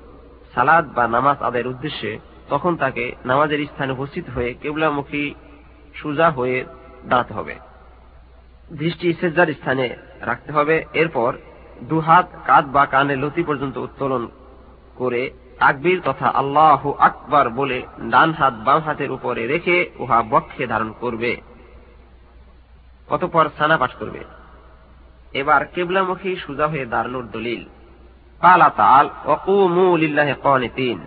সালাদ 0.54 0.94
বা 0.94 1.06
নামাজ 1.06 1.42
আদায়ের 1.42 1.66
উদ্দেশ্যে, 1.66 2.18
তখন 2.48 2.76
তাকে 2.76 3.16
নামাজের 3.24 3.66
স্থানে 3.66 3.92
উপস্থিত 3.92 4.30
হয়ে 4.30 4.54
কেবলামুখী 4.54 5.34
সুজা 5.94 6.30
হয়ে 6.30 6.64
দাঁড়াতে 7.06 7.34
হবে। 7.34 7.54
দৃষ্টি 8.72 9.14
সেজার 9.14 9.46
স্থানে 9.46 9.96
রাখতে 10.20 10.52
হবে। 10.52 10.84
এরপর 10.92 11.36
দুহাত 11.82 12.28
কাঁধ 12.46 12.66
বা 12.68 12.86
কানে 12.86 13.16
লতি 13.16 13.42
পর্যন্ত 13.42 13.76
উত্তোলন 13.76 14.28
করে 14.96 15.30
তাকবীর 15.58 16.00
তথা 16.04 16.28
আল্লাহ 16.28 16.92
আকবার 16.92 17.50
বলে 17.50 17.82
ডান 18.00 18.32
হাত 18.32 18.54
বাম 18.54 18.80
হাতের 18.80 19.10
উপরে 19.10 19.46
রেখে 19.46 19.90
উহা 19.98 20.22
বক্ষে 20.30 20.66
ধারণ 20.66 20.92
করবে। 21.00 21.40
অতপর 23.08 23.48
সানা 23.58 23.76
পাঠ 23.76 23.90
করবে। 23.94 24.24
এবার 25.32 25.64
কেবলামুখী 25.64 26.36
সুজা 26.36 26.66
হয়ে 26.66 26.86
দাঁড়ানোর 26.86 27.28
দলিল। 27.32 27.64
পালা 28.40 28.70
তাল 28.76 29.08
অকুমুলিল্লাহে 29.24 30.34
তিন 30.74 31.00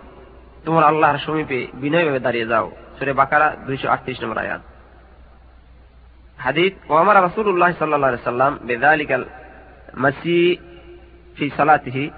তোমার 0.64 0.84
আল্লাহর 0.84 1.18
সমীপে 1.18 1.66
বিনয়ভাবে 1.74 2.20
দাঁড়িয়ে 2.20 2.46
যাও। 2.46 2.70
সুরে 2.98 3.12
বাকারা 3.12 3.56
দুইশো 3.66 3.88
আটত্রিশ 3.88 4.22
নম্বর 4.22 4.38
আয়াত। 4.38 4.60
হাদিদ 6.38 6.72
ওয়ামার 6.88 7.22
রাসূলুল্লাহ 7.22 7.72
সাল্লাল্লাহু 7.78 8.12
আলাইহি 8.12 8.24
সাল্লাম 8.24 8.58
বিযালিকাল 8.62 9.24
মাসি 9.94 10.56
ফি 11.36 11.50
সালাতিহি 11.56 12.10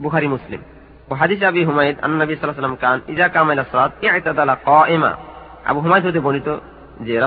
বুখারী, 0.00 0.26
মুসলিম। 0.26 0.60
হাদিস 1.14 1.42
আবি 1.42 1.64
আলাইহি 1.64 2.76
কান 2.80 3.00
ইজা 3.08 3.28
কামাইলা 3.28 3.64
আবু 5.64 5.80
হতে 5.80 6.20
বর্ণিত 6.20 6.56
যে 7.00 7.20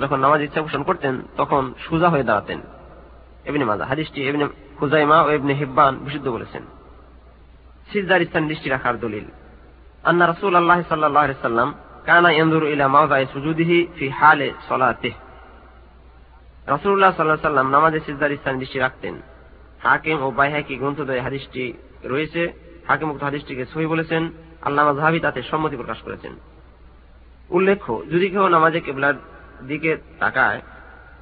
যখন 0.00 0.20
নামাজ 0.20 0.42
ইচ্ছা 0.42 0.62
পোষণ 0.62 0.82
করতেন, 0.82 1.22
তখন 1.36 1.74
সুজা 1.88 2.08
হয়ে 2.08 2.22
দাঁড়াতেন। 2.22 2.60
মাজা 3.64 3.84
হাদিসটি 3.84 4.28
ও 4.80 4.88
হিব্বান 5.54 5.96
বিশুদ্ধ 5.96 6.28
বলেছেন। 6.28 6.62
সিজদার 7.92 8.20
দৃষ্টি 8.48 8.68
রাখার 8.68 9.00
দলিল। 9.00 9.24
আন্না 10.04 10.26
রাসূলুল্লাহ 10.26 10.82
সাল্লাল্লাহু 10.88 11.32
সাল্লাম 11.42 11.74
কানা 12.04 12.30
ইয়ানজুরু 12.30 12.66
ইলা 12.66 12.88
মাওযাই 12.88 13.26
সুজুদিহি 13.32 13.86
ফি 13.96 14.08
হালে 14.08 14.52
রাসূলুল্লাহ 16.66 17.16
সাল্লাল্লাহু 17.16 17.38
আলাইহি 17.38 17.42
সাল্লাম 17.42 17.70
নামাজে 17.70 18.00
সিজদার 18.00 18.36
স্থান 18.36 18.58
দৃষ্টি 18.58 18.78
রাখতেন। 18.78 19.20
হাকিম 19.82 20.22
ও 20.22 20.30
বাইহাকি 20.30 20.76
গ্রন্থদ্বয়ে 20.76 21.20
হাদিসটি 21.20 21.72
রয়েছে। 22.04 22.52
হাকিম 22.88 23.10
উক্ত 23.10 23.22
হাদিসটিকে 23.22 23.66
সহি 23.66 23.86
বলেছেন। 23.86 24.30
আল্লামা 24.62 24.94
জাহাবি 24.94 25.20
তাতে 25.20 25.42
সম্মতি 25.42 25.76
প্রকাশ 25.76 25.98
করেছেন। 25.98 26.32
উল্লেখ্য, 27.50 28.02
যদি 28.10 28.28
কেউ 28.28 28.48
নামাজে 28.48 28.80
কেবলার 28.80 29.14
দিকে 29.68 29.96
তাকায়, 30.18 30.62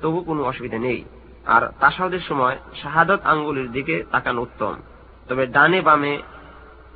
তবু 0.03 0.21
কোনো 0.21 0.43
অসুবিধা 0.43 0.79
নেই। 0.79 1.05
আর 1.47 1.73
তাসাউদের 1.81 2.21
সময় 2.21 2.59
শাহাদত 2.83 3.21
আঙ্গুলের 3.25 3.73
দিকে 3.73 4.05
তাকান 4.11 4.39
উত্তম। 4.39 4.75
তবে 5.29 5.47
ডানে 5.47 5.81
বামে 5.81 6.23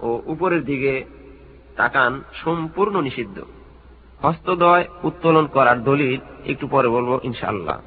ও 0.00 0.22
উপরের 0.24 0.64
দিকে 0.64 1.04
তাকান 1.76 2.22
সম্পূর্ণ 2.44 3.00
নিষিদ্ধ। 3.00 3.42
হস্তদয় 4.22 4.88
উত্তোলন 5.02 5.46
করার 5.46 5.84
দলিল 5.84 6.20
একটু 6.46 6.68
পরে 6.68 6.88
বলব 6.88 7.20
ইনশাআল্লাহ। 7.22 7.80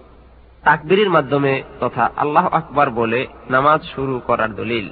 তাকবিরের 0.64 1.10
মাধ্যমে 1.10 1.64
তথা 1.80 2.12
আল্লাহ 2.18 2.48
আকবার 2.48 2.90
বলে 2.90 3.28
নামাজ 3.50 3.84
শুরু 3.96 4.22
করার 4.28 4.56
দলিল। 4.56 4.90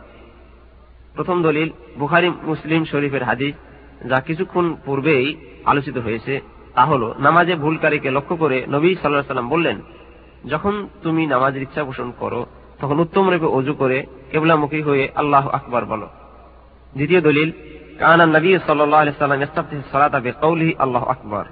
প্রথম 1.15 1.43
দলিল, 1.43 1.69
বুখারি 1.99 2.29
মুসলিম 2.29 2.85
শরীফের 2.85 3.23
হাদিস, 3.23 3.55
যা 4.09 4.19
কিছুক্ষণ 4.19 4.75
পূর্বেই 4.85 5.35
আলোচিত 5.65 5.97
হয়েছে, 5.97 6.41
তা 6.75 6.85
হল, 6.85 7.13
নামাজে 7.19 7.55
ভুলকারীকে 7.55 8.11
লক্ষ্য 8.11 8.35
করে 8.35 8.65
নবী 8.69 8.95
সাল্লাহ 8.95 9.21
সাল্লাম 9.21 9.49
বললেন, 9.49 9.81
যখন 10.45 10.87
তুমি 11.03 11.25
নামাজের 11.25 11.61
ইচ্ছা 11.61 11.83
পোষণ 11.83 12.11
করো, 12.19 12.45
তখন 12.79 12.99
উত্তম 12.99 13.29
রূপে 13.29 13.45
অজু 13.45 13.73
করে 13.73 14.05
কেবলামুখী 14.31 14.81
হয়ে 14.81 15.09
আল্লাহ 15.15 15.49
আকবার 15.49 15.85
বলো। 15.85 16.07
দ্বিতীয় 16.93 17.21
দলিল, 17.21 17.51
কানা 17.99 18.25
নবী 18.25 18.57
সাল্লাম 18.57 20.23
আল্লাহ 20.79 21.05
আকবর। 21.05 21.45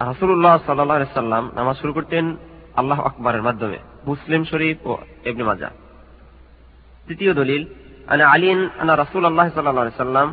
রাসুল্লাহ 0.00 0.58
সাল্লাহ 0.66 1.04
সাল্লাম 1.14 1.50
নামাজ 1.54 1.76
শুরু 1.76 1.92
করতেন 1.92 2.36
আল্লাহ 2.75 2.99
আকবরের 3.01 3.43
মাধ্যমে 3.43 3.77
মুসলিম 4.05 4.41
শরীফ 4.43 4.77
ও 4.85 4.93
এবনে 5.23 5.43
মাজা 5.43 5.69
তৃতীয় 7.07 7.33
দলিল 7.33 7.63
أنا 8.07 8.25
علي 8.25 8.51
أن 8.81 8.89
رسول 8.93 9.23
الله 9.25 9.49
صلى 9.49 9.69
الله 9.69 9.81
عليه 9.81 9.95
وسلم 9.95 10.27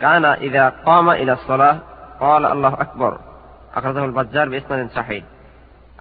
كان 0.00 0.24
إذا 0.24 0.64
قام 0.86 1.06
إلى 1.12 1.32
الصلاة 1.32 1.76
قال 2.20 2.42
الله 2.46 2.72
أكبر 2.80 3.12
أخرجه 3.74 4.04
البجار 4.04 4.46
بإسناد 4.48 4.90
صحيح 4.90 5.24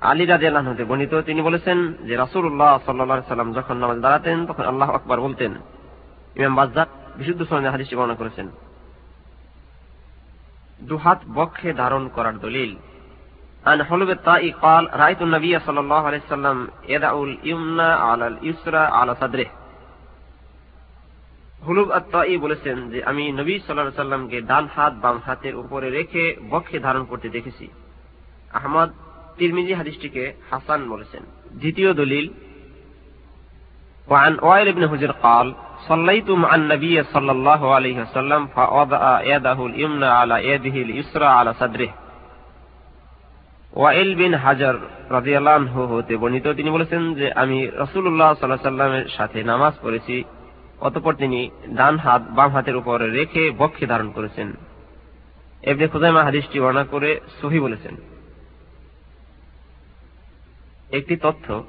আলী 0.03 0.25
রাজি 0.25 0.45
আল্লাহ 0.47 0.63
বর্ণিত 0.83 1.13
তিনি 1.25 1.41
বলেছেন 1.41 1.77
যে 2.07 2.13
রাসুল্লাহ 2.15 2.71
সাল্লা 2.85 3.33
সাল্লাম 3.33 3.49
যখন 3.53 3.75
নামাজ 3.77 3.97
দাঁড়াতেন 4.01 4.37
তখন 4.45 4.63
আল্লাহ 4.63 4.89
আকবর 4.91 5.17
বলতেন 5.19 5.51
ইমাম 6.35 6.53
বাজ্জার 6.55 6.89
বিশুদ্ধ 7.17 7.41
সনদে 7.49 7.69
হাদিসটি 7.69 7.95
বর্ণনা 7.95 8.19
করেছেন 8.21 8.47
দুহাত 10.79 11.19
বক্ষে 11.33 11.69
ধারণ 11.73 12.03
করার 12.15 12.35
দলিল 12.39 12.71
عن 13.65 13.83
حلب 13.83 14.09
الطائي 14.09 14.51
قال 14.51 14.83
رأيت 14.93 15.21
النبي 15.21 15.59
صلى 15.59 15.79
الله 15.79 16.01
عليه 16.07 16.21
وسلم 16.27 16.67
يدع 16.87 17.23
اليمنى 17.23 17.89
على 18.07 18.27
اليسرى 18.27 18.83
على 18.97 19.15
صدره 19.15 19.49
হুলুব 21.67 21.87
আত্মাই 21.99 22.37
বলেছেন 22.45 22.77
যে 22.93 22.99
আমি 23.03 23.23
নবী 23.39 23.55
সাল্লাহ 23.59 24.03
সাল্লামকে 24.05 24.37
ডান 24.51 24.65
হাত 24.75 24.93
বাম 25.03 25.17
হাতের 25.25 25.55
উপরে 25.55 25.87
রেখে 25.89 26.23
বক্ষে 26.51 26.77
ধারণ 26.79 27.03
করতে 27.09 27.27
দেখেছি 27.35 27.65
আহমদ 28.57 28.89
তিরমিজি 29.37 29.73
হাদিসটিকে 29.79 30.23
হাসান 30.49 30.79
বলেছেন 30.93 31.23
দ্বিতীয় 31.61 31.91
দলিল 32.01 32.25
وعن 34.07 34.33
وائل 34.39 34.67
بن 34.77 34.83
حجر 34.91 35.11
قال 35.25 35.47
صليت 35.89 36.29
مع 36.43 36.51
النبي 36.55 36.95
صلى 37.03 37.31
الله 37.31 37.61
عليه 37.75 37.97
وسلم 38.01 38.41
فوضع 38.47 39.03
يده 39.23 39.59
اليمنى 39.65 40.09
على 40.19 40.35
يده 40.49 40.75
اليسرى 40.85 41.25
على 41.39 41.51
صدره 41.53 41.91
ওয়াইল 43.76 44.14
বিন 44.14 44.34
হাজার 44.34 44.74
হতে 45.76 46.16
বর্ণিত। 46.16 46.48
তিনি 46.48 46.70
বলেছেন 46.70 47.14
যে, 47.14 47.32
আমি 47.32 47.70
রসুল্লাহ 47.74 48.34
সাল্লাহ 48.34 48.62
সাল্লামের 48.62 49.08
সাথে 49.16 49.42
নামাজ 49.42 49.74
পড়েছি, 49.82 50.24
অতপর 50.80 51.14
তিনি 51.14 51.50
ডান 51.68 51.98
হাত, 51.98 52.22
বাম 52.30 52.50
হাতের 52.50 52.76
উপর 52.76 53.00
রেখে 53.00 53.50
বক্ষে 53.58 53.86
ধারণ 53.86 54.10
করেছেন। 54.10 54.52
এবনে 55.62 55.86
হাদিসটি 56.10 56.60
বর্ণনা 56.60 56.84
করে 56.84 57.20
সহি 57.42 57.60
বলেছেন। 57.60 57.96
একটি 60.92 61.16
তথ্য, 61.16 61.64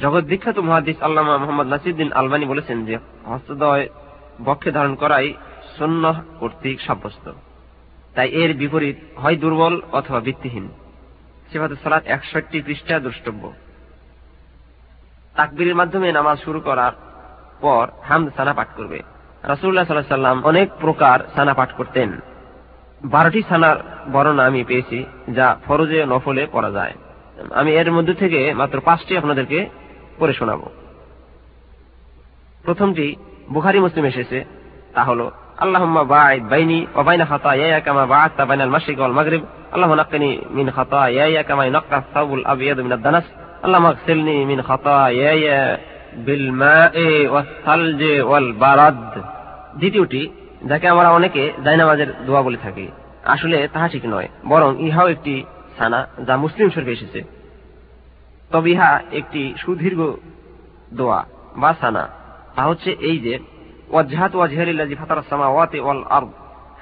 জগৎ 0.00 0.24
বিখ্যাত 0.24 0.58
মহাদিস 0.58 1.02
আল্লামা 1.02 1.38
মোহাম্মদ 1.38 1.66
নাসিদ্দিন 1.66 2.12
আলবানী 2.12 2.46
বলেছেন 2.46 2.86
যে, 2.86 2.98
হস্তদয় 3.24 3.88
বক্ষে 4.44 4.72
ধারণ 4.72 4.94
করাই 4.94 5.34
সন্ন্য 5.78 6.14
কর্তৃক 6.40 6.80
সাব্যস্ত। 6.80 7.32
তাই 8.14 8.28
এর 8.28 8.56
বিপরীত 8.56 8.96
হয় 9.16 9.36
দুর্বল 9.36 9.80
অথবা 9.92 10.20
ভিত্তিহীন। 10.20 10.68
সেভাবে 11.52 11.76
সালাত 11.82 12.06
একষট্টি 12.06 12.62
পৃষ্ঠা 12.62 12.98
দ্রষ্টব্য। 12.98 13.52
তাকবিরের 15.36 15.74
মাধ্যমে 15.74 16.12
নামাজ 16.12 16.38
শুরু 16.44 16.60
করার 16.60 16.92
পর 17.60 17.88
হামদ 18.02 18.28
সানা 18.36 18.52
পাঠ 18.52 18.68
করবে। 18.76 19.02
রাসুল্লাহ 19.42 19.84
সাল্লাহ 19.84 20.08
সাল্লাম 20.08 20.44
অনেক 20.44 20.68
প্রকার 20.80 21.18
সানা 21.34 21.54
পাঠ 21.54 21.72
করতেন। 21.72 22.20
বারোটি 23.04 23.42
সানার 23.48 23.76
বর্ণনা 24.12 24.46
আমি 24.46 24.64
পেয়েছি, 24.64 25.04
যা 25.28 25.56
ফরজে 25.66 26.06
নফলে 26.06 26.46
পড়া 26.52 26.70
যায়। 26.70 26.92
আমি 27.50 27.70
এর 27.72 27.92
মধ্যে 27.92 28.14
থেকে 28.14 28.54
মাত্র 28.54 28.80
পাঁচটি 28.80 29.16
আপনাদেরকে 29.16 29.68
পড়ে 30.18 30.32
শোনাব। 30.32 30.62
প্রথমটি 32.62 33.16
বুখারি, 33.50 33.80
মুসলিম 33.80 34.04
এসেছে, 34.04 34.44
তা 34.94 35.04
হল 35.04 35.30
খাতায়ায়া 37.26 37.80
কামা 37.80 38.06
বা'আতা 38.06 38.44
বাইনাল 38.44 38.68
মাশরিক 38.68 38.98
ওয়াল 38.98 39.12
মাগরিব। 39.12 39.42
আল্লাহুম্মা 39.72 39.96
নাক্কিনি 39.96 40.38
মিন 40.50 40.70
খাতায়ায়া 40.70 41.42
কামা 41.42 41.64
ইয়ানক্কা 41.64 41.96
আস-সাওবুল 41.96 42.44
আবয়াদ 42.44 42.80
মিনাদ 42.80 43.02
দানাস। 43.02 43.24
আল্লাহুম্মা 43.62 43.90
আগসিলনি 43.90 44.44
মিন 44.44 44.62
খাতায়ায়া 44.62 45.78
বিল 46.16 46.50
মা'i 46.50 47.26
ওয়াস 47.26 47.46
সালজি 47.64 48.20
ওয়াল 48.20 48.52
বারাদ। 48.52 49.18
দ্বিতীয়টি, 49.78 50.30
যাকে 50.64 50.88
আমরা 50.88 51.10
অনেকে 51.10 51.52
জায়নামাজের 51.64 52.06
দোয়া 52.26 52.42
বলে 52.42 52.56
থাকি। 52.62 52.88
আসলে 53.24 53.68
তাহা 53.72 53.88
ঠিক 53.88 54.06
নয়, 54.06 54.28
বরং 54.48 54.86
ইহাও 54.86 55.08
একটি 55.08 55.44
সানা 55.78 56.06
যা 56.26 56.36
মুসলিম 56.36 56.70
শরীফে 56.70 56.92
এসেছে। 56.92 57.22
তবে 58.50 58.70
ইহা 58.70 59.00
একটি 59.12 59.54
সুদীর্ঘ 59.58 60.00
দোয়া 60.92 61.24
বা 61.56 61.74
সানা। 61.80 62.08
তা 62.56 62.62
হচ্ছে 62.62 62.96
এই 63.00 63.18
যে 63.18 63.38
وجهت 63.92 64.34
وجهي 64.34 64.64
للذي 64.64 64.96
فطر 64.96 65.18
السماوات 65.18 65.76
والأرض 65.76 66.30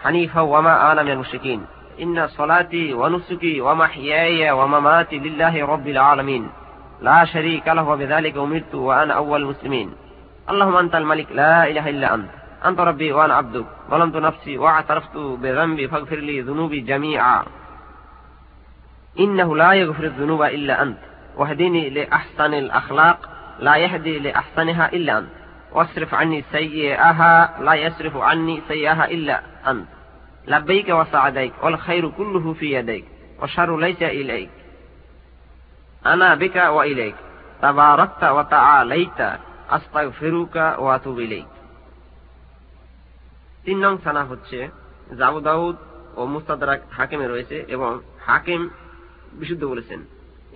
حنيفا 0.03 0.41
وما 0.41 0.93
أنا 0.93 1.03
من 1.03 1.11
المشركين. 1.11 1.67
إن 2.03 2.29
صلاتي 2.29 2.95
ونسكي 2.95 3.61
ومحياي 3.61 4.51
ومماتي 4.51 5.19
لله 5.19 5.67
رب 5.67 5.89
العالمين. 5.89 6.51
لا 7.01 7.25
شريك 7.25 7.69
له 7.69 7.89
وبذلك 7.89 8.37
أمرت 8.37 8.75
وأنا 8.75 9.15
أول 9.15 9.43
المسلمين. 9.43 9.93
اللهم 10.51 10.77
أنت 10.77 10.95
الملك 10.95 11.27
لا 11.33 11.67
إله 11.67 11.89
إلا 11.89 12.15
أنت. 12.15 12.31
أنت 12.67 12.81
ربي 12.81 13.13
وأنا 13.13 13.35
عبدك. 13.35 13.65
ظلمت 13.91 14.17
نفسي 14.17 14.59
واعترفت 14.59 15.17
بذنبي 15.17 15.89
فاغفر 15.89 16.17
لي 16.17 16.41
ذنوبي 16.41 16.81
جميعا. 16.81 17.43
إنه 19.21 19.57
لا 19.57 19.73
يغفر 19.73 20.05
الذنوب 20.05 20.43
إلا 20.43 20.83
أنت. 20.83 20.99
واهدني 21.37 21.91
لأحسن 21.91 22.55
الأخلاق 22.55 23.19
لا 23.59 23.77
يهدي 23.77 24.19
لأحسنها 24.19 24.93
إلا 24.93 25.19
أنت. 25.19 25.40
واصرف 25.72 26.14
عني 26.14 26.44
سيئها 26.52 27.34
لا 27.62 27.74
يصرف 27.74 28.18
عني 28.18 28.62
سيئها 28.68 29.06
إلا 29.06 29.36
أنت 29.68 29.88
لبيك 30.48 30.90
وسعديك 30.90 31.54
والخير 31.64 32.10
كله 32.10 32.54
في 32.54 32.68
يديك 32.74 33.06
والشر 33.40 33.78
ليس 33.78 34.02
إليك 34.02 34.50
أنا 36.06 36.36
بك 36.36 36.56
وإليك 36.56 37.16
تباركت 37.62 38.24
وتعاليت 38.24 39.20
أستغفرك 39.70 40.56
وأتوب 40.80 41.20
إليك 41.20 41.48
তিন 43.66 43.78
নং 43.86 43.94
সানা 44.04 44.24
হচ্ছে 44.24 44.60
জাবু 45.20 45.40
দাউদ 45.48 45.76
ও 46.16 46.22
মুস্তাদারাক 46.34 46.82
হাকিমে 46.98 47.28
রয়েছে 47.28 47.58
এবং 47.76 47.92
হাকিম 48.28 48.62
বিশুদ্ধ 49.40 49.64
বলেছেন 49.64 50.00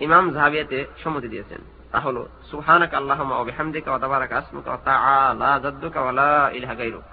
ইমাম 0.00 0.24
জাহাবিয়াতে 0.34 0.78
সম্মতি 1.02 1.28
দিয়েছেন 1.28 1.60
তা 1.95 2.01
হল 2.01 2.25
সুহানাক 2.51 2.93
আল্লাহমা 2.93 3.35
ওয়া 3.35 3.43
বিহামদিকা 3.43 3.91
ওয়া 3.91 3.99
তাবারাকা 3.99 4.41
তাআলা 4.85 5.59
জাদ্দুকা 5.63 6.01
ওয়া 6.01 6.11
লা 6.11 6.49
ইলাহা 6.53 6.75
গায়রুক। 6.75 7.03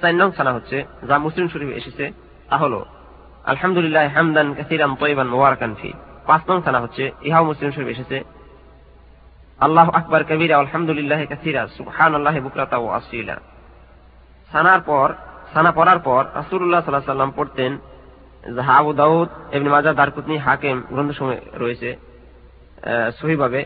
চার 0.00 0.14
নং 0.14 0.30
সানা 0.36 0.52
হচ্ছে, 0.52 0.84
যা 1.08 1.18
মুসলিম 1.18 1.48
শরীফ 1.48 1.68
এসেছে, 1.68 2.12
তা 2.50 2.56
হল, 2.56 2.84
আলহামদুলিল্লাহ 3.44 4.08
হামদান 4.08 4.54
কাসীরান 4.54 4.94
তয়িবান 4.94 5.28
মুবারাকান 5.28 5.74
ফি। 5.74 5.92
পাঁচ 6.26 6.50
নং 6.50 6.62
সানা 6.64 6.80
হচ্ছে, 6.80 7.10
ইহাও 7.22 7.44
মুসলিম 7.44 7.70
শরীফ 7.70 7.88
এসেছে, 7.88 8.24
আল্লাহ 9.60 9.90
আকবার 9.90 10.24
কবিরা 10.24 10.58
আলহামদুলিল্লাহ 10.58 11.24
কাসীরা, 11.24 11.66
সুবহানাল্লাহি 11.66 12.40
বুকরাতা 12.40 12.76
ওয়া 12.76 12.96
আসীলা। 12.96 13.36
সানার 14.52 14.80
পর 14.80 15.14
সানা 15.54 15.72
পড়ার 15.72 15.98
পর 15.98 16.24
রাসূলুল্লাহ 16.34 16.80
সাল্লাল্লাহু 16.80 17.04
আলাইহি 17.04 17.12
সাল্লাম 17.12 17.30
পড়তেন, 17.36 17.78
যাহা 18.54 18.72
আবু 18.72 18.92
দাউদ, 18.92 19.28
ইবনে 19.54 19.70
মাজাহ, 19.70 19.94
দারকুতনি, 19.94 20.36
হাকিম 20.38 20.82
গ্রন্থসমূহে 20.90 21.40
রয়েছে। 21.54 22.13
সহিভাবে, 23.18 23.60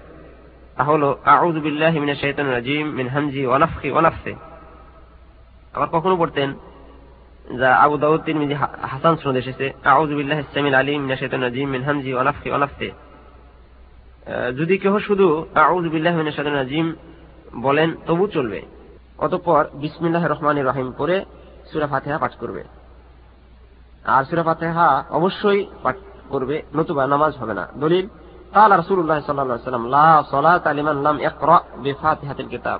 তা 0.77 0.83
হলো, 0.91 1.09
আউযু 1.25 1.61
বিল্লাহি 1.66 1.99
মিনাশ 2.03 2.19
শাইতানির 2.23 2.55
রাজিম 2.59 2.85
মিন 2.99 3.09
হামজি 3.14 3.43
ওয়া 3.47 3.59
নাফখি 3.62 3.89
ওয়া 3.95 4.03
নাফসি। 4.07 4.33
আবার 5.75 5.89
কখনো 5.95 6.14
পড়তেন, 6.21 6.49
যা 7.61 7.69
আবু 7.85 7.97
দাউদ 8.03 8.21
তিরমিজি 8.27 8.55
হাসান 8.93 9.14
সনদ 9.23 9.37
এসেছে, 9.43 9.66
আউযু 9.93 10.14
বিল্লাহি 10.19 10.43
সামিল 10.55 10.77
আলিম 10.81 11.01
মিনাশ 11.05 11.19
শাইতানির 11.21 11.47
রাজিম 11.49 11.69
মিন 11.75 11.83
হামজি 11.89 12.11
ওয়া 12.14 12.25
নাফখি 12.29 12.49
ওয়া 12.51 12.61
নাফসি। 12.62 12.89
যদি 14.59 14.75
কেহ 14.83 14.95
শুধু, 15.09 15.27
আউযু 15.55 15.89
বিল্লাহি 15.95 16.16
মিনাশ 16.21 16.35
শাইতানির 16.37 16.61
রাজিম 16.64 16.87
বলেন, 17.66 17.89
তবু 18.07 18.25
চলবে। 18.37 18.61
অতঃপর 19.25 19.62
বিসমিল্লাহির 19.83 20.33
রহমানির 20.35 20.69
রহিম 20.71 20.89
পড়ে 20.99 21.16
সূরা 21.69 21.87
ফাতিহা 21.93 22.19
পাঠ 22.23 22.33
করবে। 22.43 22.62
আর 24.14 24.23
সূরা 24.29 24.43
ফাতিহা 24.49 24.89
অবশ্যই 25.19 25.61
পাঠ 25.83 25.97
করবে, 26.33 26.57
নতুবা 26.77 27.03
নামাজ 27.14 27.33
হবে 27.41 27.55
না। 27.61 27.64
দলিল 27.85 28.07
قال 28.54 28.80
رسول 28.80 28.99
الله 28.99 29.18
صلى 29.20 29.41
الله 29.41 29.54
عليه 29.54 29.64
وسلم 29.64 29.86
لا 29.88 30.10
صلاة 30.26 30.66
لمن 30.70 30.95
لم 31.04 31.18
يقرأ 31.20 31.60
بفاتحة 31.78 32.38
الكتاب 32.39 32.80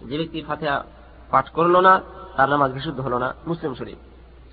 যে 0.00 0.14
ব্যক্তি 0.18 0.38
ফাতিহা 0.48 0.76
পাঠ 1.30 1.46
করলো 1.48 1.78
না 1.80 1.92
তার 2.36 2.48
নামাজ 2.48 2.70
বিশুদ্ধ 2.72 2.98
হলো 3.00 3.18
না 3.18 3.28
মুসলিম 3.46 3.72
শরীফ 3.74 3.98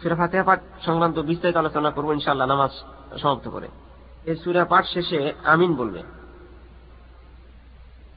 সুরা 0.01 0.15
ফাতিহা 0.15 0.43
পাঠ 0.43 0.59
সংক্রান্ত 0.85 1.17
বিস্তারিত 1.21 1.57
আলোচনা 1.57 1.89
করবো 1.91 2.11
ইনশাআল্লাহ 2.13 2.47
নামাজ 2.47 2.71
সমাপ্ত 3.21 3.45
করে 3.47 3.67
এই 4.25 4.35
সুরা 4.43 4.63
পাঠ 4.65 4.83
শেষে 4.93 5.19
আমিন 5.45 5.71
বলবে 5.75 6.01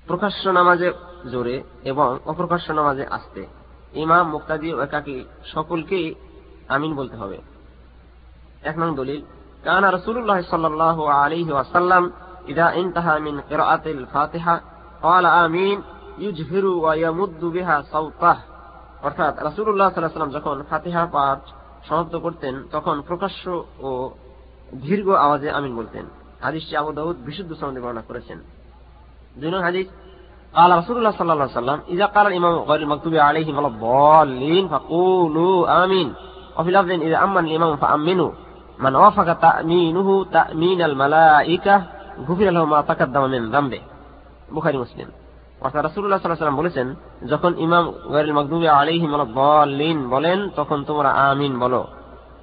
প্রকাশ্য 0.07 0.45
নামাজে 0.51 0.89
জোরে 1.33 1.57
এবং 1.85 2.09
অপ্রকাশ্য 2.25 2.69
নামাজে 2.73 3.05
আসতে 3.09 3.43
ইমাম 3.95 4.25
মুক্তাদি 4.31 4.69
ও 4.75 4.79
একাকি 4.81 5.17
সকলকেই 5.55 6.07
আমিন 6.69 6.93
বলতে 6.95 7.17
হবে 7.17 7.39
এক 8.63 8.77
নং 8.79 8.89
দলিল 8.97 9.21
كان 9.65 9.85
رسول 9.85 10.17
الله 10.19 10.39
صلى 10.43 10.67
الله 10.67 10.99
عليه 11.13 11.49
وسلم 11.59 12.13
إذا 12.49 12.67
انتهى 12.75 13.21
من 13.21 13.35
قراءة 13.41 13.85
الفاتحة 13.87 14.61
قال 15.03 15.25
آمين 15.27 15.83
يجهر 16.19 16.65
ويمد 16.85 17.43
بها 17.45 17.77
صوته 17.95 18.37
অর্থাৎ 19.03 19.35
রাসূলুল্লাহ 19.49 19.89
সাল্লাল্লাহু 19.89 20.07
আলাইহি 20.07 20.13
ওয়াসাল্লাম 20.13 20.37
যখন 20.39 20.57
ফাতিহা 20.71 21.03
পাঠ 21.17 21.41
সমাপ্ত 21.89 22.15
করতেন 22.17 22.55
তখন 22.73 22.97
প্রকাশ্য 23.09 23.45
ও 23.81 23.91
দীর্ঘ 24.87 25.09
আওয়াজে 25.25 25.49
আমিন 25.59 25.73
বলতেন 25.81 26.05
হাদিসটি 26.47 26.73
আবু 26.81 26.91
দাউদ 26.99 27.17
বিশুদ্ধ 27.29 27.51
সনদে 27.61 27.81
বর্ণনা 27.85 28.03
করেছেন 28.09 28.39
দুই 29.41 29.51
নং 29.55 29.63
হাদিস 29.69 29.87
قال 30.55 30.71
رسول 30.79 30.97
الله 30.99 31.11
صلى 31.11 31.33
الله 31.33 31.49
عليه 31.49 31.61
وسلم 31.61 31.79
إذا 31.95 32.07
قال 32.07 32.27
الإمام 32.27 32.55
غير 32.71 32.81
المكتوب 32.87 33.15
عليهم 33.29 33.55
ولا 33.59 33.71
الضالين 33.75 34.65
فقولوا 34.69 35.57
آمين 35.85 36.09
وفي 36.57 36.71
لفظ 36.71 36.91
إذا 37.09 37.17
أمن 37.25 37.45
الإمام 37.49 37.73
فأمنوا 37.77 38.31
মান 38.80 38.96
ওয়াফাকা 38.96 39.34
তামিনুহু 39.34 40.26
মালাইকা 40.96 41.84
মা 42.66 42.82
তাকাদ্দামা 42.82 43.28
মিন 43.28 43.52
মুসলিম। 44.78 45.08
অর্থাৎ 45.62 45.84
রাসূলুল্লাহ 45.84 46.20
সাল্লাল্লাহু 46.20 46.58
আলাইহি 46.58 46.58
বলেছেন, 46.58 46.96
যখন 47.28 47.54
ইমাম 47.58 47.94
গায়রুল 48.14 48.34
মাগদুবি 48.34 48.68
বলেন, 50.10 50.50
তখন 50.50 50.84
তোমরা 50.84 51.10
আমিন 51.10 51.60
বলো। 51.60 51.88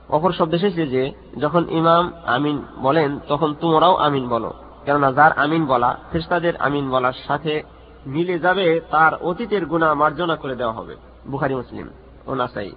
অপর 0.08 0.32
শব্দ 0.32 0.54
এসেছে 0.54 0.86
যে, 0.86 1.12
যখন 1.40 1.64
ইমাম 1.68 2.12
আমিন 2.26 2.62
বলেন, 2.78 3.18
তখন 3.28 3.54
তোমরাও 3.60 3.96
আমিন 3.96 4.28
বলো। 4.28 4.52
কেননা 4.84 5.12
যার 5.12 5.32
আমিন 5.32 5.66
বলা 5.66 5.96
খ্রিস্টাদের 6.10 6.56
আমিন 6.56 6.90
বলার 6.90 7.12
সাথে 7.26 7.62
মিলে 8.06 8.38
যাবে, 8.38 8.80
তার 8.90 9.14
অতীতের 9.14 9.66
গুণা 9.66 9.94
মার্জনা 9.94 10.36
করে 10.36 10.56
দেওয়া 10.56 10.72
হবে। 10.72 10.96
বুখারি, 11.30 11.54
মুসলিম 11.54 11.88
ও 12.26 12.34
নাসাই। 12.34 12.70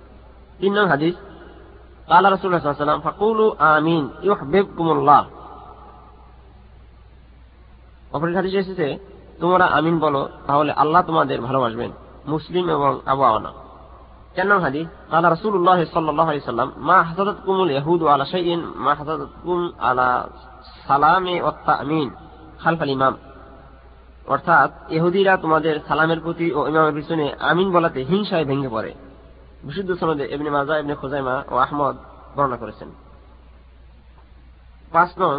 তিন 0.60 0.80
নং 0.80 0.88
হাদিস 0.88 1.16
قال 2.09 2.33
رسول 2.33 2.47
الله 2.47 2.61
صلى 2.61 2.71
الله 2.71 2.77
عليه 2.77 2.85
وسلم 2.85 3.01
فقولوا 3.01 3.51
آمين 3.77 4.05
يحببكم 4.23 4.87
الله 4.91 5.23
অপরের 8.13 8.37
হাদিসে 8.37 8.59
এসেছে 8.59 8.87
তোমরা 9.41 9.67
আমিন 9.79 9.97
বলো 9.99 10.23
তাহলে 10.47 10.73
আল্লাহ 10.73 11.03
তোমাদের 11.07 11.39
ভালোবাসবেন 11.41 11.91
মুসলিম 12.27 12.65
এবং 12.69 12.93
আবু 13.07 13.23
আওয়ানা 13.25 13.51
চার 14.37 14.47
নং 14.47 14.59
হাদিস 14.63 14.87
قال 15.13 15.25
رسول 15.33 15.55
الله 15.57 15.79
صلى 15.85 16.09
الله 16.11 16.27
عليه 16.29 16.43
وسلم 16.43 16.69
ما 16.89 16.99
حسدتكم 17.03 17.57
اليهود 17.63 18.01
على 18.03 18.25
شيء 18.27 18.49
ما 18.85 18.93
حسدتكم 18.95 19.59
على 19.81 20.09
সালামে 20.87 21.37
والتأمين 21.43 22.09
خلف 22.59 22.81
الإمام 22.83 23.15
অর্থাৎ 24.27 24.71
ইহুদিরা 24.91 25.33
তোমাদের 25.37 25.75
সালামের 25.89 26.21
প্রতি 26.21 26.47
ও 26.53 26.61
ইমামের 26.69 26.95
পিছনে 26.95 27.27
আমিন 27.51 27.69
বলাতে 27.73 28.01
হিংসায় 28.05 28.45
ভেঙে 28.45 28.69
পড়ে 28.69 28.93
বিশুদ্ধ 29.65 29.91
সনদে 30.01 30.25
এমনি 30.35 30.51
মাজা 30.51 30.75
এমনি 30.77 30.95
খোজাইমা 30.95 31.37
ও 31.49 31.55
আহমদ 31.57 31.95
বর্ণনা 32.37 32.57
করেছেন 32.57 32.89
পাঁচ 34.93 35.11
নং 35.21 35.37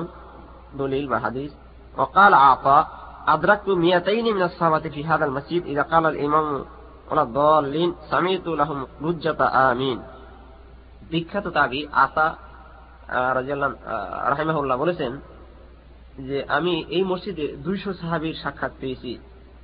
দলিল 0.77 1.05
বা 1.07 1.17
হাদিস 1.19 1.51
وقال 1.97 2.33
عطاء 2.35 2.83
أدركت 3.27 3.67
مئتين 3.67 4.35
من 4.35 4.41
الصحابة 4.41 4.85
في 4.89 5.01
هذا 5.05 5.25
المسجد 5.25 5.61
إذا 5.63 5.81
قال 5.83 6.05
الإمام 6.05 6.47
ولا 7.09 7.21
الضالين 7.21 7.89
سمعت 8.11 8.47
لهم 8.51 8.79
رجة 9.01 9.39
آمين 9.71 9.99
বিখ্যাত 11.11 11.45
তাবি 11.47 11.79
আতা 11.95 12.27
রাহিমাহুল্লাহ 14.29 14.77
বলেছেন 14.77 15.11
যে 16.19 16.37
আমি 16.47 16.73
এই 16.89 17.03
মসজিদে 17.03 17.45
দুইশো 17.57 17.91
সাহাবির 17.93 18.35
সাক্ষাৎ 18.43 18.73
পেয়েছি 18.79 19.11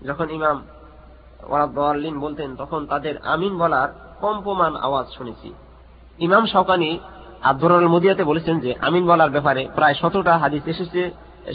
যখন 0.05 0.28
ইমাম 0.30 0.57
ওয়ারাদ্দিন 1.43 2.15
বলতেন 2.20 2.49
তখন 2.55 2.82
তাদের 2.86 3.15
আমিন 3.26 3.53
বলার 3.57 3.89
কম্পমান 4.23 4.77
আওয়াজ 4.77 5.07
শুনেছি। 5.16 5.55
ইমাম 6.18 6.47
শকানি 6.47 6.99
আব্দুর 7.43 7.89
মুদিয়াতে 7.89 8.25
বলেছেন 8.25 8.61
যে, 8.61 8.75
আমিন 8.81 9.07
বলার 9.07 9.31
ব্যাপারে 9.31 9.68
প্রায় 9.75 9.95
শতটা 9.95 10.39
হাদিস 10.39 10.66
এসেছে, 10.66 11.11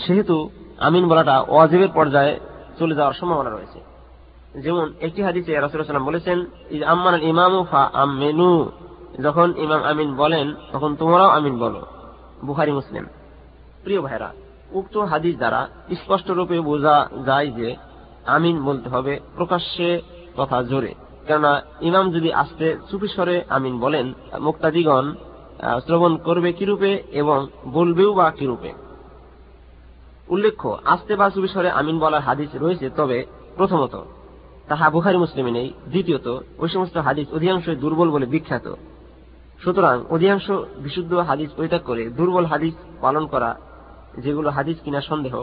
সেহেতু 0.07 0.49
আমিন 0.77 1.07
বলাটা 1.07 1.41
ওয়াজিবের 1.41 1.87
পর্যায়ে 1.93 2.39
চলে 2.79 2.95
যাওয়ার 2.95 3.13
সম্ভাবনা 3.13 3.49
রয়েছে। 3.49 3.79
যেমন 4.59 4.93
একটি 5.01 5.23
হাদিসে 5.23 5.59
রাসুলাম 5.59 6.05
বলেছেন 6.05 6.45
আম্মান 6.83 7.15
ইমামু 7.21 7.63
ফা 7.71 7.89
আমেনু 7.93 8.71
যখন 9.23 9.53
ইমাম 9.57 9.83
আমিন 9.83 10.15
বলেন, 10.15 10.55
তখন 10.71 10.95
তোমরাও 10.95 11.29
আমিন 11.29 11.59
বলো। 11.59 11.81
বুহারি 12.45 12.71
মুসলিম। 12.71 13.05
প্রিয় 13.83 14.01
ভাইরা 14.01 14.33
উক্ত 14.71 14.97
হাদিস 14.97 15.37
দ্বারা 15.37 15.67
স্পষ্ট 15.95 16.31
রূপে 16.31 16.59
বোঝা 16.59 17.09
যায় 17.25 17.47
যে, 17.47 17.75
আমিন 18.25 18.63
বলতে 18.63 18.89
হবে 18.89 19.19
প্রকাশ্যে 19.35 20.01
তথা 20.35 20.63
জোরে। 20.63 20.93
কেননা 21.27 21.53
ইমাম 21.81 22.05
যদি 22.15 22.29
আসতে 22.41 22.67
চুপিস্বরে 22.89 23.35
আমিন 23.55 23.75
বলেন, 23.79 24.05
মুক্তাদিগণ 24.45 25.05
শ্রবণ 25.85 26.13
করবে 26.17 26.49
কিরূপে 26.53 26.91
এবং 27.21 27.39
বলবেও 27.77 28.11
বা 28.19 28.27
কিরূপে? 28.31 28.71
উল্লেখ্য, 30.33 30.69
আস্তে 30.93 31.13
বা 31.19 31.27
চুপিস্বরে 31.29 31.69
আমিন 31.79 31.97
বলার 31.99 32.25
হাদিস 32.27 32.49
রয়েছে, 32.63 32.87
তবে 32.89 33.17
প্রথমত, 33.57 33.95
তাহা 34.69 34.85
বুখারি 34.89 35.17
মুসলিমে 35.17 35.51
নেই। 35.51 35.69
দ্বিতীয়ত, 35.91 36.27
ওই 36.57 36.69
সমস্ত 36.69 36.95
হাদিস 36.97 37.27
অধিকাংশই 37.33 37.77
দুর্বল 37.83 38.09
বলে 38.15 38.25
বিখ্যাত। 38.25 38.67
সুতরাং 39.63 39.95
অধিকাংশ 40.09 40.47
বিশুদ্ধ 40.83 41.13
হাদিস 41.29 41.49
পরিত্যাগ 41.57 41.83
করে 41.89 42.03
দুর্বল 42.17 42.45
হাদিস 42.45 42.73
পালন 43.01 43.23
করা, 43.33 43.51
যেগুলো 44.23 44.49
হাদিস 44.49 44.77
কিনা 44.83 45.01
সন্দেহ 45.09 45.35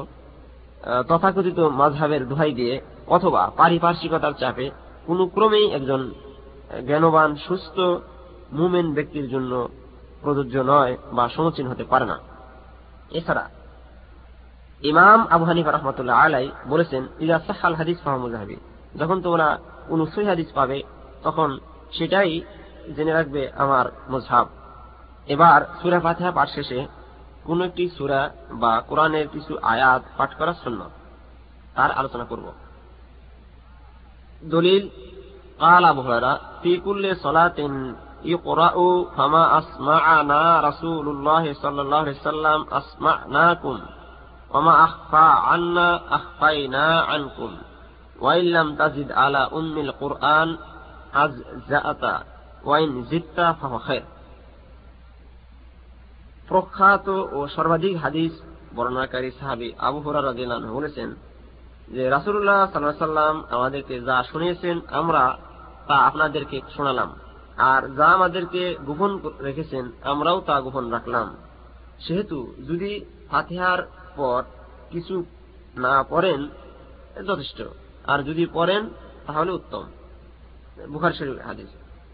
তথাকথিত 1.09 1.59
মাঝহাবের 1.81 2.23
দোহাই 2.29 2.53
দিয়ে 2.53 2.75
অথবা 3.07 3.43
পারিপার্শ্বিকতার 3.57 4.35
চাপে 4.41 4.67
কোন 5.07 5.19
ক্রমেই 5.29 5.67
একজন 5.71 6.11
জ্ঞানবান, 6.87 7.37
সুস্থ, 7.37 7.77
মুমেন 8.53 8.95
ব্যক্তির 8.95 9.31
জন্য 9.31 9.69
প্রযোজ্য 10.23 10.57
নয় 10.59 10.97
বা 11.13 11.29
সমচীন 11.29 11.67
হতে 11.67 11.85
পারে 11.85 12.05
না। 12.05 12.19
এছাড়া 13.11 13.45
ইমাম 14.83 15.27
আবু 15.31 15.45
হানিফা 15.45 15.71
রহমতুল্লাহ 15.71 16.17
আলাই 16.17 16.51
বলেছেন 16.69 17.03
ইলা 17.21 17.37
সাহাল 17.47 17.75
হাদিস 17.75 17.99
ফাহমুজাহাবি 18.05 18.57
যখন 18.99 19.23
তোমরা 19.23 19.59
কোন 19.89 20.07
সই 20.07 20.25
হাদিস 20.25 20.49
পাবে, 20.55 20.83
তখন 21.23 21.59
সেটাই 21.93 22.41
জেনে 22.97 23.13
রাখবে 23.13 23.53
আমার 23.57 23.87
মজহাব 24.11 24.47
এবার 25.29 25.61
সুরা 25.83 26.01
ফাতিহা 26.01 26.31
পাঠ 26.31 26.49
শেষে 26.55 26.87
কোন 27.45 27.63
একটি 27.63 27.89
সুরা 27.89 28.31
বা 28.53 28.81
কোরআনের 28.81 29.29
কিছু 29.29 29.59
আয়াত 29.63 30.03
পাঠ 30.17 30.31
করার 30.39 30.55
জন্য 30.65 30.81
তার 31.75 31.91
আলোচনা 31.93 32.25
করব। 32.25 32.47
দলিল 34.44 34.84
قال 35.60 35.86
أبو 35.86 36.02
هريرة 36.02 36.34
في 36.64 36.72
كل 36.78 37.04
صلاة 37.16 37.60
يقرأ 38.26 38.76
فما 39.18 39.44
أسمعنا 39.60 40.42
رسول 40.62 41.06
الله 41.10 41.44
صلى 41.54 41.82
الله 41.82 41.98
عليه 41.98 42.20
وسلم 42.20 42.60
أسمعناكم 42.72 43.80
وما 44.54 44.84
أخفى 44.84 45.28
عنا 45.50 46.16
أخفينا 46.16 46.86
عنكم 47.02 47.52
وإن 48.20 48.46
لم 48.46 48.68
تزد 48.76 49.12
على 49.12 49.38
أم 49.38 49.78
القرآن 49.78 50.58
أجزأت 51.16 52.04
وإن 52.64 53.04
زدت 53.04 53.40
فهو 53.60 53.80
خير 53.80 54.04
প্রখ্যাত 56.50 57.08
ও 57.38 57.40
সর্বাধিক 57.56 57.96
হাদিস 58.04 58.34
বর্ণনাকারী 58.76 59.30
সাহাবি 59.40 59.70
আবু 59.88 59.98
হুরার 60.04 60.26
বলেছেন 60.78 61.10
যে 61.89 62.11
রাসুল্লাহ 62.11 62.73
সাল্লাহ 62.73 62.99
সাল্লাম 62.99 63.45
আমাদেরকে 63.51 64.01
যা 64.01 64.23
শুনিয়েছেন, 64.23 64.81
আমরা 64.91 65.39
তা 65.89 65.95
আপনাদেরকে 65.95 66.61
শোনালাম। 66.77 67.15
আর 67.57 67.97
যা 67.97 68.07
আমাদেরকে 68.07 68.77
গোপন 68.85 69.19
রেখেছেন, 69.41 69.93
আমরাও 70.03 70.41
তা 70.41 70.61
গোপন 70.61 70.91
রাখলাম। 70.91 71.37
সেহেতু 72.01 72.55
যদি 72.69 73.05
ফাতিহার 73.31 73.79
পর 74.17 74.43
কিছু 74.91 75.25
না 75.77 76.03
পড়েন 76.03 76.49
যথেষ্ট। 77.27 77.63
আর 78.07 78.23
যদি 78.23 78.47
পড়েন, 78.53 78.89
তাহলে 79.27 79.53
উত্তম। 79.53 79.85
বুখার 80.89 81.13
শরীফ 81.13 81.47
হাদিস। 81.47 81.69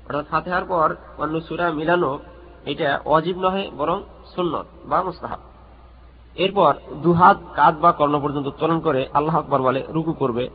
অর্থাৎ 0.06 0.28
ফাতেহার 0.28 0.64
পর 0.64 0.96
অন্য 1.18 1.40
সুরা 1.40 1.72
মিলানো, 1.72 2.18
এটা 2.64 3.00
অজীব 3.04 3.38
নহে, 3.38 3.70
বরং 3.70 4.02
সুন্নত 4.34 4.66
বা 4.84 5.02
মুস্তাহাব। 5.02 5.40
এরপর 6.36 6.72
দু 7.02 7.12
হাত 7.12 7.38
কাঁধ 7.56 7.74
বা 7.80 7.92
কর্ণ 7.92 8.14
পর্যন্ত 8.20 8.46
উত্তোলন 8.46 8.80
করে 8.80 9.06
আল্লাহ 9.12 9.36
আকবর 9.38 9.60
বলে 9.62 9.84
রুকু 9.88 10.12
করবে, 10.12 10.48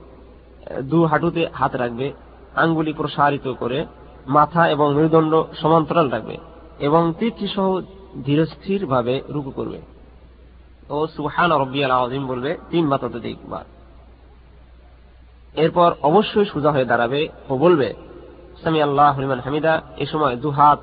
দু 0.91 1.05
হাঁটুতে 1.05 1.47
হাত 1.53 1.75
রাখবে, 1.75 2.13
আঙ্গুলি 2.55 2.93
প্রসারিত 2.93 3.47
করে 3.47 3.85
মাথা 4.27 4.69
এবং 4.69 4.95
মেরুদণ্ড 4.95 5.33
সমান্তরাল 5.61 6.09
রাখবে 6.09 6.37
এবং 6.79 7.13
তীর্থি 7.19 7.47
সহ 7.47 7.81
ধীরস্থির 8.25 8.85
ভাবে 8.85 9.21
রুকু 9.29 9.51
করবে। 9.51 9.79
ও 10.89 11.07
সুহান 11.15 11.51
রব্বিয়াল 11.51 11.91
আজিম 11.91 12.27
বলবে 12.27 12.57
তিন 12.71 12.89
বা 12.89 12.97
ততোধিকবার 12.97 13.65
এরপর 15.55 15.93
অবশ্যই 16.01 16.45
সোজা 16.45 16.71
হয়ে 16.71 16.85
দাঁড়াবে 16.85 17.29
ও 17.49 17.57
বলবে 17.57 17.93
সামি 18.63 18.81
আল্লাহ 18.81 19.15
হরিমান 19.15 19.39
হামিদা, 19.39 19.81
এ 19.97 20.05
সময় 20.05 20.35
দু 20.35 20.49
হাত 20.49 20.79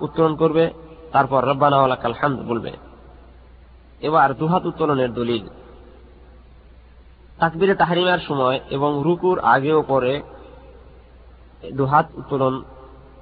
উত্তোলন 0.00 0.36
করবে, 0.36 0.70
তারপর 1.12 1.40
রব্বানা 1.44 1.96
কাল 1.96 2.14
হামদ 2.20 2.40
বলবে। 2.48 2.72
এবার 4.00 4.34
দুহাত 4.34 4.66
উত্তোলনের 4.66 5.14
দলিল। 5.14 5.44
তাকবিরে 7.38 7.74
তাহারিমার 7.74 8.18
সময় 8.18 8.60
এবং 8.70 9.02
রুকুর 9.04 9.38
আগে 9.38 9.72
ও 9.72 9.82
পরে 9.82 10.22
দুহাত 11.74 12.06
উত্তোলন 12.14 12.64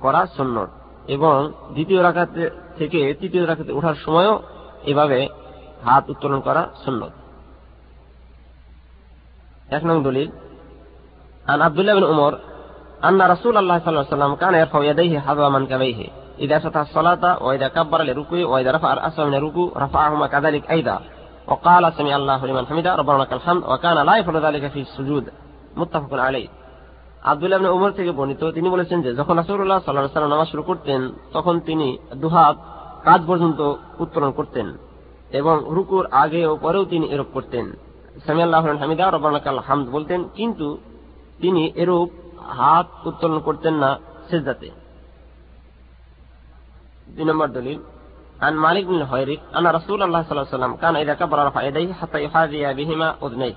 করা 0.00 0.26
সন্ন্যত 0.36 0.68
এবং 1.08 1.52
দ্বিতীয় 1.72 2.02
রাখাতে 2.02 2.50
থেকে 2.78 3.14
তৃতীয় 3.20 3.46
রাখাতে 3.46 3.72
ওঠার 3.72 3.94
সময়ও 3.94 4.42
এভাবে 4.84 5.28
হাত 5.84 6.10
উত্তোলন 6.10 6.40
করা 6.40 6.68
সন্ন্যত 6.84 7.12
এক 9.70 9.84
নং 9.84 10.02
দলিল, 10.02 10.30
আন 11.46 11.60
আব্দুল্লাহ 11.60 11.94
বিন 11.94 12.04
উমর, 12.04 12.32
আন্না 13.02 13.28
রাসুল 13.28 13.56
আল্লাহ 13.56 13.78
সাল্লাল্লাহু 13.78 14.14
আলাইহি 14.14 14.14
ওয়াসাল্লাম 14.14 14.34
কানা 14.36 14.56
ইয়ারফাউ 14.58 15.50
মান 15.50 15.66
কাবাইহি 15.66 16.23
إذا 16.39 16.59
فتح 16.59 16.79
الصلاة 16.79 17.43
وإذا 17.43 17.67
كبر 17.67 18.03
لركوع 18.03 18.45
وإذا 18.45 18.71
رفع 18.71 18.93
رأسه 18.93 19.25
من 19.25 19.35
الركوع 19.35 19.71
رفعهما 19.77 20.27
كذلك 20.27 20.71
أيضا 20.71 20.99
وقال 21.47 21.93
سمع 21.93 22.15
الله 22.15 22.45
لمن 22.47 22.67
حمده 22.67 22.95
ربنا 22.95 23.17
لك 23.17 23.33
الحمد 23.33 23.63
وكان 23.63 23.97
لا 24.05 24.17
يفعل 24.17 24.37
ذلك 24.37 24.67
في 24.67 24.79
السجود 24.81 25.25
متفق 25.75 26.13
عليه 26.19 26.49
আবদুল্লাহ 27.23 27.59
ইবনে 27.59 27.69
উমর 27.69 27.91
থেকে 27.91 28.11
বর্ণিত 28.11 28.43
তিনি 28.55 28.67
বলেছেন 28.69 28.97
যে 29.01 29.09
যখন 29.15 29.35
রাসূলুল্লাহ 29.37 29.79
সাল্লাল্লাহু 29.81 30.11
আলাইহি 30.11 30.33
নামাজ 30.33 30.49
শুরু 30.49 30.63
করতেন 30.63 31.01
তখন 31.33 31.55
তিনি 31.59 31.87
দুহাত 32.15 32.55
কাজ 33.03 33.19
পর্যন্ত 33.27 33.59
উত্তোলন 33.99 34.31
করতেন 34.31 34.67
এবং 35.31 35.55
রুকুর 35.75 36.05
আগে 36.23 36.41
ও 36.47 36.53
পরেও 36.57 36.83
তিনি 36.85 37.05
এরূপ 37.07 37.29
করতেন 37.33 37.65
সামিয়াল্লাহু 38.25 38.67
হামিদা 38.81 39.05
রব্বানা 39.05 39.37
লাকাল 39.37 39.59
হামদ 39.67 39.87
বলতেন 39.89 40.19
কিন্তু 40.35 40.67
তিনি 41.41 41.63
এরূপ 41.75 42.09
হাত 42.57 42.87
উত্তোলন 43.05 43.39
করতেন 43.39 43.73
না 43.73 43.89
সেজদাতে 44.29 44.69
দুই 47.13 47.25
নম্বর 47.25 47.49
দলিল 47.57 47.79
عن 48.41 48.53
مالك 48.55 48.83
بن 48.85 48.95
الحويرث 48.95 49.39
أن 49.57 49.65
رسول 49.69 49.99
الله 50.03 50.21
صلى 50.23 50.31
الله 50.31 50.47
عليه 50.47 50.57
وسلم 50.57 50.73
كان 50.75 50.95
إذا 50.95 51.13
كبر 51.13 51.37
رفع 51.47 51.61
يديه 51.61 51.89
حتى 51.93 52.19
يحاذي 52.23 52.73
بهما 52.73 53.07
أذنيه 53.21 53.55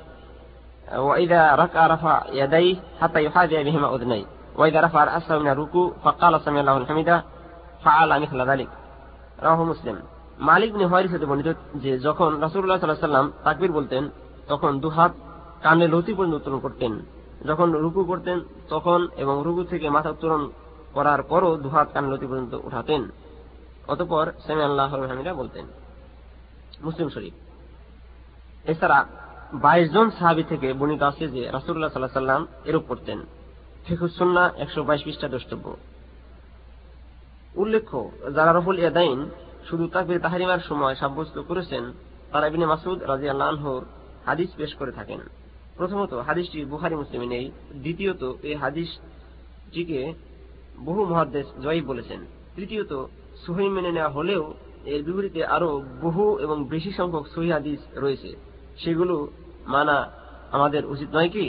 وإذا 0.98 1.54
ركع 1.54 1.82
رفع 1.86 2.14
يديه 2.32 2.76
حتى 3.00 3.20
يحاذي 3.24 3.64
بهما 3.64 3.88
أذنيه 3.94 4.24
وإذا 4.56 4.80
رفع 4.80 5.00
رأسه 5.04 5.38
من 5.38 5.48
الركوع 5.48 5.92
فقال 6.04 6.40
سمع 6.40 6.60
الله 6.60 6.76
الحميدة 6.76 7.16
فعل 7.84 8.10
مثل 8.22 8.38
ذلك 8.42 8.68
রাহ 9.38 9.58
মুসলিম 9.72 9.96
মালিক 10.40 10.70
বিন 10.74 10.82
হওয়ার 10.90 11.10
সাথে 11.12 11.26
বর্ণিত 11.30 11.48
যে 11.82 11.92
যখন 11.98 12.30
রাসুল্লাহ 12.44 12.78
সাল্লাহ 12.78 13.06
সাল্লাম 13.06 13.26
তাকবির 13.44 13.72
বলতেন 13.72 14.02
তখন 14.48 14.72
দুহাত 14.84 15.12
কানে 15.62 15.86
লতি 15.94 16.12
পর্যন্ত 16.14 16.34
উত্তোলন 16.38 16.60
করতেন 16.66 16.92
যখন 17.48 17.68
রুকু 17.84 18.02
করতেন 18.04 18.38
তখন 18.72 19.00
এবং 19.22 19.34
রুকু 19.46 19.62
থেকে 19.72 19.86
মাথা 19.96 20.10
উত্তোলন 20.14 20.42
করার 20.94 21.20
পরও 21.30 21.50
দুহাত 21.64 21.88
কানে 21.94 22.08
লতি 22.12 22.26
পর্যন্ত 22.30 22.54
উঠাতেন 22.66 23.02
অতপর 23.87 24.25
সেমি 24.45 24.61
আল্লাহ 24.61 24.91
হামিদা 25.11 25.33
বলতেন, 25.33 25.65
মুসলিম 26.81 27.09
শরীফ, 27.09 27.35
এছাড়া 28.69 28.99
বাইশ 29.53 29.87
জন 29.91 30.07
সাহাবি 30.09 30.43
থেকে 30.43 30.67
বর্ণিত 30.73 31.01
আছে 31.01 31.25
যে 31.27 31.41
রাসুল্লাহ 31.51 31.89
সাল্লাহ 31.91 32.13
সাল্লাম 32.13 32.41
এরূপ 32.65 32.83
করতেন। 32.87 33.19
ফেকুসন্না 33.85 34.43
একশো 34.57 34.83
বাইশ 34.83 35.01
পৃষ্ঠা 35.03 35.27
দ্রষ্টব্য। 35.27 35.67
উল্লেখ্য, 37.55 38.11
যারা 38.35 38.51
রফুল 38.53 38.79
ইয়াদাইন 38.79 39.19
শুধু 39.69 39.87
তাকবির 39.87 40.19
তাহারিমার 40.19 40.59
সময় 40.59 40.95
সাব্যস্ত 40.95 41.37
করেছেন, 41.39 41.83
তারা 42.31 42.47
ইবিনে 42.47 42.65
মাসুদ 42.65 42.99
রাজি 43.03 43.29
আল্লাহর 43.29 43.83
হাদিস 44.25 44.49
পেশ 44.57 44.71
করে 44.75 44.91
থাকেন। 44.91 45.19
প্রথমত, 45.77 46.13
হাদিসটি 46.13 46.59
বুখারি 46.65 46.95
মুসলিমে 46.95 47.25
নেই। 47.25 47.45
দ্বিতীয়ত, 47.75 48.23
এই 48.43 48.55
হাদিসটিকে 48.55 50.13
বহু 50.79 51.01
মহাদেশ 51.05 51.47
জয়ী 51.61 51.81
বলেছেন। 51.81 52.19
তৃতীয়ত 52.55 52.93
সহি 53.42 53.66
মেনে 53.68 53.90
নেওয়া 53.92 54.10
হলেও 54.10 54.42
এর 54.84 55.00
বিপরীতে 55.02 55.40
আরো 55.46 55.70
বহু 56.00 56.24
এবং 56.38 56.56
বেশি 56.64 56.90
সংখ্যক 56.98 57.24
সহি 57.34 57.48
হাদিস 57.50 57.80
রয়েছে 57.96 58.30
সেগুলো 58.76 59.14
মানা 59.66 59.96
আমাদের 60.52 60.82
উচিত 60.86 61.08
নয় 61.14 61.30
কি 61.34 61.46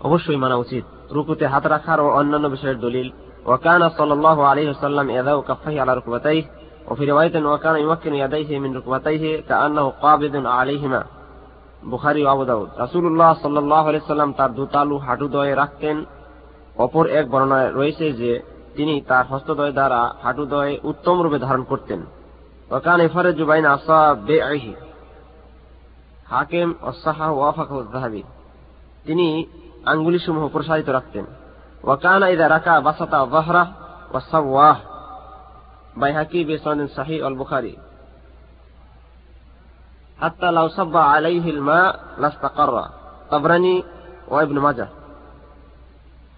অবশ্যই 0.00 0.38
মানা 0.44 0.56
উচিত 0.56 0.84
রুকুতে 1.10 1.44
হাত 1.46 1.64
রাখার 1.66 1.98
ও 2.00 2.06
অন্যান্য 2.10 2.46
বিষয়ের 2.50 2.80
দলিল 2.80 3.08
وكان 3.46 3.82
صلى 3.90 4.12
الله 4.12 4.38
عليه 4.46 4.66
وسلم 4.70 5.06
يضع 5.10 5.36
كفيه 5.40 5.80
على 5.80 5.92
ركبتيه 5.94 6.44
وفي 6.88 7.02
رواية 7.04 7.36
وكان 7.44 7.76
يمكن 7.76 8.12
يديه 8.14 8.50
من 8.58 8.70
ركبتيه 8.76 9.24
كأنه 9.40 9.86
قابض 10.02 10.34
عليهما 10.48 11.02
বুখারি 11.82 12.22
আবু 12.26 12.44
দাউদ 12.44 12.68
রাসূলুল্লাহ 12.78 13.30
সাল্লাল্লাহু 13.34 13.86
আলাইহি 13.88 14.06
সাল্লাম 14.06 14.30
তার 14.32 14.50
দুতালু 14.54 14.96
হাঁটুদয়ে 14.98 15.54
রাখতেন 15.54 15.96
অপর 16.76 17.04
এক 17.10 17.24
বর্ণনায় 17.30 17.68
রয়েছে 17.70 18.06
যে 18.12 18.32
তিনি 18.75 19.01
তার 19.01 19.25
হস্তদয় 19.25 19.71
দ্বারা 19.71 20.13
হাঁটুদয়ে 20.23 20.79
উত্তম 20.83 21.21
রূপে 21.21 21.39
ধারণ 21.39 21.63
করতেন। 21.63 22.05
ওয়াকান 22.69 23.01
ইফারাজু 23.01 23.45
বাইনা 23.45 23.69
আসাবিহি 23.73 24.73
হাকিম 26.25 26.73
ওয়াসাহা 26.81 27.27
ওয়াফাকাহু 27.29 27.83
যাহাবি 27.93 28.23
তিনি 29.05 29.45
আঙ্গুলিসমূহ 29.85 30.47
প্রসারিত 30.47 30.89
রাখতেন। 30.89 31.25
ওয়াকানা 31.83 32.27
ইদা 32.27 32.49
রাকা 32.49 32.81
বাসাতা 32.81 33.19
যাহরা 33.31 33.63
ওয়া 34.11 34.21
সাওয়াহ 34.31 34.79
বাইহাকি 35.97 36.45
বিসনাদ 36.45 36.89
সহিহ 36.95 37.25
আল 37.25 37.35
বুখারী 37.35 37.75
সাব্বা 40.75 41.01
আলাইহি 41.03 41.49
আল 41.51 41.61
মা 41.61 41.83
তাবরানি 43.29 43.81
ওয়া 44.27 44.43
ইবনে 44.43 44.59
মাজাহ 44.59 45.02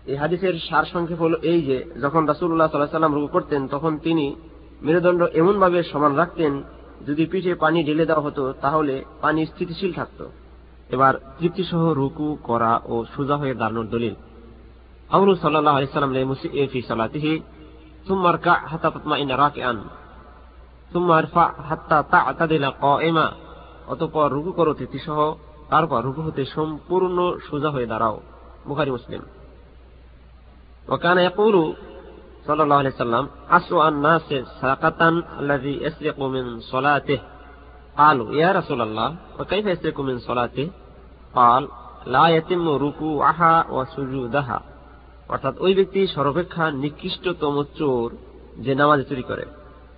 এই 0.07 0.15
হাদিসের 0.15 0.53
সার 0.69 0.83
সংক্ষেপ 0.85 1.21
হল 1.21 1.35
এই 1.41 1.61
যে, 1.61 1.85
যখন 2.01 2.25
রাসুল্লাহ 2.25 2.71
সাল্লাম 2.71 3.13
রুকু 3.13 3.27
করতেন, 3.27 3.67
তখন 3.67 3.97
তিনি 3.97 4.35
মেরুদণ্ড 4.81 5.23
এমনভাবে 5.33 5.83
সমান 5.83 6.15
রাখতেন, 6.15 6.63
যদি 7.07 7.25
পিঠে 7.25 7.55
পানি 7.55 7.83
ঢেলে 7.83 8.05
দেওয়া 8.05 8.23
হতো, 8.23 8.53
তাহলে 8.61 9.03
পানি 9.21 9.45
স্থিতিশীল 9.45 9.93
থাকত। 9.93 10.25
এবার 10.89 11.13
তৃপ্তিসহ 11.39 11.93
রুকু 11.93 12.37
করা 12.43 12.81
ও 12.85 13.05
সোজা 13.15 13.37
হয়ে 13.37 13.53
দাঁড়ানোর 13.53 13.87
দলিল। 13.87 14.15
আমরু 15.09 15.35
সাল্লাহ 15.35 15.75
আলাইসাল্লাম 15.75 16.33
সালাতিহি 16.87 17.39
কা 18.43 18.53
হাতা 18.53 18.89
পাতমা 18.89 19.15
আন 19.63 21.25
ফা 21.33 21.53
হাত্তা 21.69 22.03
তা 22.03 22.33
ক 22.81 22.99
এমা 23.01 23.31
অতপর 23.87 24.31
রুকু 24.31 24.51
করো 24.51 24.75
তারপর 25.69 26.03
রুকু 26.03 26.21
হতে 26.21 26.45
সম্পূর্ণ 26.45 27.37
সোজা 27.49 27.69
হয়ে 27.69 27.85
দাঁড়াও। 27.85 28.21
বুখারি, 28.67 28.91
মুসলিম। 28.91 29.21
وكان 30.88 31.18
يقول 31.20 31.74
صلى 32.46 32.62
الله 32.62 32.76
عليه 32.76 32.90
وسلم 32.90 33.24
أسوأ 33.50 33.88
الناس 33.88 34.28
ساقة 34.60 35.00
الذي 35.40 35.74
يسرق 35.82 36.18
من 36.26 36.60
صلاته 36.62 37.20
قالوا 37.98 38.28
يا 38.32 38.52
رسول 38.52 38.80
الله 38.82 39.08
وكيف 39.38 39.66
يسرق 39.66 40.00
من 40.00 40.16
صلاته 40.18 40.70
قال 41.34 41.62
لا 42.06 42.26
يتم 42.28 42.64
ركوعها 42.68 43.54
وسجودها 43.70 44.58
অর্থাৎ 45.28 45.54
ওই 45.58 45.72
ব্যক্তি 45.74 46.00
সর্বাপেক্ষা 46.06 46.64
নিকৃষ্টতম 46.82 47.56
চোর 47.78 48.08
যে 48.64 48.72
নামাজে 48.74 49.04
চুরি 49.04 49.24
করে 49.30 49.44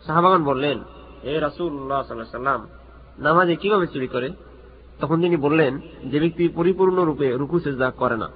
সাহাবাগান 0.07 0.43
বললেন 0.45 0.79
এ 1.25 1.35
রাসুল্লাহ 1.41 2.01
সাল্লাম 2.03 2.61
নামাজে 3.19 3.55
কিভাবে 3.57 3.87
চুরি 3.87 4.09
করে 4.15 4.29
তখন 5.01 5.17
তিনি 5.21 5.37
বললেন 5.37 5.73
যে 6.11 6.19
ব্যক্তি 6.21 6.45
পরিপূর্ণ 6.49 6.97
রূপে 7.05 7.27
রুকু 7.41 7.57
সেজদা 7.59 7.89
করে 8.01 8.17
না 8.17 8.29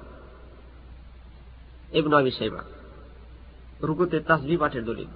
এবনু 1.98 2.16
আবি 2.22 2.32
সাইবা 2.39 2.62
রুকুতে 3.88 4.18
তাসবি 4.30 4.56
পাঠের 4.62 4.84
দলিল। 4.89 5.12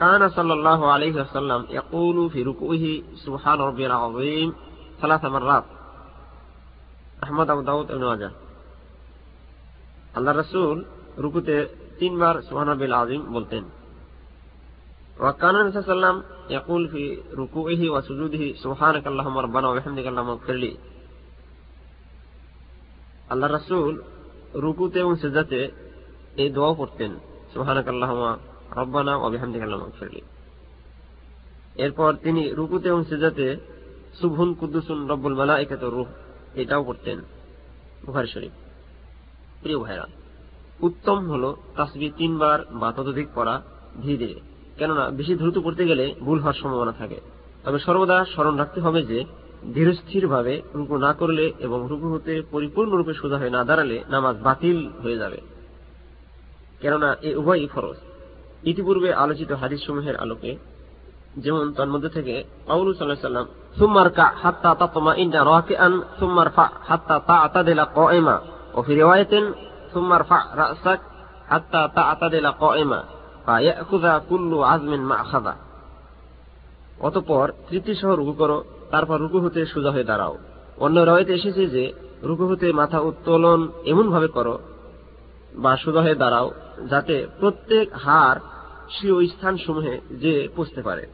কানা 0.00 0.26
সাল্লাল্লাহু 0.36 0.84
আলাইহি 0.94 1.16
ওয়াসাল্লাম 1.20 1.60
ইয়াকুলু 1.74 2.22
ফি 2.32 2.40
রুকুইহি 2.50 2.92
সুবহান 3.24 3.58
রাব্বিল 3.68 3.94
আযীম, 4.06 4.48
সালাসা 5.00 5.28
মাররাত। 5.34 5.64
আহমদ 7.24 7.48
আবু 7.52 7.62
দাউদ 7.68 7.86
ইবনে 7.92 8.06
মাজাহ। 8.10 8.32
আল্লাহ 10.16 10.32
রাসূল 10.42 10.76
রুকুতে 11.24 11.56
তিনবার 12.00 12.34
সুবহান 12.46 12.68
রাব্বিল 12.72 12.94
আযীম 13.02 13.22
বলতেন। 13.36 13.64
ওয়া 15.20 15.32
কানা 15.42 15.58
নাবী 15.62 15.70
সাল্লাম 15.72 16.16
ইয়াকুল 16.52 16.82
ফি 16.92 17.04
রুকুইহি 17.40 17.86
ওয়া 17.92 18.00
সুজুদিহি 18.08 18.48
সুবহানাক 18.62 19.04
আল্লাহুম্মা 19.10 19.40
রাব্বানা 19.42 19.66
ওয়া 19.68 19.76
বিহামদিকা 19.78 20.08
আল্লাহুম্মা 20.12 20.36
ইগফিরলি 20.38 20.72
আল্লাহ 23.32 23.48
রাসূল 23.58 23.92
রুকুতে 24.54 25.00
এবং 25.00 25.16
সেজদাতে 25.16 25.68
এই 26.36 26.50
দোয়াও 26.50 26.74
পড়তেন। 26.74 27.10
সুবহানাক 27.52 27.88
আল্লাহুম্মা 27.88 28.38
রব্বানা 28.76 29.16
ওয়া 29.16 29.30
বিহামদিকা 29.30 29.64
আল্লাহুম্মা 29.64 30.20
এরপর 31.76 32.14
তিনি 32.14 32.48
রুকুতে 32.48 32.88
এবং 32.88 33.04
সেজদাতে 33.04 33.56
সুবহুন 34.20 34.54
কুদ্দুসুন 34.54 35.10
রব্বুল 35.10 35.34
মালাইকাতু 35.34 35.90
রূহ 35.90 36.06
এটাও 36.54 36.84
পড়তেন। 36.84 37.20
বুখারী 38.06 38.28
শরীফ। 38.28 38.52
প্রিয় 39.62 39.78
ভাইরা 39.78 40.06
উত্তম 40.80 41.30
হল 41.30 41.54
তাসবি 41.76 42.12
তিনবার 42.16 42.64
বা 42.70 42.92
ততোধিক 42.92 43.28
পড়া 43.34 43.62
ধীরে 44.02 44.16
ধীরে। 44.16 44.40
কেননা, 44.78 45.10
বেশি 45.10 45.34
দ্রুত 45.34 45.58
পড়তে 45.58 45.86
গেলে 45.86 46.14
ভুল 46.20 46.38
হওয়ার 46.38 46.54
সম্ভাবনা 46.54 46.92
থাকে। 46.92 47.20
তবে 47.64 47.78
সর্বদা 47.78 48.24
স্মরণ 48.24 48.56
রাখতে 48.56 48.80
হবে 48.80 49.02
যে 49.02 49.24
ধীরস্থিরভাবে 49.74 50.62
রুকু 50.74 50.96
না 50.96 51.12
করলে 51.12 51.52
এবং 51.58 51.86
রুকু 51.90 52.14
হতে 52.14 52.42
পরিপূর্ণরূপে 52.50 53.14
সোজা 53.14 53.38
হয়ে 53.38 53.50
না 53.50 53.64
দাঁড়ালে 53.64 54.04
নামাজ 54.08 54.36
বাতিল 54.42 54.90
হয়ে 55.02 55.18
যাবে। 55.18 55.40
কেননা 56.80 57.16
এ 57.22 57.36
উভয়ই 57.36 57.66
ফরজ। 57.66 57.96
ইতিপূর্বে 58.62 59.14
আলোচিত 59.14 59.52
হাদিস 59.52 59.86
সমূহের 59.86 60.16
আলোকে 60.16 60.56
যেমন 61.36 61.72
তন্মধ্যে 61.72 62.08
থেকে 62.08 62.44
আউলু 62.68 62.94
সাল্লাম, 62.94 63.46
সুম্মার 63.78 64.10
কা 64.10 64.32
হাত্তা 64.42 64.88
সুম্মার 66.18 66.50
ফা 66.50 66.70
হাত্তা 66.88 67.64
সুম্মার 69.92 70.22
ফা 70.22 70.56
রাসাক 70.56 71.00
হাত্তা 71.48 74.20
কুল্লু 74.28 74.62
আজমিন 74.62 75.08
অতঃপর 77.00 77.52
তৃতীয় 77.68 77.96
শহর 77.96 78.16
রুকু 78.16 78.32
করো 78.32 78.64
তারপর 78.90 79.20
রুকু 79.20 79.40
হতে 79.40 79.66
সোজা 79.66 79.90
হয়ে 79.90 80.04
দাঁড়াও। 80.04 80.38
অন্য 80.78 81.00
রয়েতে 81.00 81.34
এসেছে 81.34 81.66
যে, 81.66 81.92
রুকু 82.22 82.46
হতে 82.46 82.72
মাথা 82.72 83.00
উত্তোলন 83.00 83.68
এমন 83.86 84.10
ভাবে 84.10 84.28
করো 84.28 84.58
বা 85.54 85.76
সোজা 85.76 86.02
হয়ে 86.02 86.14
দাঁড়াও 86.14 86.50
যাতে 86.90 87.26
প্রত্যেক 87.40 87.92
হার 87.92 88.36
স্বীয় 88.90 89.26
স্থান 89.26 89.56
সমূহে 89.56 90.00
যে 90.10 90.48
পুষতে 90.56 90.82
পারে। 90.82 91.06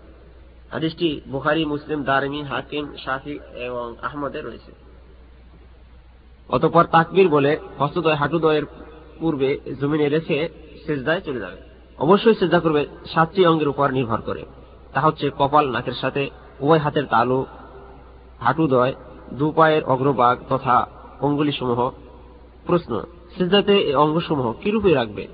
হাদিসটি 0.71 1.21
বুখারি, 1.29 1.65
মুসলিম 1.65 2.03
দারমি 2.03 2.43
হাকিম, 2.43 2.93
শাফি 3.05 3.39
এবং 3.55 3.95
আহমদের 4.03 4.45
রয়েছে। 4.45 4.73
অতপর 6.49 6.85
তাকবির 6.85 7.29
বলে 7.29 7.59
হস্তদয়, 7.79 8.15
হাঁটুদয়ের 8.15 8.63
পূর্বে 9.19 9.59
জমিনে 9.81 10.09
রেখে 10.09 10.49
সেজদায় 10.87 11.21
চলে 11.21 11.41
যাবে। 11.41 11.57
অবশ্যই 11.99 12.35
সেজদা 12.35 12.61
করবে 12.61 12.87
সাতটি 13.15 13.47
অঙ্গের 13.47 13.69
উপর 13.69 13.91
নির্ভর 13.91 14.21
করে। 14.21 14.45
তা 14.93 15.01
হচ্ছে 15.01 15.31
কপাল, 15.39 15.71
নাকের 15.71 15.93
সাথে, 15.93 16.31
উভয় 16.61 16.79
হাতের 16.79 17.07
তালু 17.07 17.47
হাঁটুদয় 18.41 18.95
দু 19.33 19.51
পায়ের 19.51 19.85
অগ্রভাগ 19.85 20.39
তথা 20.49 20.87
অঙ্গুলিসমূহ। 21.21 21.91
প্রশ্ন, 22.67 23.03
সেজদাতে 23.37 23.79
এই 23.79 23.95
অঙ্গসমূহ 23.95 24.53
কিরূপে 24.53 24.95
রাখবে? 24.95 25.27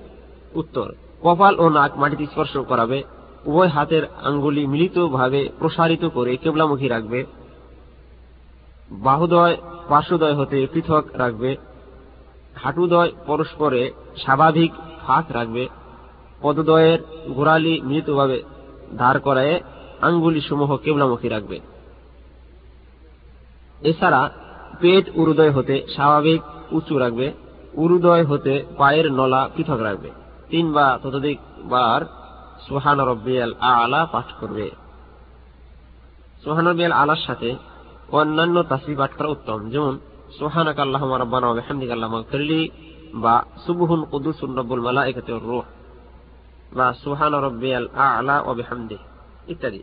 উত্তর, 0.55 0.93
কপাল 1.23 1.61
ও 1.61 1.69
নাক 1.69 1.99
মাটিতে 1.99 2.27
স্পর্শ 2.27 2.57
করাবে, 2.57 3.03
উভয় 3.47 3.69
হাতের 3.69 4.03
আঙ্গুলি 4.23 4.67
মিলিতভাবে 4.67 5.49
প্রসারিত 5.59 6.05
করে 6.05 6.37
কেবলামুখী 6.37 6.89
রাখবে। 6.89 7.25
বাহুদয়, 8.91 9.57
পার্শ্বদয় 9.89 10.35
হতে 10.35 10.67
পৃথক 10.73 11.05
রাখবে। 11.13 11.57
হাঁটুদয় 12.55 13.13
পরস্পরে 13.27 13.93
স্বাভাবিক 14.17 14.73
ফাঁক 15.07 15.25
রাখবে। 15.31 15.69
পদদয়ের 16.43 16.99
গোড়ালি 17.33 17.81
মিলিতভাবে 17.81 18.43
ধার 18.99 19.21
করায় 19.21 19.61
আঙ্গুলি 20.01 20.41
সমূহ 20.41 20.77
কেবলামুখী 20.77 21.29
রাখবে। 21.29 21.61
এছাড়া 23.85 24.31
পেট 24.81 25.11
উরুদয় 25.15 25.51
হতে 25.51 25.87
স্বাভাবিক 25.93 26.43
উঁচু 26.73 26.99
রাখবে, 26.99 27.33
উরুদয় 27.75 28.25
হতে 28.25 28.65
পায়ের 28.77 29.13
নলা 29.13 29.49
পৃথক 29.57 29.81
রাখবে। 29.81 30.11
তিন 30.49 30.73
বা 30.73 30.99
ততোধিক 31.03 31.39
বার 31.59 32.05
সোহান 32.69 33.01
রব্বিয়াল 33.01 33.55
আলা 33.61 34.07
পাঠ 34.07 34.25
করবে। 34.41 34.71
সোহান 36.45 36.93
আলার 36.93 37.17
সাথে 37.17 37.55
অন্যান্য 38.09 38.63
তাসবি 38.63 38.95
পাঠ 38.95 39.13
করা 39.13 39.29
উত্তম। 39.29 39.71
যেমন 39.71 39.99
সোহানাক 40.39 40.79
আল্লাহ 40.79 41.55
বিহামদিকা 41.55 41.93
আল্লাহুম্মা 41.93 42.69
বা 43.15 43.45
রব্বুল 44.57 44.81
বা 44.81 44.93
রাব্বিয়াল 47.41 47.89
আ'লা 47.95 48.43
ইত্যাদি। 49.49 49.83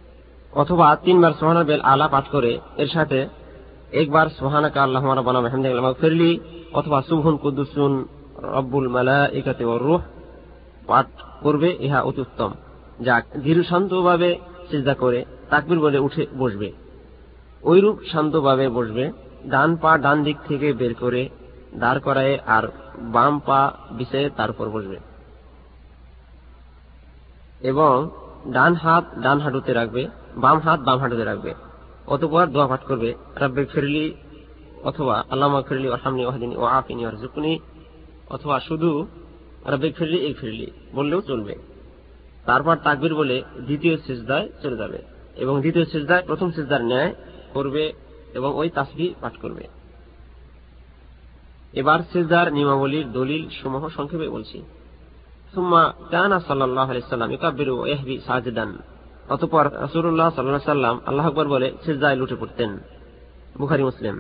অথবা 0.54 0.96
তিনবার 0.96 1.32
সুবহান 1.32 1.58
রাব্বিয়াল 1.58 1.82
আ'লা 1.82 2.08
পাঠ 2.08 2.30
করে 2.30 2.60
এর 2.78 2.88
সাথে 2.88 3.39
একবার 3.92 4.30
ইগফিরলি 5.90 6.40
অথবা 6.74 7.02
কুদুসুন 7.38 8.08
রব্বুল 8.38 8.88
রূহ 9.78 10.02
পাঠ 10.88 11.06
করবে, 11.42 11.78
ইহা 11.80 12.02
অতি 12.02 12.22
উত্তম। 12.22 12.52
ধীর 13.44 13.64
শান্তভাবে 13.64 14.40
করে 14.94 15.26
তাকবির 15.50 15.80
বলে 15.80 16.00
উঠে 16.00 16.28
বসবে। 16.38 16.72
ওইরূপ 17.64 18.00
শান্তভাবে 18.12 18.70
বসবে, 18.70 19.12
ডান 19.48 19.76
পা 19.76 19.98
ডান 19.98 20.24
দিক 20.24 20.38
থেকে 20.48 20.74
বের 20.74 20.94
করে 20.94 21.30
দাঁড় 21.76 22.00
করায় 22.00 22.40
আর 22.48 22.64
বাম 22.98 23.42
পা 23.46 23.74
বিছে 23.92 24.30
তার 24.38 24.50
উপর 24.50 24.70
বসবে। 24.70 24.98
এবং 27.62 28.10
ডান 28.48 28.74
হাত 28.74 29.04
ডান 29.22 29.40
হাঁটুতে 29.40 29.74
রাখবে, 29.74 30.08
বাম 30.36 30.60
হাত 30.60 30.80
বাম 30.80 31.00
হাঁটুতে 31.00 31.24
রাখবে। 31.24 31.54
অতপর 32.14 32.46
দোয়া 32.54 32.68
পাঠ 32.68 32.82
করবে 32.90 33.10
রাব্বে 33.42 33.64
ফিরলি 33.66 34.06
অথবা 34.90 35.16
আল্লামা 35.30 35.60
ফিরলি 35.68 35.88
ওরহামনি 35.90 36.24
ওয়াহিদিনী 36.26 36.56
ও 36.62 36.64
আফিনী 36.78 37.04
ওরজুকুনি 37.06 37.54
অথবা 38.30 38.56
শুধু 38.60 38.90
রাব্বে 39.72 39.90
ফিরলি 39.98 40.18
এই 40.28 40.34
ফিরলি 40.40 40.68
বললেও 40.94 41.22
চলবে। 41.22 41.56
তারপর 42.46 42.76
তাকবির 42.86 43.14
বলে 43.16 43.38
দ্বিতীয় 43.68 43.96
সিজদায় 43.98 44.48
চলে 44.64 44.78
যাবে 44.78 45.00
এবং 45.44 45.56
দ্বিতীয় 45.62 45.86
সিজদায় 45.86 46.24
প্রথম 46.30 46.48
সিজদার 46.52 46.82
ন্যায় 46.86 47.12
করবে 47.54 47.84
এবং 48.34 48.50
ওই 48.56 48.70
তাসবি 48.70 49.08
পাঠ 49.22 49.34
করবে। 49.42 49.64
এবার 51.74 52.00
সিজদার 52.12 52.48
নিয়মাবলীর 52.54 53.08
দলিল 53.12 53.44
সমূহ 53.60 53.84
সংক্ষেপে 53.98 54.28
বলছি। 54.30 54.58
সুম্মা 55.54 55.84
কানা 56.12 56.38
সাল্লাহ 56.48 56.88
আলাইসাল্লাম 56.92 57.32
ইকাবিরু 57.32 57.76
এহবি 57.86 58.16
সাজদান। 58.28 58.72
অতপর 59.30 59.70
রসুল্লাহ 59.74 60.36
সাল্লাহ 60.36 60.60
সাল্লাম 60.60 61.00
আল্লাহ 61.06 61.28
আকবর 61.28 61.48
বলে 61.48 61.74
সিজদায় 61.86 62.16
লুটে 62.16 62.36
পড়তেন। 62.36 62.78
বুখারি, 63.58 63.84
মুসলিম। 63.84 64.20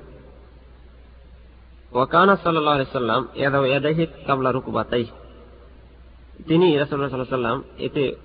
ওয়াকানা 1.92 2.38
সাল্লাহ 2.44 2.84
কাবলা 4.28 4.52
রুকুবাতাই 4.52 5.06
তিনি 6.48 6.78
রাসুল্লাহ 6.78 7.10
সাল্লাহ 7.10 7.30
সাল্লাম 7.30 7.64
এতে 7.78 8.16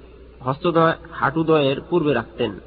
হস্তদয়, 0.41 0.93
হাঁটুদয়ের 1.13 1.81
পূর্বে 1.81 2.15
রাখতেন। 2.15 2.59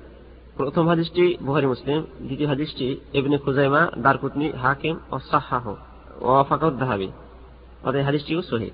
প্রথম 0.55 0.87
হাদিসটি 0.87 1.37
বুহারি 1.41 1.65
মুসলিম। 1.65 2.05
দ্বিতীয় 2.21 2.49
হাদিসটি 2.49 2.99
এবিনে 3.13 3.37
খুজাইমা, 3.37 3.87
দারকুতনি, 3.97 4.51
হাকিম 4.51 4.99
ও 5.11 5.19
সাহাহ। 5.19 5.75
ও 6.21 6.27
অতএব 6.27 8.03
হাদিসটিও 8.03 8.41
সহি। 8.41 8.71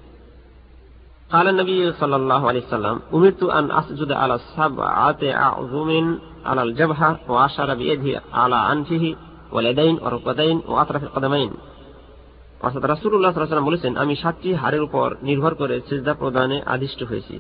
قال 1.33 1.49
النبي 1.49 1.93
صلى 1.93 2.17
الله 2.17 2.49
عليه 2.49 2.67
وسلم 2.67 3.01
أمرت 3.15 3.43
أن 3.43 3.71
أسجد 3.71 4.13
على 4.13 4.39
سبعة 4.57 5.23
أعظم 5.23 5.91
على 6.45 6.63
الجبهة 6.63 7.19
وأشار 7.29 7.75
بيده 7.75 8.23
على 8.33 8.57
أنفه 8.73 9.05
واليدين 9.53 9.95
والركبتين 9.95 10.57
وأطراف 10.69 11.03
القدمين 11.03 11.51
অর্থাৎ 12.61 12.85
রাসুল্লাহ 12.85 13.31
সাল্লাম 13.33 13.69
বলেছেন 13.71 13.93
আমি 13.97 14.15
সাতটি 14.17 14.51
হাড়ের 14.55 14.83
উপর 14.83 15.07
নির্ভর 15.23 15.53
করে 15.55 15.77
সিজদা 15.89 16.15
প্রদানে 16.15 16.59
আদিষ্ট 16.67 17.01
হয়েছি 17.03 17.35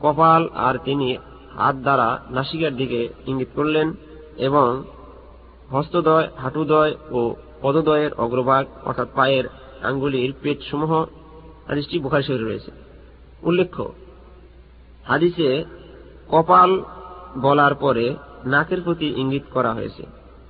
কপাল 0.00 0.42
আর 0.66 0.74
তিনি 0.84 1.08
হাত 1.56 1.76
দ্বারা 1.76 2.08
নাসিকার 2.30 2.74
দিকে 2.76 3.00
ইঙ্গিত 3.26 3.50
করলেন 3.56 3.86
এবং 4.38 4.68
হস্তদয় 5.70 6.26
হাঁটুদয় 6.42 6.92
ও 7.10 7.20
পদদয়ের 7.62 8.12
অগ্রভাগ 8.14 8.64
অর্থাৎ 8.84 9.08
পায়ের 9.14 9.44
আঙ্গুলির 9.82 10.30
পেট 10.42 10.58
সমূহ 10.70 10.92
হাদিসটি 11.68 11.96
বুখারি 11.98 12.24
শরীর 12.26 12.46
রয়েছে 12.46 12.70
উল্লেখ্য 13.42 13.84
হাদিসে 15.04 15.50
কপাল 16.28 16.70
বলার 17.36 17.74
পরে 17.74 18.06
নাকের 18.44 18.80
প্রতি 18.82 19.08
ইঙ্গিত 19.16 19.44
করা 19.52 19.70
হয়েছে 19.72 20.04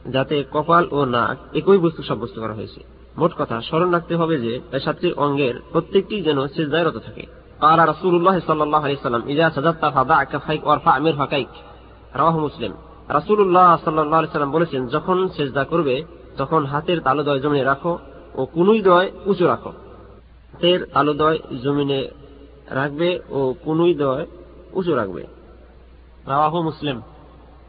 যাতে 0.06 0.36
কপাল 0.52 0.84
ও 0.90 0.98
নাক 1.06 1.36
একই 1.54 1.78
বস্তু 1.78 2.00
সাব্যস্ত 2.02 2.36
করা 2.40 2.54
হয়েছে 2.54 2.80
মোট 3.16 3.32
কথা 3.38 3.56
স্মরণ 3.60 3.88
রাখতে 3.92 4.14
হবে 4.16 4.36
যে 4.38 4.52
সাতটি 4.78 5.08
অঙ্গের 5.16 5.54
প্রত্যেকটি 5.72 6.16
যেন 6.22 6.38
সেজদায়রত 6.46 6.98
থাকে 6.98 7.24
قال 7.60 7.78
رسول 7.88 8.14
الله 8.14 8.36
صلى 8.40 8.62
الله 8.62 8.82
عليه 8.82 8.98
وسلم 8.98 9.22
إذا 9.24 9.46
سجدت 9.48 9.84
فضع 9.88 10.18
كفيك 10.24 10.62
وارفع 10.66 10.94
مرفقيك 10.98 11.52
رواه 12.14 12.36
مسلم 12.38 12.72
রাসূলুল্লাহ 13.10 13.70
সাল্লাল্লাহু 13.76 14.20
আলাইহি 14.20 14.34
সাল্লাম 14.34 14.52
বলেছেন 14.52 14.82
যখন 14.86 15.16
সেজদা 15.28 15.64
করবে 15.64 15.94
তখন 16.36 16.60
হাতের 16.64 16.98
তালুদয় 17.00 17.40
জমিনে 17.40 17.64
রাখো 17.64 17.92
ও 18.34 18.40
কুনুই 18.46 18.80
দয় 18.82 19.08
উঁচু 19.26 19.44
রাখো 19.46 19.70
হাতের 20.52 20.80
তালুদয় 20.94 21.38
জমিনে 21.64 22.00
রাখবে 22.70 23.08
ও 23.30 23.40
কুনুই 23.64 23.94
দয় 23.94 24.24
উঁচু 24.72 24.92
রাখবে 24.94 25.22
রাওয়াহু 26.26 26.60
মুসলিম 26.62 26.98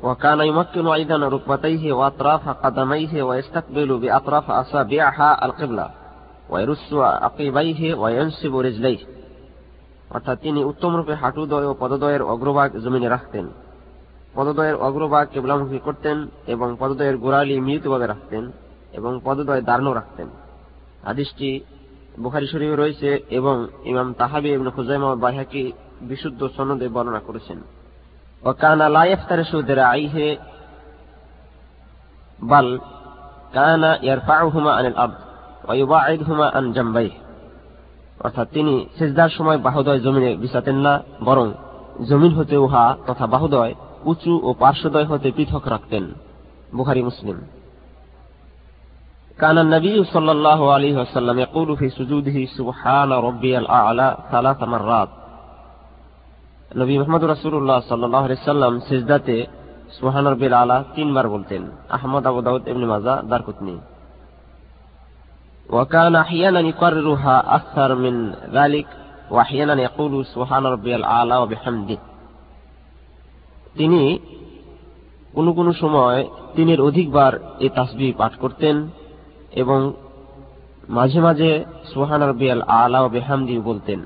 وكان 0.02 0.40
يمكن 0.42 0.88
أيضا 0.90 1.18
ركبتيه 1.28 1.94
وأطراف 1.94 2.50
قدميه 2.64 3.24
ويستقبل 3.24 3.90
بأطراف 3.98 4.52
أصابعها 4.52 5.30
القبلة 5.46 5.88
ويرس 6.50 6.90
عقبيه 6.94 7.82
وينسب 7.94 8.54
رجليه 8.60 9.02
অর্থাৎ 10.10 10.38
তিনি 10.42 10.62
উত্তমরূপে 10.64 11.14
হাঁটুদয় 11.14 11.68
ও 11.68 11.74
পদদয়ের 11.80 12.22
অগ্রভাগ 12.24 12.70
জমিনে 12.78 13.10
রাখতেন 13.10 13.46
পদদয়ের 14.36 14.76
অগ্রভাগ 14.78 15.26
কেবলামুখী 15.34 15.80
করতেন 15.80 16.18
এবং 16.48 16.68
পদদয়ের 16.80 17.18
গোড়ালি 17.18 17.56
মৃতভাবে 17.60 18.06
রাখতেন 18.08 18.44
এবং 18.94 19.12
পদদয় 19.26 19.62
দাঁড়ানো 19.62 19.92
রাখতেন 19.94 20.28
আদিশটি 21.04 21.50
বুখারি 22.24 22.48
শরীফ 22.48 22.72
রয়েছে 22.74 23.10
এবং 23.30 23.56
ইমাম 23.84 24.08
তাহাবি 24.14 24.50
এবং 24.50 24.66
খুজাইমা 24.72 25.10
বাহাকি 25.16 25.64
বিশুদ্ধ 26.02 26.42
সনদে 26.56 26.88
বর্ণনা 26.88 27.22
করেছেন 27.28 27.60
وكان 28.44 28.82
لا 28.88 29.04
يفترش 29.06 29.52
ذراعيه 29.68 30.18
بل 32.40 32.68
كان 33.54 33.84
يرفعهما 34.02 34.72
عن 34.72 34.86
الأرض 34.86 35.18
ويباعدهما 35.70 36.46
عن 36.48 36.66
جنبيه 36.74 37.16
অর্থাৎ 38.20 38.48
তিনি 38.54 38.74
সেজদার 38.98 39.30
সময় 39.30 39.58
বাহুদয় 39.58 40.00
জমিনে 40.00 40.32
বিছাতেন 40.36 40.78
না 40.78 40.94
বরং 41.24 41.48
জমিন 42.10 42.32
হতে 42.34 42.56
উহা 42.58 42.86
তথা 43.08 43.26
বাহুদয় 43.28 43.74
উঁচু 44.04 44.34
ও 44.44 44.50
পার্শ্বদয় 44.54 45.08
হতে 45.12 45.28
পৃথক 45.32 45.64
রাখতেন 45.68 46.04
বুখারি 46.74 47.02
মুসলিম 47.02 47.38
كان 49.40 49.58
النبي 49.58 50.04
صلى 50.06 50.32
الله 50.32 50.74
عليه 50.74 50.96
وسلم 51.02 51.40
يقول 51.40 51.78
في 51.78 51.90
سجوده 51.90 52.38
سبحان 52.58 53.10
ربي 53.12 53.58
الأعلى 53.58 54.08
ثلاث 54.32 54.60
مرات 54.66 55.10
নবী 56.72 56.94
মোহাম্মদ 57.00 57.24
রাসুল্লাহ 57.34 57.80
সাল্লাহ 57.92 58.24
সাল্লাম 58.50 58.74
সিজদাতে 58.90 59.38
সুহান 59.98 60.26
রবিল 60.34 60.56
আলা 60.62 60.78
তিনবার 60.96 61.26
বলতেন 61.28 61.62
আহমদ 61.98 62.24
আবু 62.30 62.40
দাউদ 62.48 62.64
ইবনে 62.72 62.88
মাজা 62.94 63.14
দারকুতনি 63.32 63.76
وكان 65.70 66.16
احيانا 66.16 66.60
يكررها 66.62 67.36
اكثر 67.56 67.90
من 67.96 68.16
ذلك 68.52 68.88
واحيانا 69.32 69.76
يقول 69.82 70.14
سبحان 70.26 70.64
ربي 70.66 70.92
الاعلى 70.96 71.36
وبحمده 71.38 72.00
তিনি 73.78 74.02
কোন 75.34 75.48
কোন 75.58 75.68
সময় 75.84 76.20
তিনের 76.56 76.80
অধিকবার 76.88 77.34
এই 77.66 77.70
তাসবি 77.78 78.08
পাঠ 78.20 78.34
করতেন 78.44 78.76
এবং 79.54 79.80
মাঝে 80.90 81.20
মাঝে 81.28 81.50
সুহান 81.94 82.22
রবিয়াল 82.32 82.62
আলা 82.76 83.00
ও 83.06 83.08
বেহামদি 83.10 83.56
বলতেন 83.70 84.02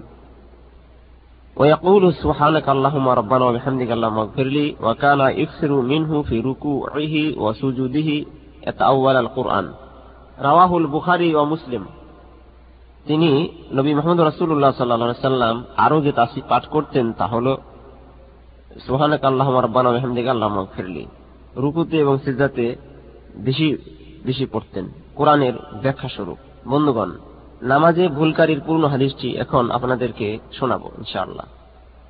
ويقول 1.57 2.03
سبحانك 2.13 2.67
اللهم 2.69 3.07
ربنا 3.09 3.43
وبحمدك 3.45 3.89
اللهم 3.91 4.17
اغفر 4.17 4.47
لي 4.47 4.65
وكان 4.85 5.21
يكثر 5.41 5.71
منه 5.83 6.11
في 6.21 6.35
ركوعه 6.41 7.15
وسجوده 7.43 8.09
يتأول 8.67 9.15
القرآن 9.15 9.65
رواه 10.41 10.71
البخاري 10.77 11.29
ومسلم 11.35 11.83
তিনি 13.05 13.29
নবী 13.77 13.91
মোহাম্মদ 13.97 14.19
রসুল্লাহ 14.21 14.71
সাল্লা 14.73 15.23
সাল্লাম 15.27 15.55
আরো 15.85 15.97
যে 16.05 16.11
তাসি 16.11 16.39
পাঠ 16.49 16.63
করতেন 16.65 17.05
তা 17.19 17.25
হল 17.33 17.47
সোহানক 18.85 19.23
আল্লাহ 19.23 19.47
রব্বানা 19.59 19.89
মেহমদিক 19.95 20.27
আল্লাহ 20.33 20.49
ফিরলি 20.75 21.03
রুকুতে 21.55 21.95
এবং 22.03 22.15
সিজাতে 22.25 22.65
বেশি 23.47 23.67
বেশি 24.27 24.45
পড়তেন 24.53 24.85
কোরআনের 25.15 25.55
ব্যাখ্যা 25.83 26.09
স্বরূপ 26.15 26.39
বন্ধুগণ 26.67 27.09
নামাজে 27.63 28.05
ভুলকারীর 28.07 28.59
পূর্ণ 28.65 28.83
হাদিসটি 28.85 29.27
এখন 29.35 29.63
আপনাদেরকে 29.71 30.27
শোনাবো 30.57 30.87
ইনশাআল্লাহ 30.97 31.47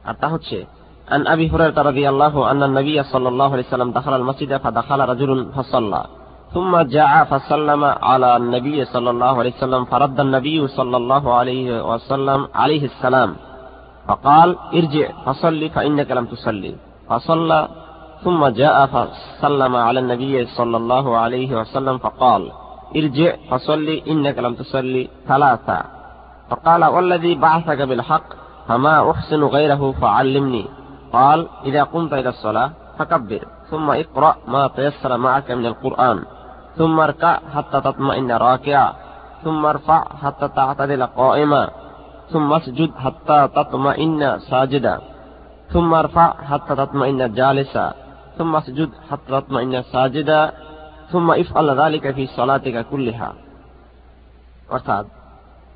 আর 0.06 0.16
তা 0.22 0.28
হচ্ছে 0.28 0.58
عن 1.08 1.22
أبي 1.28 1.46
هريرة 1.50 1.78
رضي 1.82 2.06
الله 2.10 2.52
أن 2.52 2.62
النبي 2.64 2.98
صلى 3.04 3.30
الله 3.30 3.50
عليه 3.52 3.68
وسلم 3.68 3.92
دخل 3.92 4.14
المسجد 4.14 4.52
فدخل 4.58 5.00
رجل 5.02 5.32
فصلى 5.56 6.04
ثم 6.54 6.78
جاء 6.78 7.14
فسلم 7.24 7.82
على 7.84 8.38
النبي 8.38 8.86
صلى 8.86 9.10
الله 9.10 9.34
عليه 9.40 9.54
وسلم 9.54 9.86
فرد 9.86 10.20
النبي 10.20 10.68
صلى 10.68 10.98
الله 10.98 11.34
عليه 11.34 11.68
وسلم 11.84 12.48
عليه 12.56 12.84
السلام 12.86 13.36
فقال 14.08 14.50
ارجع 14.74 15.08
فصلي 15.26 15.70
فإنك 15.70 16.12
لم 16.12 16.26
تصلي 16.26 16.76
فصلى 17.10 17.68
ثم 18.24 18.42
جاء 18.48 18.86
فسلم 18.86 19.76
على 19.76 20.00
النبي 20.00 20.46
صلى 20.46 20.78
الله 20.78 21.18
عليه 21.18 21.50
وسلم 21.60 21.98
فقال 21.98 22.52
ارجع 22.97 23.37
فصلي 23.51 24.03
إنك 24.09 24.39
لم 24.39 24.55
تصلي 24.55 25.09
ثلاثة. 25.29 25.83
فقال 26.51 26.85
والذي 26.85 27.35
بعثك 27.35 27.81
بالحق 27.83 28.25
فما 28.69 29.11
أحسن 29.11 29.45
غيره 29.45 29.93
فعلمني. 30.01 30.67
قال 31.13 31.49
إذا 31.65 31.83
قمت 31.83 32.13
إلى 32.13 32.29
الصلاة 32.29 32.71
فكبر 32.99 33.43
ثم 33.71 33.91
اقرأ 33.91 34.37
ما 34.49 34.69
تيسر 34.69 35.17
معك 35.17 35.51
من 35.51 35.67
القرآن 35.67 36.23
ثم 36.77 37.01
اركع 37.01 37.39
حتى 37.55 37.81
تطمئن 37.81 38.33
راكعا 38.33 38.93
ثم 39.45 39.67
ارفع 39.67 40.05
حتى 40.23 40.49
تعتدل 40.49 41.03
قائما 41.07 41.71
ثم 42.31 42.53
اسجد 42.53 42.91
حتى 43.05 43.49
تطمئن 43.57 44.39
ساجدا 44.39 45.01
ثم 45.73 45.95
ارفع 45.95 46.35
حتى 46.51 46.77
تطمئن 46.77 47.33
جالسا 47.35 47.95
ثم 48.39 48.57
اسجد 48.57 48.91
حتى 49.11 49.31
تطمئن 49.41 49.83
ساجدا. 49.83 50.53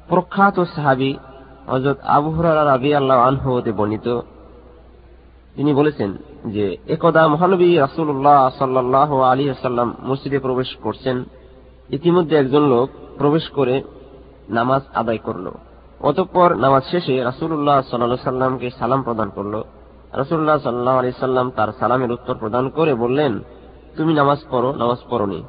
প্রখ্যাত 0.09 0.61
সাহাবী 0.61 1.15
হযরত 1.67 2.01
আবু 2.01 2.31
হুরায়রা 2.31 2.65
রাদিয়াল্লাহু 2.65 3.21
আনহু 3.21 3.63
বর্ণিত। 3.77 4.21
তিনি 5.55 5.75
বলেছেন 5.75 6.17
যে, 6.47 6.77
একদা 6.89 7.29
মহানবী 7.29 7.77
রাসুল্লাহ 7.77 8.51
সাল্লাহ 8.59 9.21
আলী 9.21 9.51
আসাল্লাম 9.51 9.95
মসজিদে 10.03 10.39
প্রবেশ 10.39 10.77
করছেন। 10.77 11.25
ইতিমধ্যে 11.91 12.37
একজন 12.37 12.63
লোক 12.63 12.91
প্রবেশ 13.19 13.49
করে 13.49 13.83
নামাজ 14.51 14.83
আদায় 14.95 15.19
করল। 15.19 15.51
অতঃপর 16.01 16.55
নামাজ 16.55 16.83
শেষে 16.91 17.25
রাসুল্লাহ 17.25 17.83
সাল্লাল্লাহু 17.83 18.25
সাল্লামকে 18.25 18.71
সালাম 18.71 19.03
প্রদান 19.03 19.29
করল। 19.29 19.63
রাসুল্লাহ 20.13 20.59
সাল্লাহ 20.59 20.99
আলি 20.99 21.13
সাল্লাম 21.13 21.51
তার 21.51 21.69
সালামের 21.79 22.13
উত্তর 22.13 22.35
প্রদান 22.35 22.69
করে 22.69 22.95
বললেন 22.95 23.39
তুমি 23.97 24.15
নামাজ 24.15 24.39
পড়ো, 24.51 24.73
নামাজ 24.73 24.99
পড়নি। 25.11 25.43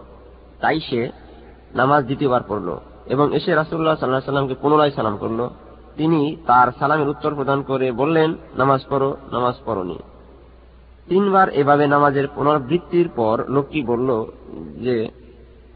তাই 0.61 0.79
সে 0.79 1.11
নামাজ 1.75 2.05
দ্বিতীয়বার 2.05 2.41
পড়ল 2.47 2.77
এবং 3.05 3.35
এসে 3.35 3.55
রাসুল্লাহ 3.55 3.95
সাল্লাহ 3.95 4.21
সাল্লামকে 4.21 4.55
পুনরায় 4.61 4.91
সালাম 4.91 5.17
করল। 5.17 5.49
তিনি 5.97 6.37
তার 6.47 6.71
সালামের 6.79 7.09
উত্তর 7.09 7.35
প্রদান 7.35 7.61
করে 7.61 7.91
বললেন, 7.91 8.35
নামাজ 8.55 8.81
পড়ো, 8.89 9.17
নামাজ 9.31 9.55
পড়নি। 9.65 9.99
তিনবার 11.07 11.49
এভাবে 11.49 11.87
নামাজের 11.87 12.27
পুনরাবৃত্তির 12.27 13.09
পর 13.15 13.43
লোকটি 13.47 13.83
বলল 13.83 14.25
যে, 14.75 15.09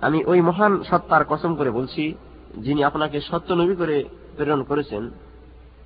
আমি 0.02 0.26
ওই 0.26 0.42
মহান 0.42 0.84
সত্তার 0.84 1.26
কসম 1.30 1.56
করে 1.56 1.72
বলছি, 1.72 2.14
যিনি 2.58 2.84
আপনাকে 2.84 3.22
সত্য 3.22 3.54
নবী 3.54 3.76
করে 3.76 4.04
প্রেরণ 4.36 4.64
করেছেন। 4.64 5.12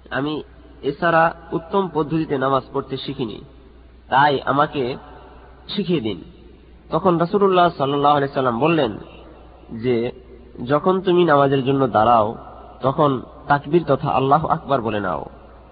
আমি 0.10 0.44
এছাড়া 0.82 1.36
উত্তম 1.52 1.90
পদ্ধতিতে 1.94 2.38
নামাজ 2.38 2.64
পড়তে 2.74 2.98
শিখিনি। 2.98 3.42
তাই 4.10 4.42
আমাকে 4.42 4.98
শিখিয়ে 5.76 6.02
দিন। 6.02 6.24
তখন 6.90 7.18
রাসুল্লাহ 7.18 7.70
সাল্লাহ 7.78 8.26
সাল্লাম 8.34 8.60
বললেন 8.60 8.98
যে, 9.72 10.12
যখন 10.66 11.02
তুমি 11.02 11.24
নামাজের 11.24 11.66
জন্য 11.66 11.88
দাঁড়াও, 11.88 12.36
তখন 12.82 13.22
তাকবির 13.48 13.84
তথা 13.88 14.10
আল্লাহ 14.10 14.46
আকবার 14.46 14.82
বলে 14.82 15.00
নাও। 15.00 15.26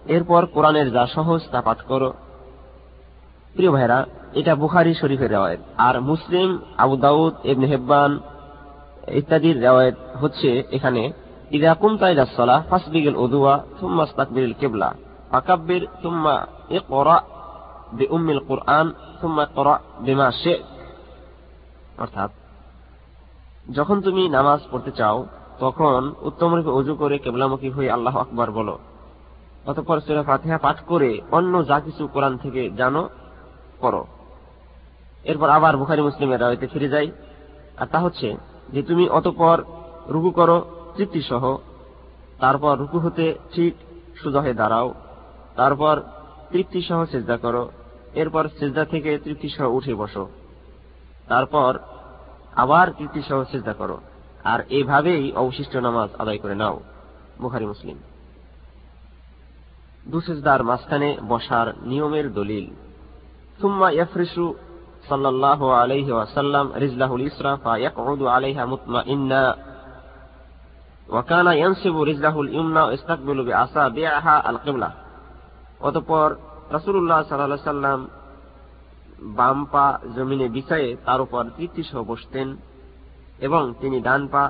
এরপর 0.06 0.46
কোরআনের 0.46 0.92
যা 0.92 1.08
সহজ 1.08 1.42
তা 1.52 1.62
পাঠ 1.62 1.82
করো। 1.82 2.14
প্রিয় 3.54 3.72
ভাইরা 3.72 4.06
এটা 4.34 4.56
বুখারি 4.56 4.94
শরীফের 4.94 5.30
রেওয়ায়ত। 5.30 5.60
আর 5.78 6.02
মুসলিম, 6.02 6.60
আবু 6.78 6.98
দাউদ 6.98 7.34
এবনে 7.44 7.68
হেব্বান 7.68 8.20
ইত্যাদির 9.08 9.62
রেওয়ায়ত 9.62 9.96
হচ্ছে 10.22 10.64
এখানে, 10.72 11.12
ইদা 11.52 11.74
কুমতা 11.74 12.26
সলাহ 12.26 12.64
ফাসবিগিল 12.70 13.16
উদুয়া 13.16 13.64
থুম্মা 13.80 14.04
ইস্তাকবিল 14.04 14.54
কিবলা 14.54 14.94
ফাকাব্বির 15.32 15.88
থুম্মা 16.04 16.46
ইকরা 16.70 17.22
বিউম্মিল 17.94 18.40
কুরআন 18.40 18.94
থুম্মা 19.22 19.44
ইকরা 19.44 19.80
বিমা 20.00 20.32
শি'ত। 20.32 20.75
অর্থাৎ, 21.98 22.32
যখন 23.72 24.02
তুমি 24.02 24.30
নামাজ 24.30 24.60
পড়তে 24.72 24.92
চাও, 24.92 25.28
তখন 25.60 26.14
উত্তম 26.22 26.54
রূপে 26.54 26.70
অজু 26.70 26.96
করে 26.96 27.18
কেবলামুখী 27.18 27.70
হয়ে 27.70 27.92
আল্লাহ 27.92 28.18
আকবার 28.18 28.52
বলো। 28.52 28.80
অতঃপর 29.66 30.02
সুরা 30.02 30.24
ফাতিহা 30.24 30.58
পাঠ 30.58 30.80
করে 30.82 31.22
অন্য 31.32 31.68
যা 31.68 31.80
কিছু 31.80 32.08
কোরআন 32.08 32.38
থেকে 32.38 32.70
জানো 32.70 33.10
করো 33.80 34.06
এরপর 35.24 35.50
আবার 35.50 35.78
বুখারি 35.78 36.02
মুসলিমের 36.02 36.42
রায়তে 36.42 36.68
ফিরে 36.68 36.90
যাই। 36.90 37.12
আর 37.78 37.88
তা 37.92 38.00
হচ্ছে 38.00 38.38
যে 38.70 38.84
তুমি 38.84 39.10
অতঃপর 39.10 39.62
রুকু 40.08 40.32
করো 40.32 40.66
তৃপ্তি 40.98 41.22
সহ 41.22 41.58
তারপর 42.40 42.78
রুকু 42.78 43.00
হতে 43.00 43.36
ঠিক 43.54 43.76
সোজা 44.24 44.54
দাঁড়াও, 44.54 44.94
তারপর 45.56 46.02
তৃপ্তি 46.52 46.82
সহ 46.82 47.06
চেষ্টা 47.06 47.38
করো, 47.38 47.72
এরপর 48.14 48.48
চেষ্টা 48.60 48.86
থেকে 48.86 49.18
তৃপ্তি 49.18 49.50
সহ 49.50 49.74
উঠে 49.74 49.96
বসো। 49.96 50.30
তারপর 51.28 51.72
আবার 52.64 52.86
তৃপ্তি 52.98 53.22
সহ 53.30 53.40
চেষ্টা 53.52 53.74
করো, 53.74 53.98
আর 54.44 54.60
এভাবেই 54.70 55.24
অবশিষ্ট 55.36 55.74
নামাজ 55.86 56.10
আদায় 56.22 56.38
করে 56.38 56.56
নাও। 56.56 56.76
বুখারি, 57.42 57.66
মুসলিম। 57.66 57.98
দুসেজদার 60.12 60.62
মাঝখানে 60.64 61.10
বসার 61.28 61.68
নিয়মের 61.90 62.28
দলিল। 62.34 62.66
সুম্মা 63.62 63.88
ইয়াফরিসু 63.92 64.46
আলাইহি 65.84 66.12
ওয়াসাল্লাম 66.12 66.66
রিজলাহুল 66.84 67.24
ইসরা 67.30 67.52
আলাইহা 68.36 68.64
মুতমাইন্না 68.66 69.44
ওয়াকানা 71.10 71.52
ইয়ানসিবু 71.54 72.00
রিজলাহুল 72.10 72.50
ইস্তাকবিলু 72.96 73.42
আল 74.50 74.58
কিবলা 74.64 74.90
অতঃপর 75.88 76.30
রাসূলুল্লাহ 76.76 77.20
সাল্লাল্লাহু 77.24 77.62
আলাইহি 77.62 77.72
সাল্লাম 77.74 78.00
বাম 79.37 79.59
পা 79.73 79.87
জমিনে 80.15 80.47
বিছায়ে 80.49 80.89
তার 81.07 81.21
উপর 81.21 81.43
তৃপ্তি 81.57 81.83
সহ 81.83 82.01
বসতেন 82.03 82.49
এবং 83.41 83.63
তিনি 83.81 83.99
ডান 84.01 84.23
পা 84.29 84.43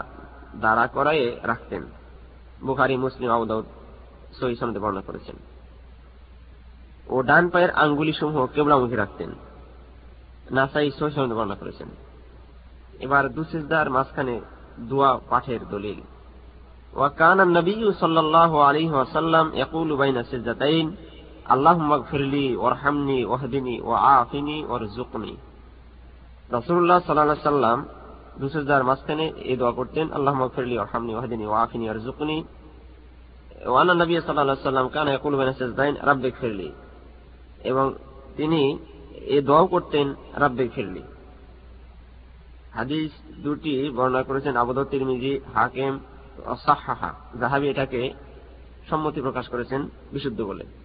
দাঁড়া 0.61 0.87
করায়ে 0.87 1.27
রাখতেন 1.43 1.83
বুখারি 2.67 2.95
মুসলিম 2.97 3.29
আবুদাউদ 3.31 3.67
সহি 4.39 4.55
সনদে 4.61 4.79
বর্ণনা 4.79 5.03
করেছেন 5.03 5.37
ও 7.07 7.17
ডান 7.23 7.45
পায়ের 7.53 7.71
আঙ্গুলি 7.75 8.13
সমূহ 8.13 8.43
কেবলামুখী 8.47 8.97
রাখতেন 8.99 9.31
নাসাই 10.51 10.89
সহি 10.91 11.13
সনদে 11.17 11.35
বর্ণনা 11.35 11.57
করেছেন 11.63 11.89
এবার 13.01 13.25
দুসিজদার 13.29 13.87
মাঝখানে 13.91 14.35
দোয়া 14.89 15.11
পাঠের 15.31 15.63
দলিল 15.73 16.01
وكان 16.93 17.41
النبي 17.41 17.93
صلى 17.93 18.21
الله 18.21 18.65
عليه 18.65 18.91
وسلم 18.93 19.47
يقول 19.55 19.89
بين 19.97 20.17
السجدتين 20.17 20.87
আল্লাহ 21.46 21.78
মগফিরলি 21.78 22.56
ওরহামনি 22.56 23.26
ও 23.26 23.36
ওর 24.68 24.88
জুকনি 24.88 25.38
রসুল্লাহ 26.52 27.00
সাল্লাহ 27.08 27.38
সাল্লাম 27.44 27.86
মাঝখানে 28.84 29.34
এই 29.38 29.58
দোয়া 29.58 29.72
করতেন 29.72 30.14
আল্লাহ 30.14 30.34
মগফিরলি 30.34 30.80
ওরহামনি 30.80 31.16
ওহদিনী 31.16 31.46
ও 31.46 31.54
ওর 31.90 32.00
জুকনি 32.00 32.44
ওয়ানা 33.66 33.94
নবী 33.94 34.22
সাল্লাহ 34.22 34.56
সাল্লাম 34.64 36.32
ফিরলি 36.42 36.72
এবং 37.64 37.94
তিনি 38.38 38.78
এই 39.26 39.42
দোয়াও 39.42 39.68
করতেন 39.68 40.16
রাব্বিক 40.34 40.72
ফিরলি 40.72 41.04
হাদিস 42.74 43.12
দুটি 43.44 43.90
বর্ণনা 43.90 44.24
করেছেন 44.24 44.58
আবদ 44.58 44.78
হাকেম 45.54 46.00
জাহাবি 47.40 47.68
এটাকে 47.70 48.14
সম্মতি 48.90 49.22
প্রকাশ 49.22 49.48
করেছেন 49.48 49.90
বিশুদ্ধ 50.12 50.42
বলে। 50.42 50.85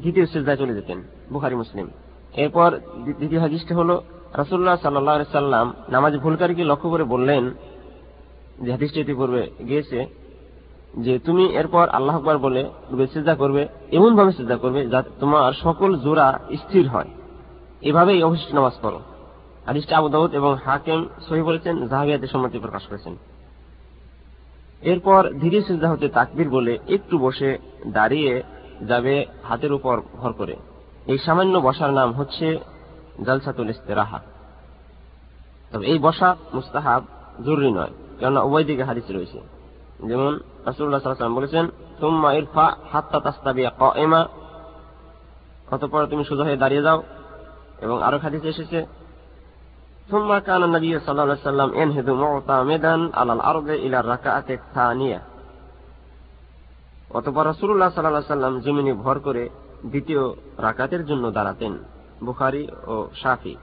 দ্বিতীয় 0.00 0.26
সিজদায় 0.26 0.56
চলে 0.56 0.74
যেতেন, 0.74 0.98
বুখারি, 1.32 1.54
মুসলিম। 1.54 1.86
এরপর 2.34 2.70
দ্বিতীয় 3.18 3.40
হাদিসটি 3.40 3.72
হলো 3.74 3.94
রাসুল্লাহ 4.34 4.76
সাল্লাহ 4.76 5.32
সাল্লাম 5.32 5.66
নামাজ 5.88 6.12
ভুলকারীকে 6.16 6.64
লক্ষ্য 6.64 6.88
করে 6.90 7.04
বললেন, 7.04 7.44
যে 8.62 8.70
হাদিসটি 8.72 9.14
পূর্বে 9.14 9.42
গিয়েছে, 9.68 9.98
যে 10.98 11.18
তুমি 11.18 11.44
এরপর 11.44 11.88
আল্লাহ 11.88 12.16
আকবর 12.16 12.38
বলে 12.38 12.62
চেষ্টা 13.14 13.34
করবে 13.34 13.62
এমন 13.92 14.16
ভাবে 14.16 14.32
চেষ্টা 14.32 14.56
করবে 14.56 14.80
যাতে 14.88 15.10
তোমার 15.20 15.52
সকল 15.52 15.90
জোড়া 15.98 16.28
স্থির 16.56 16.88
হয়। 16.88 17.10
এভাবেই 17.82 18.22
অবশিষ্ট 18.22 18.54
নামাজ 18.54 18.72
পড়ো। 18.82 19.00
হাদিসটা 19.66 19.94
আবু 19.98 20.08
দাউদ 20.08 20.30
এবং 20.34 20.52
হাকেম 20.64 21.00
সহি 21.28 21.42
বলেছেন, 21.42 21.74
জাহাবিয়াতে 21.88 22.26
সম্মতি 22.26 22.58
প্রকাশ 22.58 22.82
করেছেন। 22.86 23.14
এরপর 24.82 25.20
ধীরে 25.40 25.58
সিজদা 25.62 25.88
হতে 25.90 26.06
তাকবির 26.08 26.48
বলে 26.50 26.78
একটু 26.88 27.18
বসে 27.18 27.50
দাঁড়িয়ে 27.86 28.42
যাবে 28.81 29.13
হাতের 29.43 29.71
উপর 29.73 29.95
ভর 30.17 30.31
করে 30.33 30.55
এই 31.07 31.19
সামান্য 31.25 31.55
বসার 31.59 31.91
নাম 31.93 32.09
হচ্ছে 32.13 32.47
জালসাতুল 33.25 33.69
ইস্তেরাহা 33.69 34.19
তবে 35.71 35.85
এই 35.85 35.97
বসা 35.99 36.29
মুস্তাহাব 36.53 37.01
জরুরি 37.45 37.71
নয় 37.71 37.93
কেননা 38.19 38.41
উভয় 38.47 38.65
দিকে 38.69 38.83
হাদিস 38.83 39.07
রয়েছে 39.09 39.39
যেমন 40.09 40.31
রাসুল্লাহ 40.65 40.99
সাল্লাম 40.99 41.37
বলেছেন 41.39 41.65
তুম্মা 41.99 42.29
ইরফা 42.33 42.65
হাত্তা 42.91 43.19
তাস্তাবিয়া 43.19 43.71
কএমা 43.81 44.21
অতঃপর 45.71 46.09
তুমি 46.11 46.23
সোজা 46.23 46.43
হয়ে 46.43 46.61
দাঁড়িয়ে 46.63 46.83
যাও 46.87 46.99
এবং 47.81 47.97
আরো 48.07 48.17
হাদিস 48.17 48.43
এসেছে 48.53 48.79
ثم 50.09 50.29
كان 50.39 50.61
النبي 50.63 50.99
صلى 50.99 51.11
الله 51.13 51.27
عليه 51.27 51.41
وسلم 51.41 51.69
ينهض 51.73 52.09
معتمدا 52.15 52.95
على 53.13 53.33
الأرض 53.33 53.69
إلى 53.85 53.97
الركعة 53.99 54.49
الثانية 54.51 55.19
অতপর 57.10 57.44
রসুল্লাহ 57.46 57.90
সাল্লাহ 57.94 58.24
সাল্লাম 58.26 58.60
জমিনে 58.60 58.92
ভর 58.94 59.16
করে 59.18 59.48
দ্বিতীয় 59.84 60.22
রাকাতের 60.58 61.06
জন্য 61.06 61.24
দাঁড়াতেন, 61.30 61.72
বুখারি 62.24 62.62
ও 62.86 62.94
শাফি। 63.22 63.54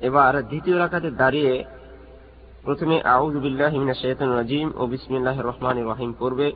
এবার 0.00 0.42
দ্বিতীয় 0.42 0.78
রাকাতে 0.78 1.10
দাঁড়িয়ে 1.10 1.64
প্রথমে 2.62 2.96
রাজিম 4.38 4.68
ও 4.76 4.86
বিসমিল্লাহ 4.86 5.36
রহমান 5.40 5.76
রহিম 5.84 6.14
পড়বে। 6.18 6.52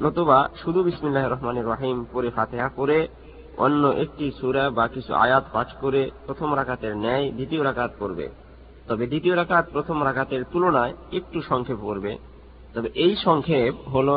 নতুবা 0.00 0.38
শুধু 0.62 0.82
বিসমিল্লাহ 0.82 1.26
রহমান 1.28 1.56
রহিম 1.62 1.96
পরে 2.12 2.30
ফাতেহা 2.30 2.68
করে 2.68 3.08
অন্য 3.56 3.82
একটি 3.88 4.32
সুরা 4.40 4.70
বা 4.70 4.84
কিছু 4.88 5.14
আয়াত 5.14 5.44
পাঠ 5.52 5.68
করে 5.80 6.10
প্রথম 6.26 6.48
রাকাতের 6.54 6.96
ন্যায় 6.96 7.26
দ্বিতীয় 7.32 7.64
রাকাত 7.64 7.90
পড়বে। 7.98 8.26
তবে 8.88 9.04
দ্বিতীয় 9.06 9.36
রাকাত 9.36 9.64
প্রথম 9.72 9.96
রাকাতের 10.04 10.42
তুলনায় 10.52 10.92
একটু 11.12 11.38
সংক্ষেপ 11.42 11.78
করবে 11.82 12.12
তবে 12.74 12.88
এই 12.94 13.16
সংক্ষেপ 13.24 13.74
হল 13.88 14.08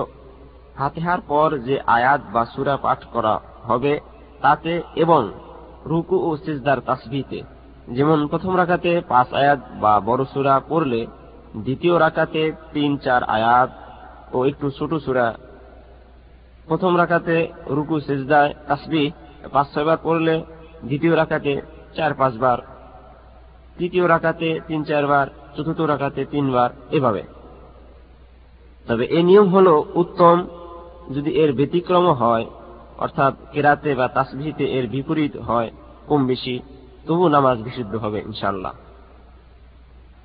ফাতেহার 0.77 1.21
পর 1.27 1.49
যে 1.57 1.75
আয়াত 1.87 2.21
বা 2.33 2.43
সুরা 2.45 2.75
পাঠ 2.77 2.99
করা 3.13 3.33
হবে, 3.63 3.93
তাতে 4.41 4.73
এবং 4.95 5.21
রুকু 5.85 6.17
ও 6.27 6.29
সিজদার 6.37 6.79
তাসবিতে। 6.79 7.39
যেমন 7.87 8.19
প্রথম 8.27 8.53
রাখাতে 8.57 8.91
পাঁচ 9.07 9.27
আয়াত 9.33 9.59
বা 9.81 9.93
বড় 9.99 10.23
সুরা 10.33 10.55
পড়লে, 10.69 11.01
দ্বিতীয় 11.55 11.95
রাখাতে 11.99 12.41
তিন, 12.73 12.97
চার 12.97 13.21
আয়াত 13.23 13.69
ও 14.33 14.37
একটু 14.45 14.65
ছোট 14.69 14.91
সুরা। 15.05 15.27
প্রথম 16.65 16.91
রাখাতে 16.97 17.35
রুকু 17.67 17.95
সেজদায় 17.99 18.51
তাসবি 18.67 19.03
পাঁচ 19.53 19.67
ছয়বার 19.73 19.97
পড়লে, 20.03 20.35
দ্বিতীয় 20.83 21.13
রাখাতে 21.15 21.61
চার 21.95 22.13
পাঁচবার 22.13 22.57
তৃতীয় 23.77 24.05
রাখাতে 24.07 24.47
তিন 24.67 24.83
চারবার 24.83 25.27
চতুর্থ 25.55 25.81
রাখাতে 25.81 26.21
তিনবার 26.25 26.69
এভাবে। 26.91 27.21
তবে 28.87 29.05
এ 29.17 29.19
নিয়ম 29.23 29.47
হল 29.49 29.67
উত্তম 29.95 30.35
যদি 31.11 31.31
এর 31.31 31.53
ব্যতিক্রম 31.53 32.05
হয়, 32.11 32.45
অর্থাৎ 32.97 33.33
কেরাতে 33.51 33.95
বা 33.95 34.07
তাসবিহিতে 34.07 34.65
এর 34.65 34.87
বিপরীত 34.87 35.37
হয় 35.37 35.71
কম 36.07 36.25
বেশি, 36.25 36.59
তবু 37.07 37.27
নামাজ 37.27 37.57
বিশুদ্ধ 37.61 37.95
হবে 37.95 38.19
ইনশাল্লাহ 38.19 38.73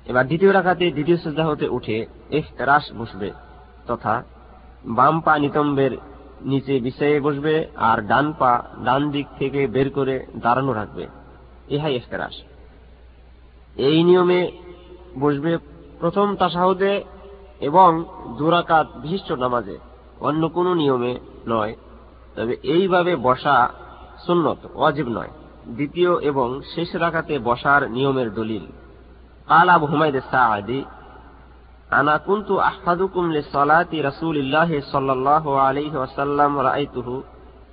এবার 0.05 0.27
দ্বিতীয় 0.27 0.53
রাখাতে 0.53 0.91
দ্বিতীয় 0.91 1.17
শ্রদ্ধা 1.17 1.45
হতে 1.45 1.67
উঠে 1.67 2.05
রাস 2.57 2.83
বসবে, 2.97 3.31
তথা 3.87 4.23
বাম 4.85 5.21
পা 5.21 5.39
নিতম্বের 5.39 5.91
নিচে 6.41 6.79
বিছাইয়ে 6.79 7.19
বসবে 7.19 7.67
আর 7.75 8.01
ডান 8.01 8.33
পা 8.39 8.63
ডান 8.85 9.11
দিক 9.11 9.27
থেকে 9.39 9.67
বের 9.67 9.89
করে 9.89 10.25
দাঁড়ানো 10.37 10.73
রাখবে। 10.73 11.07
ইহাই 11.69 11.95
এফতেরাস 11.95 12.33
এই 13.75 14.03
নিয়মে 14.03 14.51
বসবে 15.19 15.57
প্রথম 15.99 16.35
তাসাহুদে 16.35 17.03
এবং 17.59 18.03
দুরাকাত 18.37 18.87
বিশিষ্ট 18.97 19.31
নামাজে। 19.31 19.90
অন্য 20.20 20.42
কোন 20.48 20.66
নিয়মে 20.80 21.12
নয় 21.48 21.72
তবে 22.36 22.54
এইভাবে 22.74 23.12
বসা 23.26 23.56
সুন্নত 24.26 24.60
অজীব 24.86 25.08
নয় 25.08 25.32
দ্বিতীয় 25.76 26.12
এবং 26.30 26.48
শেষ 26.74 26.90
রাখাতে 26.94 27.34
বসার 27.48 27.82
নিয়মের 27.90 28.28
দলিল 28.34 28.66
قال 29.48 29.68
أبو 29.70 29.86
حميد 29.86 30.14
الساعدي 30.16 30.80
أنا 31.92 32.16
كنت 32.18 32.50
أحفظكم 32.50 33.32
لصلاة 33.32 33.86
رسول 33.94 34.36
الله 34.36 34.80
صلى 34.92 35.12
الله 35.12 35.60
عليه 35.60 35.92
وسلم 36.02 36.58
رأيته 36.58 37.08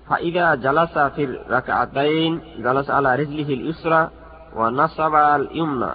فإذا 0.09 0.55
جلس 0.55 0.97
في 0.97 1.23
الركعتين 1.23 2.41
جلس 2.57 2.89
على 2.89 3.15
رجله 3.15 3.49
اليسرى 3.53 4.09
ونصب 4.55 5.15
اليمنى 5.15 5.91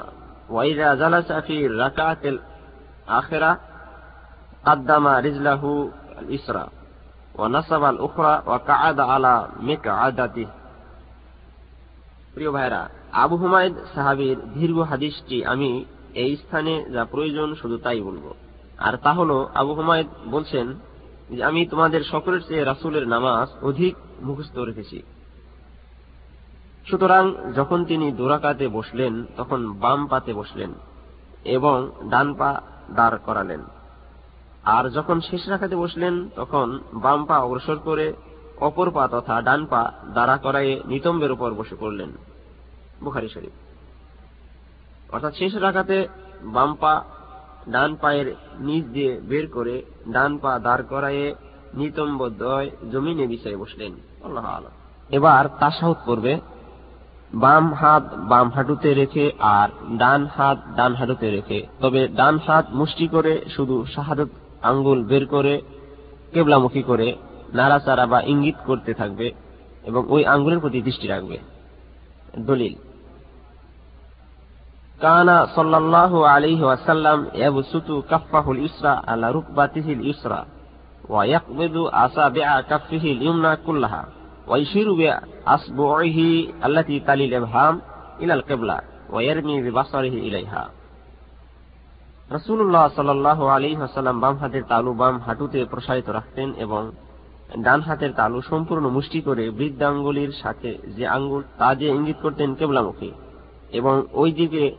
وإذا 0.51 0.95
جلس 0.95 1.33
في 1.33 1.67
الركعة 1.67 2.19
الآخرة 2.25 3.59
قدم 4.67 5.07
رجله 5.07 5.91
اليسرى 6.23 6.67
ونصب 7.35 7.83
الأخرى 7.85 8.35
وقعد 8.47 8.99
على 9.03 9.35
مقعدته 9.61 10.49
প্রিয় 12.35 12.51
ভাইরা 12.53 12.83
আবু 13.15 13.35
হুমায়দ 13.37 13.75
সাহাবির 13.95 14.37
দীর্ঘ 14.55 14.79
হাদিসটি 14.83 15.39
আমি 15.45 15.71
এই 16.15 16.33
স্থানে 16.37 16.75
যা 16.93 17.03
প্রয়োজন 17.05 17.49
শুধু 17.55 17.77
তাই 17.79 18.01
বলবো 18.01 18.31
আর 18.79 18.95
তা 18.97 19.13
হল 19.13 19.31
আবু 19.55 19.73
হুমায়দ 19.75 20.09
বলছেন 20.31 20.67
যে 21.31 21.43
আমি 21.45 21.61
তোমাদের 21.67 22.03
সকলের 22.05 22.43
চেয়ে 22.49 22.65
রাসুলের 22.65 23.05
নামাজ 23.09 23.49
অধিক 23.63 23.95
মুখস্থ 24.21 24.57
রেখেছি 24.61 24.99
সুতরাং 26.87 27.25
যখন 27.55 27.79
তিনি 27.85 28.07
দোরাকাতে 28.13 28.67
বসলেন 28.69 29.13
তখন 29.37 29.61
বাম 29.81 30.01
পাতে 30.07 30.33
বসলেন 30.35 30.71
এবং 31.47 31.77
ডান 32.11 32.29
পা 32.35 32.51
দাঁড় 32.95 33.19
করালেন 33.19 33.61
আর 34.64 34.90
যখন 34.90 35.22
শেষ 35.22 35.48
রাখাতে 35.48 35.76
বসলেন, 35.76 36.30
তখন 36.36 36.80
বাম 36.94 37.26
পা 37.26 37.40
অগ্রসর 37.40 37.76
করে 37.76 38.14
অপর 38.62 38.92
পা 38.92 39.08
তথা 39.08 39.42
ডান 39.42 39.66
পা 39.66 39.92
দাঁড়া 40.14 40.38
করাইয়ে 40.38 40.82
নিতম্বের 40.86 41.32
উপর 41.32 41.54
বসে 41.54 41.76
পড়লেন। 41.80 42.10
বুখারি 43.04 43.30
শরীফ। 43.30 43.52
অর্থাৎ 45.14 45.36
শেষ 45.36 45.56
রাখাতে 45.56 46.08
বাম 46.42 46.76
পা 46.76 47.04
ডান 47.70 47.96
পায়ের 47.96 48.36
নিচ 48.60 48.86
দিয়ে 48.86 49.22
বের 49.22 49.48
করে 49.48 49.84
ডান 50.10 50.38
পা 50.38 50.60
দাঁড় 50.60 50.84
করাইয়ে 50.84 51.36
নিতম্ব 51.74 52.30
দয় 52.30 52.70
জমিনে 52.92 53.28
বিষয়ে 53.28 53.56
বসলেন। 53.56 53.94
আল্লাহ 54.24 54.62
এবার 55.10 55.48
তাসাহুদ 55.60 55.98
করবে 56.06 56.40
বাম 57.34 57.74
হাত 57.74 58.14
বাম 58.14 58.50
হাঁটুতে 58.50 58.94
রেখে 58.94 59.32
আর 59.40 59.70
ডান 59.98 60.26
হাত 60.26 60.58
ডান 60.76 60.96
হাঁটুতে 60.96 61.32
রেখে। 61.32 61.68
তবে 61.82 62.08
ডান 62.08 62.40
হাত 62.48 62.66
মুষ্টি 62.72 63.08
করে 63.08 63.46
শুধু 63.56 63.86
শাহাদত 63.96 64.30
আঙ্গুল 64.64 65.04
বের 65.04 65.26
করে, 65.26 65.62
কেবলামুখী 66.34 66.82
করে, 66.82 67.16
নাড়াচাড়া 67.54 68.06
বা 68.06 68.22
ইঙ্গিত 68.22 68.56
করতে 68.66 68.94
থাকবে 68.94 69.32
এবং 69.84 70.06
ওই 70.10 70.26
আঙ্গুলের 70.26 70.60
প্রতি 70.60 70.82
দৃষ্টি 70.82 71.08
রাখবে। 71.08 71.38
দলিল। 72.38 72.76
কানা 75.02 75.48
সাল্লাল্লাহু 75.56 76.24
আলাইহি 76.24 76.62
ওয়াসাল্লাম 76.62 77.26
ইয়াবসুতু 77.34 78.02
কাফফাহুল 78.10 78.60
ইসরা 78.60 79.04
আলা 79.08 79.32
রুকবাতিহিল 79.32 80.08
ইসরা 80.08 80.46
ওয়া 81.10 81.26
ইয়াকবিদু 81.26 81.88
আসাবি'a 81.88 82.62
কাফফিহিল 82.62 83.22
ইউমনা 83.22 83.56
কুল্লাহা 83.56 84.04
ওয়া 84.48 84.58
ইশিরু 84.58 84.96
বিআসবু'iহি 84.96 86.52
আল্লাতী 86.62 87.00
তালিল 87.00 87.34
ইবহাম 87.34 87.82
ইলাল 88.20 88.42
কিবলা 88.42 88.82
ওয়া 89.10 89.22
ইয়ারমি 89.22 89.62
বিবাসারিহি 89.62 90.18
ইলাইহা। 90.18 90.83
রসুল্লাহ 92.34 92.90
সাল্লাহ 92.96 93.46
আলী 93.46 93.76
হাসাল্লাম 93.76 94.20
বাম 94.20 94.38
হাতের 94.38 94.64
তালু 94.68 94.94
বাম 94.94 95.20
হাঁটুতে 95.20 95.66
প্রসারিত 95.66 96.10
রাখতেন 96.10 96.54
এবং 96.54 96.92
ডান 97.58 97.82
হাতের 97.82 98.14
তালু 98.14 98.42
সম্পূর্ণ 98.42 98.90
মুষ্টি 98.90 99.22
করে 99.22 99.50
বৃদ্ধাঙ্গুলির 99.50 100.32
সাথে 100.32 100.78
যে 100.98 101.08
আঙ্গুল, 101.08 101.44
তা 101.58 101.76
দিয়ে 101.76 101.92
ইঙ্গিত 101.92 102.16
করতেন 102.22 102.56
কেবলামুখী 102.56 103.12
এবং 103.72 104.04
ওই 104.12 104.32
দিকে, 104.32 104.76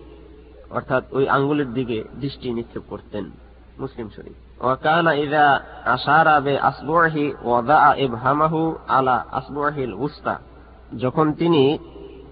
অর্থাৎ 0.70 1.04
ওই 1.12 1.28
আঙ্গুলের 1.28 1.72
দিকে 1.72 2.04
দৃষ্টি 2.20 2.52
নিক্ষেপ 2.52 2.82
করতেন 2.88 3.30
মুসলিম 3.78 4.08
শরীফ। 4.08 4.36
যখন 10.98 11.32
তিনি 11.32 11.78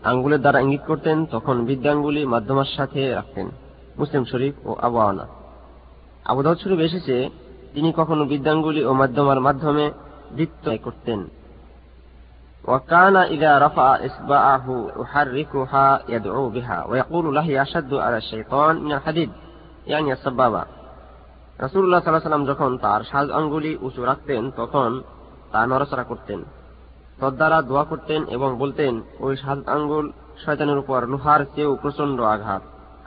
আঙ্গুলের 0.04 0.40
দ্বারা 0.40 0.60
ইঙ্গিত 0.60 0.80
করতেন, 0.86 1.26
তখন 1.26 1.64
বৃদ্ধাঙ্গুলি 1.64 2.24
মাধ্যমার 2.24 2.70
সাথে 2.76 3.08
রাখতেন। 3.08 3.50
মুসলিম 3.97 4.23
শরীফ 4.25 4.53
ও 4.65 4.71
আবহাওয়ানা 4.81 5.25
আবুদাউদ 6.25 6.57
শরীফ 6.57 6.79
এসেছে 6.79 7.15
তিনি 7.73 7.89
কখনো 7.93 8.23
বৃদ্ধাঙ্গুলি 8.25 8.81
ও 8.85 8.91
মাধ্যমার 8.93 9.39
মাধ্যমে 9.39 9.85
বৃত্ত 10.31 10.65
করতেন 10.83 11.19
وكان 12.63 13.15
إذا 13.27 13.51
رفع 13.57 13.87
إصبعه 14.05 14.67
يحركها 14.97 15.87
يدعو 16.09 16.45
بها 16.49 16.79
ويقول 16.85 17.25
له 17.35 17.47
أشد 17.61 17.91
على 17.95 18.17
الشيطان 18.17 18.73
من 18.83 18.91
الحديد 18.91 19.31
يعني 19.87 20.09
السبابة 20.13 20.63
রাসুল্লাহ 21.59 22.01
সাল্লাহ 22.01 22.23
সাল্লাম 22.23 22.45
যখন 22.45 22.71
তার 22.77 23.01
সাজ 23.03 23.27
আঙ্গুলি 23.31 23.71
উঁচু 23.81 24.01
রাখতেন 24.05 24.43
তখন 24.51 24.89
তা 25.51 25.59
নড়াচড়া 25.65 26.03
করতেন 26.03 26.39
তদ্বারা 27.19 27.57
দোয়া 27.61 27.83
করতেন 27.83 28.21
এবং 28.27 28.49
বলতেন 28.57 28.93
ওই 29.19 29.33
সাজ 29.37 29.59
আঙ্গুল 29.67 30.05
শয়তানের 30.43 30.77
উপর 30.77 30.99
লোহার 31.07 31.41
চেয়েও 31.55 31.73
প্রচন্ড 31.75 32.17
আঘাত 32.25 32.63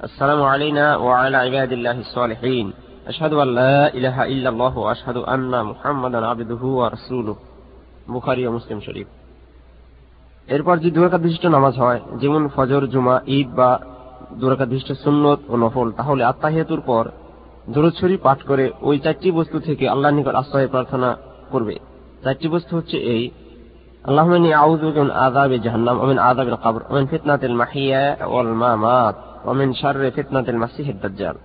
আসসালামু 0.00 0.44
আলাইনা 0.44 0.84
ওয়া 0.96 1.14
আলা 1.20 1.38
ইবাদিল্লাহিস 1.44 2.08
সালিহিন 2.14 2.68
أشهد 3.08 3.32
أن 3.34 3.48
لا 3.54 3.78
إله 3.88 4.16
إلا 4.24 4.48
الله 4.48 4.74
وأشهد 4.78 5.16
أن 5.26 5.52
محمدا 5.62 6.20
عبده 6.26 6.62
ورسوله 6.80 7.36
বুখারি 8.08 8.42
ও 8.48 8.50
মুসলিম 8.52 8.78
শরীফ 8.86 9.08
এরপর 10.48 10.74
যদি 10.76 10.90
দুরাকাত 10.90 11.20
বিশিষ্ট 11.22 11.44
নামাজ 11.56 11.74
হয় 11.76 12.00
যেমন 12.22 12.42
ফজর 12.54 12.82
জুমা 12.94 13.16
ঈদ 13.36 13.48
বা 13.58 13.70
দুরাকাত 14.40 14.68
বিশিষ্ট 14.68 14.90
সুন্নত 15.04 15.40
ও 15.48 15.54
নফল 15.62 15.88
তাহলে 15.98 16.22
আত্মাহিয়াতুর 16.24 16.82
পর 16.90 17.04
দরুদ 17.74 17.94
শরীফ 18.02 18.20
পাঠ 18.26 18.38
করে 18.50 18.64
ওই 18.88 18.96
চারটি 19.04 19.28
বস্তু 19.38 19.56
থেকে 19.66 19.84
আল্লাহর 19.88 20.16
নিকট 20.18 20.34
আশ্রয় 20.40 20.68
প্রার্থনা 20.74 21.08
করবে 21.52 21.74
চারটি 22.24 22.46
বস্তু 22.54 22.72
হচ্ছে 22.78 22.96
এই 23.14 23.24
اللهم 24.04 24.32
إني 24.32 24.52
أعوذ 24.54 24.80
بك 24.82 24.98
من 24.98 25.10
عذاب 25.12 25.52
جهنم 25.56 25.96
ومن 25.98 26.18
عذاب 26.18 26.48
القبر 26.48 26.80
ومن 26.90 27.04
فتنة 27.06 27.42
المحيا 27.44 28.04
والممات 28.24 29.16
অমিন 29.45 29.73
শারে 29.73 30.11
মাসি 30.11 30.53
মাসিহের 30.53 30.97
দাজ্জাল 30.99 31.37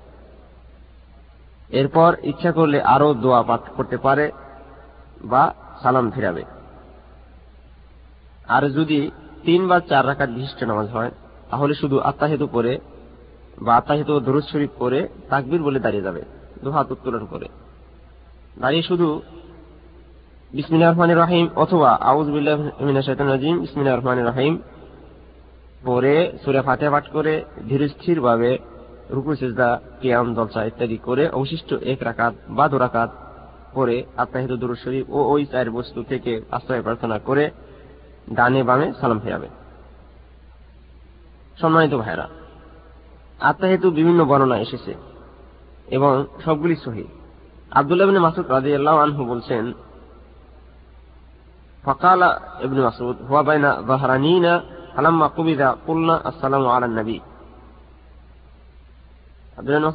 এরপর 1.70 2.16
ইচ্ছা 2.22 2.50
করলে 2.52 2.78
আরও 2.82 3.14
দোয়া 3.14 3.42
পাঠ 3.42 3.60
করতে 3.76 3.96
পারে 3.96 4.32
বা 5.24 5.54
সালাম 5.82 6.10
ফিরাবে। 6.10 6.44
আর 8.48 8.62
যদি 8.70 9.10
তিন 9.44 9.68
বা 9.68 9.80
চার 9.80 10.06
রাকাত 10.06 10.30
বিশিষ্ট 10.30 10.64
নামাজ 10.64 10.88
হয়, 10.88 11.10
তাহলে 11.50 11.74
শুধু 11.74 11.98
আত্মাহিত 11.98 12.42
করে 12.42 12.78
বা 13.58 13.76
আত্মাহিত 13.76 14.10
দরুদ 14.18 14.44
শরীফ 14.52 14.70
করে 14.78 15.08
তাকবির 15.30 15.62
বলে 15.62 15.80
দাঁড়িয়ে 15.80 16.02
যাবে, 16.02 16.22
দুহাত 16.64 16.92
উত্তোলন 16.92 17.26
করে। 17.26 17.48
দাঁড়িয়ে 18.58 18.82
শুধু 18.82 19.22
বিসমিল্লাহ 20.52 20.90
রহমান 20.90 21.10
রাহিম 21.10 21.48
অথবা 21.56 21.90
আউজ 21.90 22.26
বিল্লাহ 22.26 22.58
রাজিম 23.18 23.60
বিসমিল্লাহ 23.60 23.96
রহমান 23.96 24.18
রাহিম 24.24 24.54
পরে 25.84 26.38
সুরে 26.44 26.60
ফাতে 26.62 26.90
পাঠ 26.90 27.04
করে 27.08 27.44
ধীরে 27.68 27.88
স্থির 27.88 28.20
ভাবে 28.20 28.58
রুকু, 29.10 29.36
সেজদা, 29.36 29.80
কিয়াম, 30.00 30.34
জলসা 30.34 30.64
ইত্যাদি 30.64 30.96
করে 30.96 31.28
অবশিষ্ট 31.28 31.72
এক 31.72 31.98
রাকাত 32.02 32.34
বা 32.48 32.68
দুরাকাত 32.68 33.10
পরে 33.72 34.04
আত্মাহিত 34.16 34.52
দুরু 34.52 34.74
শরীফ 34.74 35.10
ও 35.10 35.18
ওই 35.32 35.46
চায়ের 35.46 35.70
বস্তু 35.70 36.02
থেকে 36.02 36.40
আশ্রয় 36.50 36.82
প্রার্থনা 36.82 37.18
করে 37.18 37.50
ডানে 38.32 38.62
বামে 38.62 38.92
সালাম 39.00 39.18
ফেরাবে। 39.18 39.48
সম্মানিত 41.60 41.94
ভাইরা 41.94 42.28
আত্মাহেতু 43.40 43.90
বিভিন্ন 43.90 44.24
বর্ণনা 44.24 44.58
এসেছে 44.58 44.94
এবং 45.88 46.26
সবগুলি 46.44 46.76
সহি। 46.76 47.04
আবদুল্লাহ 47.70 48.08
ইবনে 48.08 48.18
মাসুদ 48.18 48.46
রাদিয়াল্লাহু 48.50 48.98
আনহু 48.98 49.24
বলছেন, 49.24 49.72
ফাকালা 51.84 52.40
ইবনে 52.64 52.80
মাসুদ 52.80 53.16
হুয়া 53.28 53.42
বাইনা 53.42 53.82
যাহরানিনা 53.88 54.60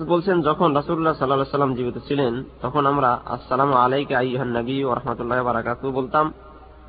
বলছেন, 0.04 0.42
যখন 0.42 0.76
রাসুল্লাহ 0.76 1.14
সাল্লাহ 1.14 1.44
সাল্লাম 1.44 1.76
জীবিত 1.76 1.98
ছিলেন, 2.08 2.44
তখন 2.62 2.86
আমরা 2.86 3.20
আসসালাম 3.26 3.74
আলাইক 3.74 4.12
আইহান 4.12 4.58
নবী 4.58 4.84
ও 4.84 4.94
রহমতুল্লাহ 4.94 5.44
বারাকাতু 5.44 5.92
বলতাম। 5.92 6.34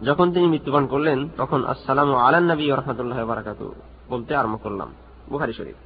যখন 0.02 0.32
তিনি 0.32 0.46
মৃত্যুবরণ 0.46 0.86
করলেন, 0.86 1.28
তখন 1.36 1.64
আসসালাম 1.64 2.14
আলান 2.14 2.52
নবী 2.52 2.70
ও 2.70 2.76
রহমতুল্লাহ 2.76 3.24
বারাকাতু 3.24 3.74
বলতে 4.08 4.36
আরম্ভ 4.36 4.58
করলাম। 4.62 4.94
বুহারি 5.28 5.52
শরীফ। 5.52 5.76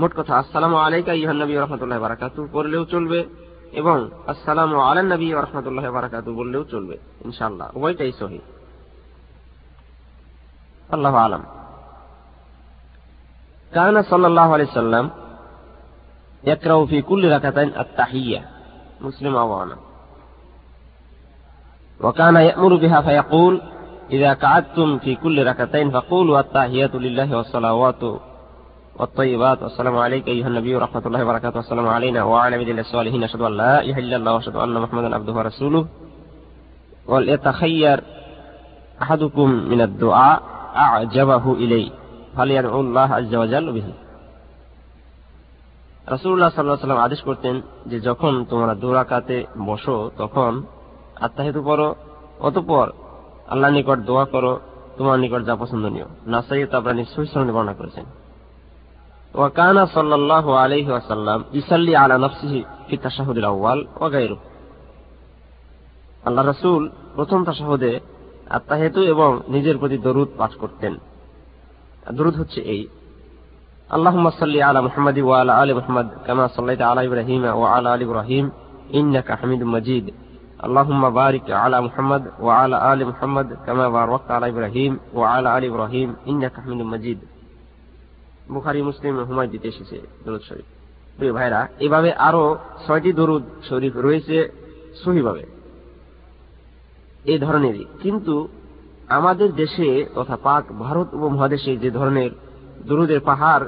মোট 0.00 0.14
কথা, 0.16 0.38
আসসালাম 0.38 0.76
আলাইকা 0.76 1.12
ইহান 1.12 1.42
নবী 1.42 1.54
রহমতুল্লাহ 1.54 2.00
বারাকাতু 2.00 2.48
করলেও 2.52 2.84
চলবে 2.84 3.24
এবং 3.72 4.10
আসসালাম 4.26 4.80
আলান 4.80 5.12
নবী 5.12 5.32
রহমতুল্লাহ 5.32 5.90
বারাকাতু 5.90 6.34
বললেও 6.34 6.64
চলবে। 6.64 6.98
ইনশাল্লাহ 7.24 7.76
ওইটাই 7.76 8.12
সহি। 8.12 8.38
আল্লাহ 10.88 11.14
আলম। 11.14 11.42
كان 13.74 14.02
صلى 14.02 14.26
الله 14.26 14.52
عليه 14.52 14.64
وسلم 14.64 15.10
يقرأ 16.44 16.86
في 16.86 17.02
كل 17.02 17.32
ركعتين 17.32 17.72
التحية. 17.78 18.48
مسلم 19.00 19.36
أوانا 19.36 19.76
وكان 22.00 22.36
يأمر 22.36 22.76
بها 22.76 23.00
فيقول 23.00 23.62
إذا 24.10 24.32
قعدتم 24.32 24.98
في 24.98 25.14
كل 25.14 25.46
ركعتين 25.46 25.90
فقولوا 25.90 26.40
التحيات 26.40 26.94
لله 26.94 27.36
والصلوات 27.36 28.02
والطيبات. 28.96 29.62
والسلام 29.62 29.96
عليك 29.96 30.28
أيها 30.28 30.46
النبي 30.46 30.76
ورحمة 30.76 31.02
الله 31.06 31.24
وبركاته. 31.24 31.56
والسلام 31.56 31.88
علينا 31.88 32.22
وعلى 32.22 32.56
الله 32.56 32.80
الصالحين. 32.80 33.24
أشهد 33.24 33.40
أن 33.40 33.56
لا 33.56 33.80
إله 33.80 33.98
إلا 33.98 34.16
الله 34.16 34.34
وأشهد 34.34 34.56
أن 34.56 34.74
محمدا 34.80 35.14
عبده 35.14 35.32
ورسوله. 35.32 35.86
وليتخير 37.06 38.04
أحدكم 39.02 39.50
من 39.50 39.80
الدعاء 39.80 40.42
أعجبه 40.76 41.52
إليه. 41.52 41.99
আদেশ 46.96 47.22
করতেন 47.22 47.60
যে 47.86 48.00
যখন 48.00 48.44
তোমরা 48.44 48.74
দোরাকাতে 48.74 49.46
বসো, 49.58 50.10
তখন 50.16 50.62
আত্মাহিতু 51.20 51.62
করো, 51.62 51.94
অতপর 52.40 52.90
আল্লাহ 53.48 53.70
নিকট 53.70 53.98
দোয়া 53.98 54.24
করো, 54.24 54.60
তোমার 54.96 55.18
নিকট 55.18 55.44
যা 55.44 55.56
পছন্দনীয়। 55.56 56.04
নাসাই 56.26 56.66
তাবরানি 56.66 57.04
সুইসরণে 57.04 57.52
বর্ণনা 57.52 57.74
করেছেন। 57.74 58.04
ওয়াকানা 59.34 59.86
সাল্লাহ 59.86 60.50
আলহি 60.52 60.92
আসাল্লাম 60.92 61.44
ইসাল্লি 61.52 61.96
আলা 61.96 62.18
নফসিহি 62.18 62.62
ও 64.00 64.08
গাইরু 64.08 64.36
আল্লাহ 66.24 66.46
রাসুল 66.46 66.90
প্রথম 67.14 67.44
তাশাহুদে 67.44 68.00
আত্মাহেতু 68.50 69.02
এবং 69.02 69.40
নিজের 69.48 69.78
প্রতি 69.78 69.98
দরুদ 69.98 70.28
পাঠ 70.38 70.54
করতেন। 70.54 70.96
দরুদ 72.11 72.35
হচ্ছে 72.35 72.59
এই 72.67 72.83
اللهم 73.89 74.25
صل 74.31 74.55
على 74.59 74.79
محمد 74.81 75.17
وعلى 75.19 75.51
آل 75.63 75.69
محمد 75.75 76.07
كما 76.27 76.45
صليت 76.47 76.81
على 76.81 77.01
إبراهيم 77.07 77.43
وعلى 77.61 77.87
آل 77.95 78.01
إبراهيم 78.01 78.45
إنك 78.93 79.27
حميد 79.31 79.61
مجيد 79.65 80.05
اللهم 80.63 81.03
بارك 81.11 81.45
على 81.53 81.77
محمد 81.81 82.23
وعلى 82.39 82.75
آل 82.93 82.99
محمد 83.07 83.47
كما 83.65 83.85
باركت 83.89 84.29
على 84.31 84.45
إبراهيم 84.49 84.91
وعلى 85.13 85.47
آل 85.57 85.63
إبراهيم 85.65 86.09
إنك 86.27 86.55
حميد 86.55 86.81
مجيد 86.85 87.19
বুখারি 88.49 88.79
মুসলিম 88.81 89.13
হুমায় 89.29 89.49
দিতে 89.53 89.67
এসেছে 89.67 89.97
দরুদ 90.25 90.43
শরীফ 90.49 90.67
প্রিয় 91.17 91.33
ভাইরা 91.33 91.59
এভাবে 91.79 92.09
আরো 92.27 92.43
ছয়টি 92.85 93.11
দরুদ 93.13 93.43
শরীফ 93.69 93.93
রয়েছে 93.97 94.37
সহিভাবে 95.03 95.43
এই 97.25 97.37
ধরনেরই 97.39 97.83
কিন্তু 98.03 98.35
আমাদের 99.09 99.49
দেশে 99.53 99.89
তথা 100.15 100.37
পাক 100.43 100.63
ভারত 100.79 101.07
উপমহাদেশে 101.13 101.73
যে 101.77 101.89
ধরনের 101.91 102.31
দরুদের 102.85 103.21
পাহাড় 103.21 103.65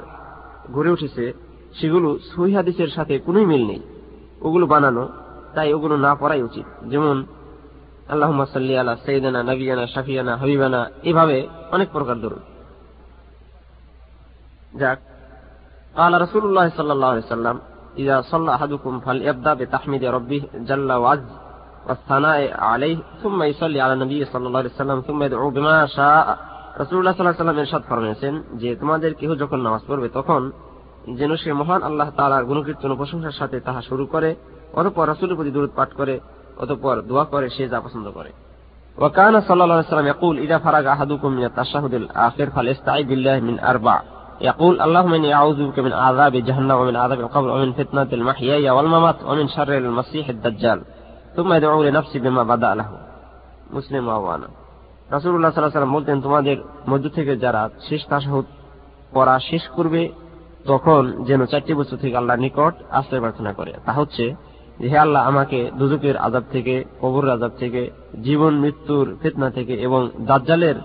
গড়ে 0.72 0.90
উঠেছে 0.90 1.24
সেগুলো 1.74 2.08
সহিহাদিসের 2.30 2.90
সাথে 2.96 3.14
কোনোই 3.18 3.46
মিল 3.46 3.62
নেই 3.66 3.80
ওগুলো 4.40 4.66
বানানো 4.66 5.04
তাই 5.54 5.68
ওগুলো 5.74 5.96
না 5.96 6.12
পড়াই 6.14 6.40
উচিত 6.42 6.66
যেমন 6.88 7.16
আল্লাহ 8.08 8.30
সাল্লি 8.52 8.74
আলা 8.76 8.92
সৈদানা 9.06 9.40
নবিয়ানা 9.42 9.84
শাফিয়ানা 9.94 10.32
হবিবানা 10.36 10.80
এভাবে 11.02 11.36
অনেক 11.72 11.88
প্রকার 11.92 12.16
দরুদ 12.22 12.44
যাক 14.74 14.98
قال 15.94 16.12
رسول 16.22 16.44
الله 16.44 16.66
صلى 16.68 16.92
الله 16.92 17.08
عليه 17.08 17.26
وسلم 17.26 17.56
إذا 17.96 18.16
صلى 18.22 18.50
أحدكم 18.54 18.92
فليبدأ 19.00 19.52
بتحميد 19.54 20.02
ربه 20.06 20.42
جل 20.60 20.90
وعز 20.94 21.28
والثناء 21.88 22.60
عليه 22.60 22.98
ثم 23.22 23.38
يصلي 23.42 23.80
على 23.80 23.92
النبي 23.92 24.24
صلى 24.24 24.46
الله 24.46 24.58
عليه 24.58 24.70
وسلم 24.70 25.00
ثم 25.00 25.22
يدعو 25.22 25.50
بما 25.50 25.86
شاء 25.86 26.26
রসুল্লাহ 26.82 27.14
সাল্লাহ 27.16 27.40
সাল্লাম 27.40 27.58
এরশাদ 27.58 27.82
ফরমেছেন 27.88 28.34
যে 28.60 28.70
তোমাদের 28.76 29.10
কেহ 29.20 29.30
যখন 29.42 29.58
নামাজ 29.66 29.82
পড়বে 29.88 30.08
তখন 30.08 30.42
যেন 31.18 31.32
সে 31.42 31.50
মহান 31.52 31.80
আল্লাহ 31.82 32.08
তালার 32.18 32.44
গুণকীর্তন 32.44 32.92
প্রশংসার 32.96 33.38
সাথে 33.40 33.56
তাহা 33.66 33.80
শুরু 33.80 34.04
করে 34.06 34.30
অতপর 34.72 35.04
রসুলের 35.08 35.36
প্রতি 35.38 35.50
দূরত 35.50 35.72
পাঠ 35.76 35.90
করে 35.98 36.14
অতপর 36.56 36.96
দোয়া 37.08 37.24
করে 37.32 37.46
সে 37.56 37.64
যা 37.72 37.78
পছন্দ 37.86 38.06
করে 38.18 38.32
وكان 38.98 39.34
صلى 39.40 39.62
الله 39.64 39.78
عليه 39.78 39.92
وسلم 39.92 40.10
يقول 40.14 40.34
إذا 40.38 40.56
فرغ 40.58 40.84
أحدكم 40.86 41.30
من 41.32 41.44
التشهد 41.44 41.94
الآخر 41.94 42.46
فليستعيذ 42.50 43.06
بالله 43.06 43.36
من 43.40 43.56
أربع 43.62 43.96
يقول 44.40 44.74
اللهم 44.80 45.12
إني 45.14 45.30
أعوذ 45.34 45.58
بك 45.68 45.78
من 45.78 45.92
عذاب 45.94 46.34
جهنم 46.48 46.76
ومن 46.80 46.96
عذاب 46.96 47.20
القبر 47.20 47.48
ومن 47.50 47.70
فتنة 47.72 48.10
المحيا 48.12 48.72
والممات 48.72 49.18
ومن 49.28 49.46
شر 49.48 49.72
المسيح 49.78 50.24
الدجال 50.28 50.78
তোমরা 51.35 51.59
দৌড়ে 51.59 51.91
নফসি 51.91 52.19
বিমা 52.19 52.43
বাদা 52.43 52.71
আলাহ 52.71 52.95
মুসলিম 53.71 54.09
আওয়ানা. 54.09 54.47
রাসুল্লাহ 55.09 55.51
সাল্লাহ 55.51 55.71
সাল্লাম 55.71 55.95
বলতেন, 55.95 56.21
তোমাদের 56.21 56.57
মধ্য 56.87 57.09
থেকে 57.09 57.37
যারা 57.37 57.69
শেষ 57.89 58.05
তাসাহুদ 58.07 58.45
পড়া 59.11 59.39
শেষ 59.39 59.67
করবে, 59.67 60.09
তখন 60.65 61.23
যেন 61.23 61.45
চারটি 61.45 61.73
বছর 61.73 61.97
থেকে 61.97 62.17
আল্লাহ 62.17 62.37
নিকট 62.37 62.73
আশ্রয় 62.89 63.19
প্রার্থনা 63.19 63.53
করে। 63.53 63.73
তা 63.85 63.91
হচ্ছে 63.91 64.35
যে, 64.79 64.87
হে 64.87 64.97
আল্লাহ, 64.97 65.27
আমাকে 65.27 65.71
দুজকের 65.77 66.17
আজাব 66.17 66.43
থেকে 66.51 66.83
কবর 67.01 67.29
আজাব 67.29 67.51
থেকে, 67.57 67.91
জীবন, 68.23 68.59
মৃত্যুর 68.59 69.17
ফেতনা 69.21 69.49
থেকে 69.49 69.73
এবং 69.73 70.09
দাজ্জালের 70.19 70.75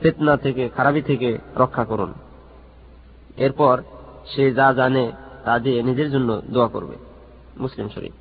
ফেতনা 0.00 0.36
থেকে, 0.36 0.68
খারাপি 0.68 1.02
থেকে 1.02 1.38
রক্ষা 1.56 1.84
করুন। 1.84 2.14
এরপর 3.36 3.82
সে 4.26 4.52
যা 4.52 4.72
জানে 4.72 5.12
তা 5.44 5.58
দিয়ে 5.58 5.82
নিজের 5.82 6.10
জন্য 6.10 6.42
দোয়া 6.50 6.68
করবে। 6.68 6.96
মুসলিম 7.56 7.88
শরীফ। 7.88 8.12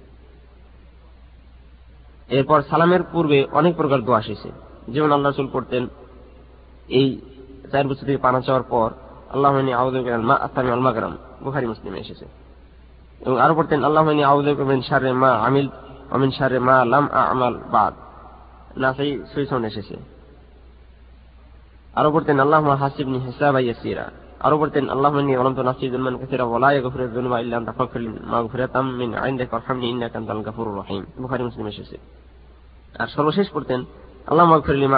এরপর 2.32 2.62
সালামের 2.70 3.04
পূর্বে 3.04 3.48
অনেক 3.52 3.76
প্রকার 3.76 4.00
দোয়া 4.02 4.20
এসেছে। 4.20 4.50
যেমন 4.88 5.12
আল্লাহ 5.12 5.32
রসুল 5.32 5.48
পড়তেন, 5.54 5.88
এই 6.88 7.22
চার 7.72 7.88
বছর 7.88 8.06
থেকে 8.06 8.18
পানা 8.18 8.42
চাওয়ার 8.42 8.64
পর 8.64 8.90
আল্লাহ 9.30 9.52
মা 10.20 10.36
আস্তামি 10.36 10.72
আলমাগরাম 10.72 11.18
বুখারি 11.44 11.68
মুসলিমে 11.68 12.00
এসেছে। 12.00 12.26
এবং 13.26 13.42
আরও 13.42 13.56
পড়তেন, 13.56 13.84
আল্লাহ 13.84 14.22
আউদিন 14.22 14.82
সারে 14.82 15.14
মা 15.14 15.32
আমিল 15.32 15.68
অমিন 16.12 16.32
সারে 16.32 16.60
মা 16.60 16.86
লাম 16.86 17.10
আমাল 17.12 17.56
বাদ। 17.72 17.94
না 18.78 18.94
সেই 18.94 19.12
সুইসন 19.34 19.64
এসেছে। 19.66 19.96
আরও 21.96 22.12
পড়তেন 22.12 22.40
আল্লাহ 22.40 22.62
হিসাব 23.28 23.56
ইয়াসিরা। 23.60 24.12
আরও 24.40 24.64
আল্লাহ 24.64 25.12
নাসি 25.62 25.90
জুলমান 25.90 26.18
কাসিরা 26.18 26.44
ওয়ালা 26.44 26.72
ইল্লা 27.40 27.58
আনতা, 27.58 27.72
ফাগফির 27.72 28.10
মাগফিরাতাম 28.24 28.86
মিন 28.92 29.14
ইন্নাকা 29.84 30.18
আনতাল 30.20 30.42
গাফুরুর 30.42 30.78
রহিম। 30.78 31.04
বুখারী 31.22 31.44
মুসলিম 31.44 31.68
এসেছে। 31.68 31.98
আর 33.00 33.08
সর্বশেষ 33.08 33.48
পড়তেন 33.54 33.84
সালামের 34.56 34.96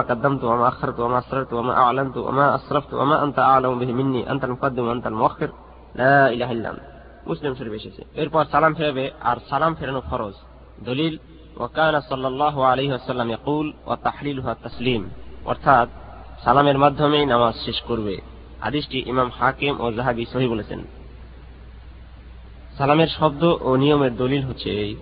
মাধ্যমেই 16.78 17.26
নামাজ 17.26 17.56
শেষ 17.65 17.82
করবে। 17.82 18.22
হাদিসটি 18.61 19.03
ইমাম 19.06 19.30
হাকিম 19.40 19.82
ও 19.82 19.91
জাহাবি 19.91 20.26
সহি 20.34 20.48
বলেছেন। 20.48 20.84
সালামের 22.78 23.07
শব্দ 23.07 23.57
ও 23.61 23.76
নিয়মের 23.76 24.18
দলিল 24.18 24.44
হচ্ছে 24.44 24.95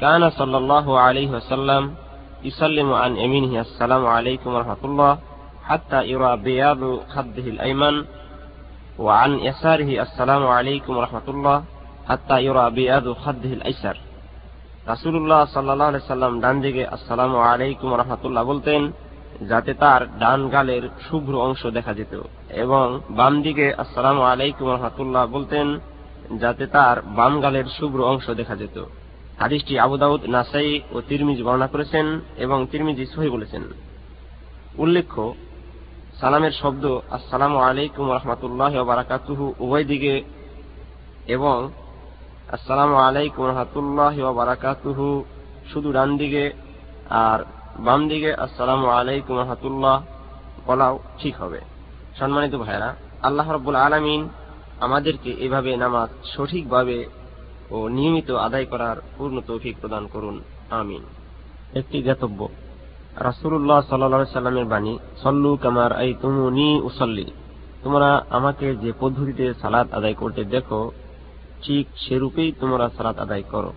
কানা 0.00 0.30
সাল্লাল্লাহু 0.30 0.94
আলাইহি 0.96 1.30
ওয়াসাল্লাম 1.30 1.96
ইসাল্লিমু 2.48 2.94
আন 3.04 3.12
ইয়ামিনিহি 3.16 3.56
আসসালামু 3.64 4.06
আলাইকুম 4.16 4.50
ওয়া 4.52 4.62
রাহমাতুল্লাহ 4.62 5.12
হাত্তা 5.68 5.98
ইরা 6.12 6.32
বিয়াদু 6.46 6.90
খাদ্দিহিল 7.12 7.58
আইমান 7.66 7.96
ওয়া 8.98 9.14
আন 9.24 9.32
ইয়াসারিহি 9.46 9.94
আসসালামু 10.04 10.46
আলাইকুম 10.58 10.92
ওয়া 10.96 11.04
রাহমাতুল্লাহ 11.06 11.56
হাত্তা 12.08 12.36
ইরা 12.48 12.64
বিয়াদু 12.76 13.10
খাদ্দিহিল 13.22 13.62
আইসার 13.68 13.96
রাসূলুল্লাহ 14.86 15.40
সাল্লাম 15.46 16.32
ডান 16.40 16.56
দিকে 16.60 16.82
আসসালামু 16.96 17.36
আলাইকুম 17.50 17.88
ওয়া 17.92 18.42
বলতেন 18.44 18.82
যাতে 19.50 19.72
তার 19.74 20.02
ডান 20.18 20.40
গালের 20.48 20.84
শুভ্র 21.06 21.32
অংশ 21.46 21.62
দেখা 21.76 21.92
যেত 21.94 22.14
এবং 22.64 22.86
বাম 23.18 23.34
দিকে 23.42 23.66
আসসালাম 23.82 24.16
আলাইকুম 24.32 24.66
রহমতুল্লাহ 24.68 25.24
বলতেন 25.26 25.66
যাতে 26.42 26.64
তার 26.66 26.96
বাম 27.18 27.32
গালের 27.40 27.66
শুভ্র 27.78 27.98
অংশ 28.12 28.26
দেখা 28.40 28.56
যেত। 28.56 28.76
হাদিসটি 29.40 29.74
আবুদাউদ 29.84 30.22
নাসাই 30.34 30.70
ও 30.94 30.96
তিরমিজ 31.08 31.38
বর্ণনা 31.46 31.68
করেছেন 31.74 32.06
এবং 32.44 32.58
তিরমিজি 32.70 33.04
সহি 33.14 33.28
বলেছেন। 33.36 33.62
উল্লেখ্য, 34.82 35.22
সালামের 36.20 36.54
শব্দ 36.60 36.84
আসসালাম 37.16 37.54
আলাইকুম 37.68 38.06
রহমতুল্লাহ 38.16 38.74
বারাকাতুহু 38.90 39.44
উভয় 39.64 39.86
দিকে 39.92 40.14
এবং 41.36 41.56
আসসালাম 42.56 42.90
আলাইকুম 43.06 43.42
রহমতুল্লাহ 43.50 44.16
বারাকাতুহু 44.40 45.06
শুধু 45.70 45.88
ডান 45.96 46.10
দিকে 46.20 46.44
আর 47.24 47.38
বাম 47.86 48.00
দিকে 48.10 48.30
আসসালাম 48.44 48.80
আলাইকুম 48.98 49.34
রহমতুল্লাহ 49.42 49.96
বলাও 50.66 50.94
ঠিক 51.20 51.34
হবে। 51.42 51.60
সম্মানিত 52.18 52.54
ভাইরা 52.64 52.88
আল্লাহ 53.26 53.46
রব্বুল 53.50 53.78
আলমিন 53.86 54.20
আমাদেরকে 54.86 55.30
এভাবে 55.44 55.70
নামাজ 55.76 56.08
সঠিকভাবে 56.32 56.96
ও 57.70 57.88
নিয়মিত 57.88 58.30
আদায় 58.30 58.64
করার 58.64 58.96
পূর্ণ 59.18 59.40
তৌফিক 59.46 59.76
প্রদান 59.80 60.06
করুন। 60.06 60.40
আমিন। 60.70 61.02
একটি 61.74 62.02
জ্ঞাতব্য। 62.02 62.48
রাসুল্লাহ 63.16 63.80
সাল্লা 63.80 64.24
সাল্লামের 64.24 64.64
বাণী, 64.64 64.98
সল্লু 65.22 65.56
কামার 65.56 65.92
আই 65.92 66.14
তুমুনি 66.22 66.80
উসল্লি। 66.80 67.30
তোমরা 67.82 68.26
আমাকে 68.30 68.76
যে 68.76 68.92
পদ্ধতিতে 69.00 69.54
সালাত 69.54 69.92
আদায় 69.92 70.14
করতে 70.14 70.44
দেখো, 70.44 70.90
ঠিক 71.62 71.86
সেরূপেই 71.96 72.52
তোমরা 72.52 72.90
সালাত 72.96 73.18
আদায় 73.18 73.42
করো। 73.42 73.72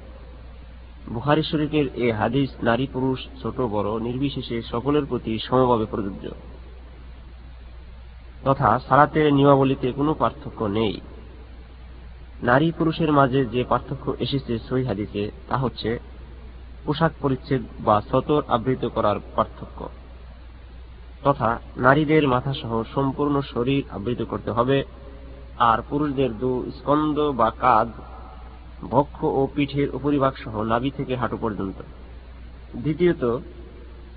বুখারি 1.10 1.44
শরীফের 1.44 1.96
এ 1.96 2.12
হাদিস 2.12 2.50
নারী 2.64 2.88
পুরুষ, 2.94 3.20
ছোট, 3.42 3.62
বড়, 3.62 4.00
নির্বিশেষে 4.00 4.62
সকলের 4.62 5.06
প্রতি 5.06 5.40
সমভাবে 5.40 5.86
প্রযোজ্য। 5.86 6.30
তথা 8.44 8.80
সালাতের 8.80 9.34
নিয়মাবলীতে 9.34 9.92
কোনো 9.92 10.14
পার্থক্য 10.14 10.66
নেই। 10.66 11.02
নারী 12.44 12.72
পুরুষের 12.78 13.12
মাঝে 13.12 13.46
যে 13.46 13.64
পার্থক্য 13.64 14.06
এসেছে 14.20 14.60
সই 14.70 14.84
হাদিসে, 14.84 15.32
তা 15.50 15.58
হচ্ছে 15.58 16.00
পোশাক 16.86 17.12
পরিচ্ছেদ 17.22 17.62
বা 17.80 18.02
সতর 18.12 18.42
আবৃত 18.48 18.86
করার 18.86 19.16
পার্থক্য। 19.36 19.90
তথা 21.24 21.60
নারীদের 21.78 22.28
মাথাসহ 22.28 22.84
সম্পূর্ণ 22.96 23.42
শরীর 23.42 23.84
আবৃত 23.92 24.22
করতে 24.22 24.52
হবে, 24.52 24.84
আর 25.58 25.78
পুরুষদের 25.90 26.32
দু 26.38 26.52
স্কন্দ 26.78 27.20
বা 27.20 27.52
কাঁধ, 27.60 27.90
বক্ষ 28.90 29.24
ও 29.24 29.48
পিঠের 29.56 29.96
উপরিভাগ 29.96 30.34
সহ 30.44 30.64
নাভি 30.64 30.92
থেকে 30.92 31.16
হাঁটু 31.16 31.38
পর্যন্ত। 31.42 31.78
দ্বিতীয়ত, 32.76 33.24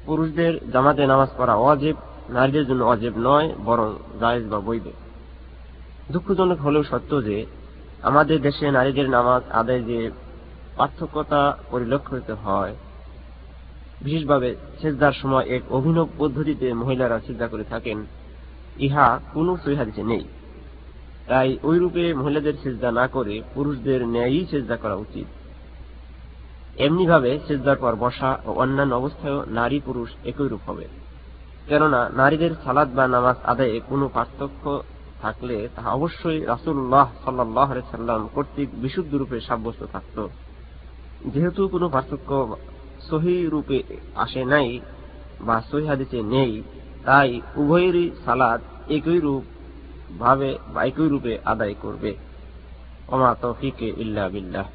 পুরুষদের 0.05 0.71
জামাতে 0.71 1.07
নামাজ 1.07 1.29
পড়া 1.37 1.55
অজেব, 1.55 1.97
নারীদের 2.29 2.67
জন্য 2.67 2.85
অজেব 2.85 3.15
নয়, 3.19 3.49
বরং 3.65 3.89
জায়েজ 4.21 4.45
বা 4.49 4.61
বৈধ। 4.61 4.87
দুঃখজনক 6.13 6.59
হলেও 6.61 6.83
সত্য 6.83 7.25
যে 7.25 7.47
আমাদের 8.07 8.43
দেশে 8.43 8.71
নারীদের 8.71 9.11
নামাজ 9.11 9.43
আদায় 9.51 9.83
যে 9.83 10.11
পার্থক্যতা 10.77 11.43
পরিলক্ষিত 11.71 12.31
হয়, 12.31 12.75
বিশেষভাবে 14.01 14.57
সেজদার 14.83 15.13
সময় 15.13 15.47
এক 15.49 15.63
অভিনব 15.71 16.09
পদ্ধতিতে 16.19 16.75
মহিলারা 16.75 17.21
সেজদা 17.27 17.47
করে 17.49 17.65
থাকেন, 17.65 18.07
ইহা 18.77 19.21
কোন 19.35 19.57
সহিহাদিসে 19.57 20.03
নেই। 20.03 20.25
তাই 21.27 21.59
ওই 21.63 21.79
রূপে 21.79 22.15
মহিলাদের 22.15 22.53
সেজদা 22.63 22.91
না 22.91 23.07
করে 23.07 23.43
পুরুষদের 23.55 24.09
ন্যায়ই 24.09 24.47
সেজদা 24.51 24.77
করা 24.77 24.95
উচিত। 24.95 25.27
এমনিভাবে 26.81 27.39
সেজদার 27.47 27.77
পর 27.77 27.95
বসা 27.95 28.39
ও 28.47 28.53
অন্যান্য 28.53 28.95
অবস্থায়ও 28.95 29.45
নারী 29.47 29.81
পুরুষ 29.85 30.11
একই 30.25 30.49
রূপ 30.49 30.61
হবে। 30.67 30.89
কেননা 31.69 32.09
নারীদের 32.09 32.51
সালাদ 32.65 32.89
বা 32.95 33.05
নামাজ 33.07 33.37
আদায়ে 33.45 33.81
কোনো 33.89 34.09
পার্থক্য 34.15 34.83
থাকলে 35.27 35.57
তাহা 35.75 35.91
অবশ্যই 35.99 36.41
রাসুল্লাহ 36.53 37.07
সাল্লাহ 37.25 37.69
সাল্লাম 37.93 38.21
কর্তৃক 38.35 38.69
বিশুদ্ধ 38.83 39.13
রূপে 39.21 39.37
সাব্যস্ত 39.49 39.83
থাকত। 39.95 40.19
যেহেতু 41.33 41.63
কোনো 41.69 41.87
পার্থক্য 41.95 42.31
সহি 43.09 43.37
রূপে 43.55 43.79
আসে 44.25 44.43
নাই 44.53 44.69
বা 45.41 45.57
সহি 45.71 45.85
হাদিসে 45.87 46.21
নেই, 46.35 46.53
তাই 47.07 47.31
উভয়েরই 47.57 48.07
সালাদ 48.25 48.61
একই 48.97 49.19
রূপ 49.21 49.45
ভাবে 50.19 50.51
বা 50.75 50.81
একই 50.85 51.09
রূপে 51.13 51.33
আদায় 51.45 51.75
করবে। 51.83 52.11
অমা 53.09 53.31
ইল্লা 54.03 54.25
বিল্লাহ। 54.29 54.67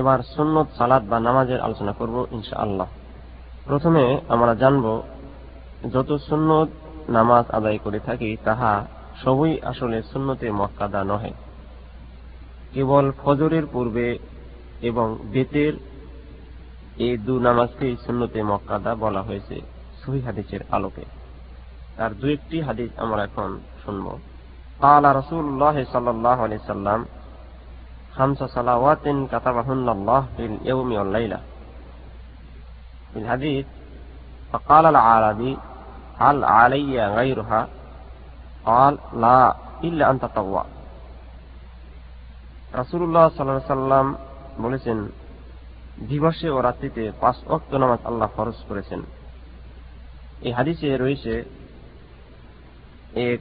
এবার 0.00 0.18
সুন্নত 0.34 0.68
সালাদ 0.78 1.02
বা 1.10 1.18
নামাজের 1.20 1.60
আলোচনা 1.60 1.92
করব 1.92 2.16
ইনশা 2.30 2.56
আল্লাহ 2.64 2.88
প্রথমে 3.68 4.04
আমরা 4.28 4.52
জানব, 4.62 4.86
যত 5.92 6.10
সুন্নত 6.28 6.70
নামাজ 7.08 7.44
আদায় 7.50 7.78
করে 7.84 8.00
থাকি, 8.08 8.30
তাহা 8.44 8.72
সবই 9.23 9.53
আসলে 9.61 9.97
সুন্নতে 10.11 10.47
মক্কাদা 10.51 11.01
নহে 11.03 11.31
কেবল 12.73 13.05
ফজরের 13.21 13.65
পূর্বে 13.67 14.07
এবং 14.81 15.07
বেতের 15.33 15.73
এই 16.97 17.13
দু 17.17 17.33
নামাজকেই 17.39 17.93
সুন্নতে 18.05 18.39
মক্কাদা 18.43 18.91
বলা 18.95 19.21
হয়েছে 19.21 19.55
সহি 20.01 20.19
হাদিসের 20.21 20.61
আলোকে 20.71 21.05
তার 21.97 22.11
দু 22.19 22.25
একটি 22.27 22.57
হাদিস 22.61 22.89
আমরা 22.97 23.21
এখন 23.23 23.49
শুনব 23.83 24.07
قال 24.79 25.03
رسول 25.15 25.45
الله 25.45 25.75
صلى 25.85 26.09
الله 26.09 26.37
عليه 26.41 26.59
وسلم 26.59 27.01
خمس 28.13 28.39
صلوات 28.57 29.05
كتبهن 29.31 29.87
الله 29.89 30.21
في 30.35 30.43
اليوم 30.45 30.89
والليلة 30.91 31.39
في 33.11 33.17
الحديث 33.19 33.65
فقال 34.51 34.85
العربي 34.85 35.57
هل 36.19 36.37
علي 36.55 36.95
غيرها 37.09 37.61
قال 38.69 38.93
لا 39.13 39.41
إلا 39.83 40.03
أن 40.11 40.17
تطوع 40.19 40.65
রাসুল্লাহ 42.73 43.25
সাল্লাহ 43.29 43.71
সাল্লাম 43.71 44.07
বলেছেন 44.61 44.97
দিবসে 46.07 46.47
ও 46.49 46.57
রাত্রিতে 46.61 47.03
পাঁচ 47.21 47.37
অক্ত 47.47 47.71
নামাজ 47.73 47.99
আল্লাহ 48.05 48.29
ফরজ 48.35 48.57
করেছেন 48.69 49.01
এই 50.41 50.51
হাদিসে 50.51 50.89
রয়েছে 50.97 51.33
এক 53.25 53.39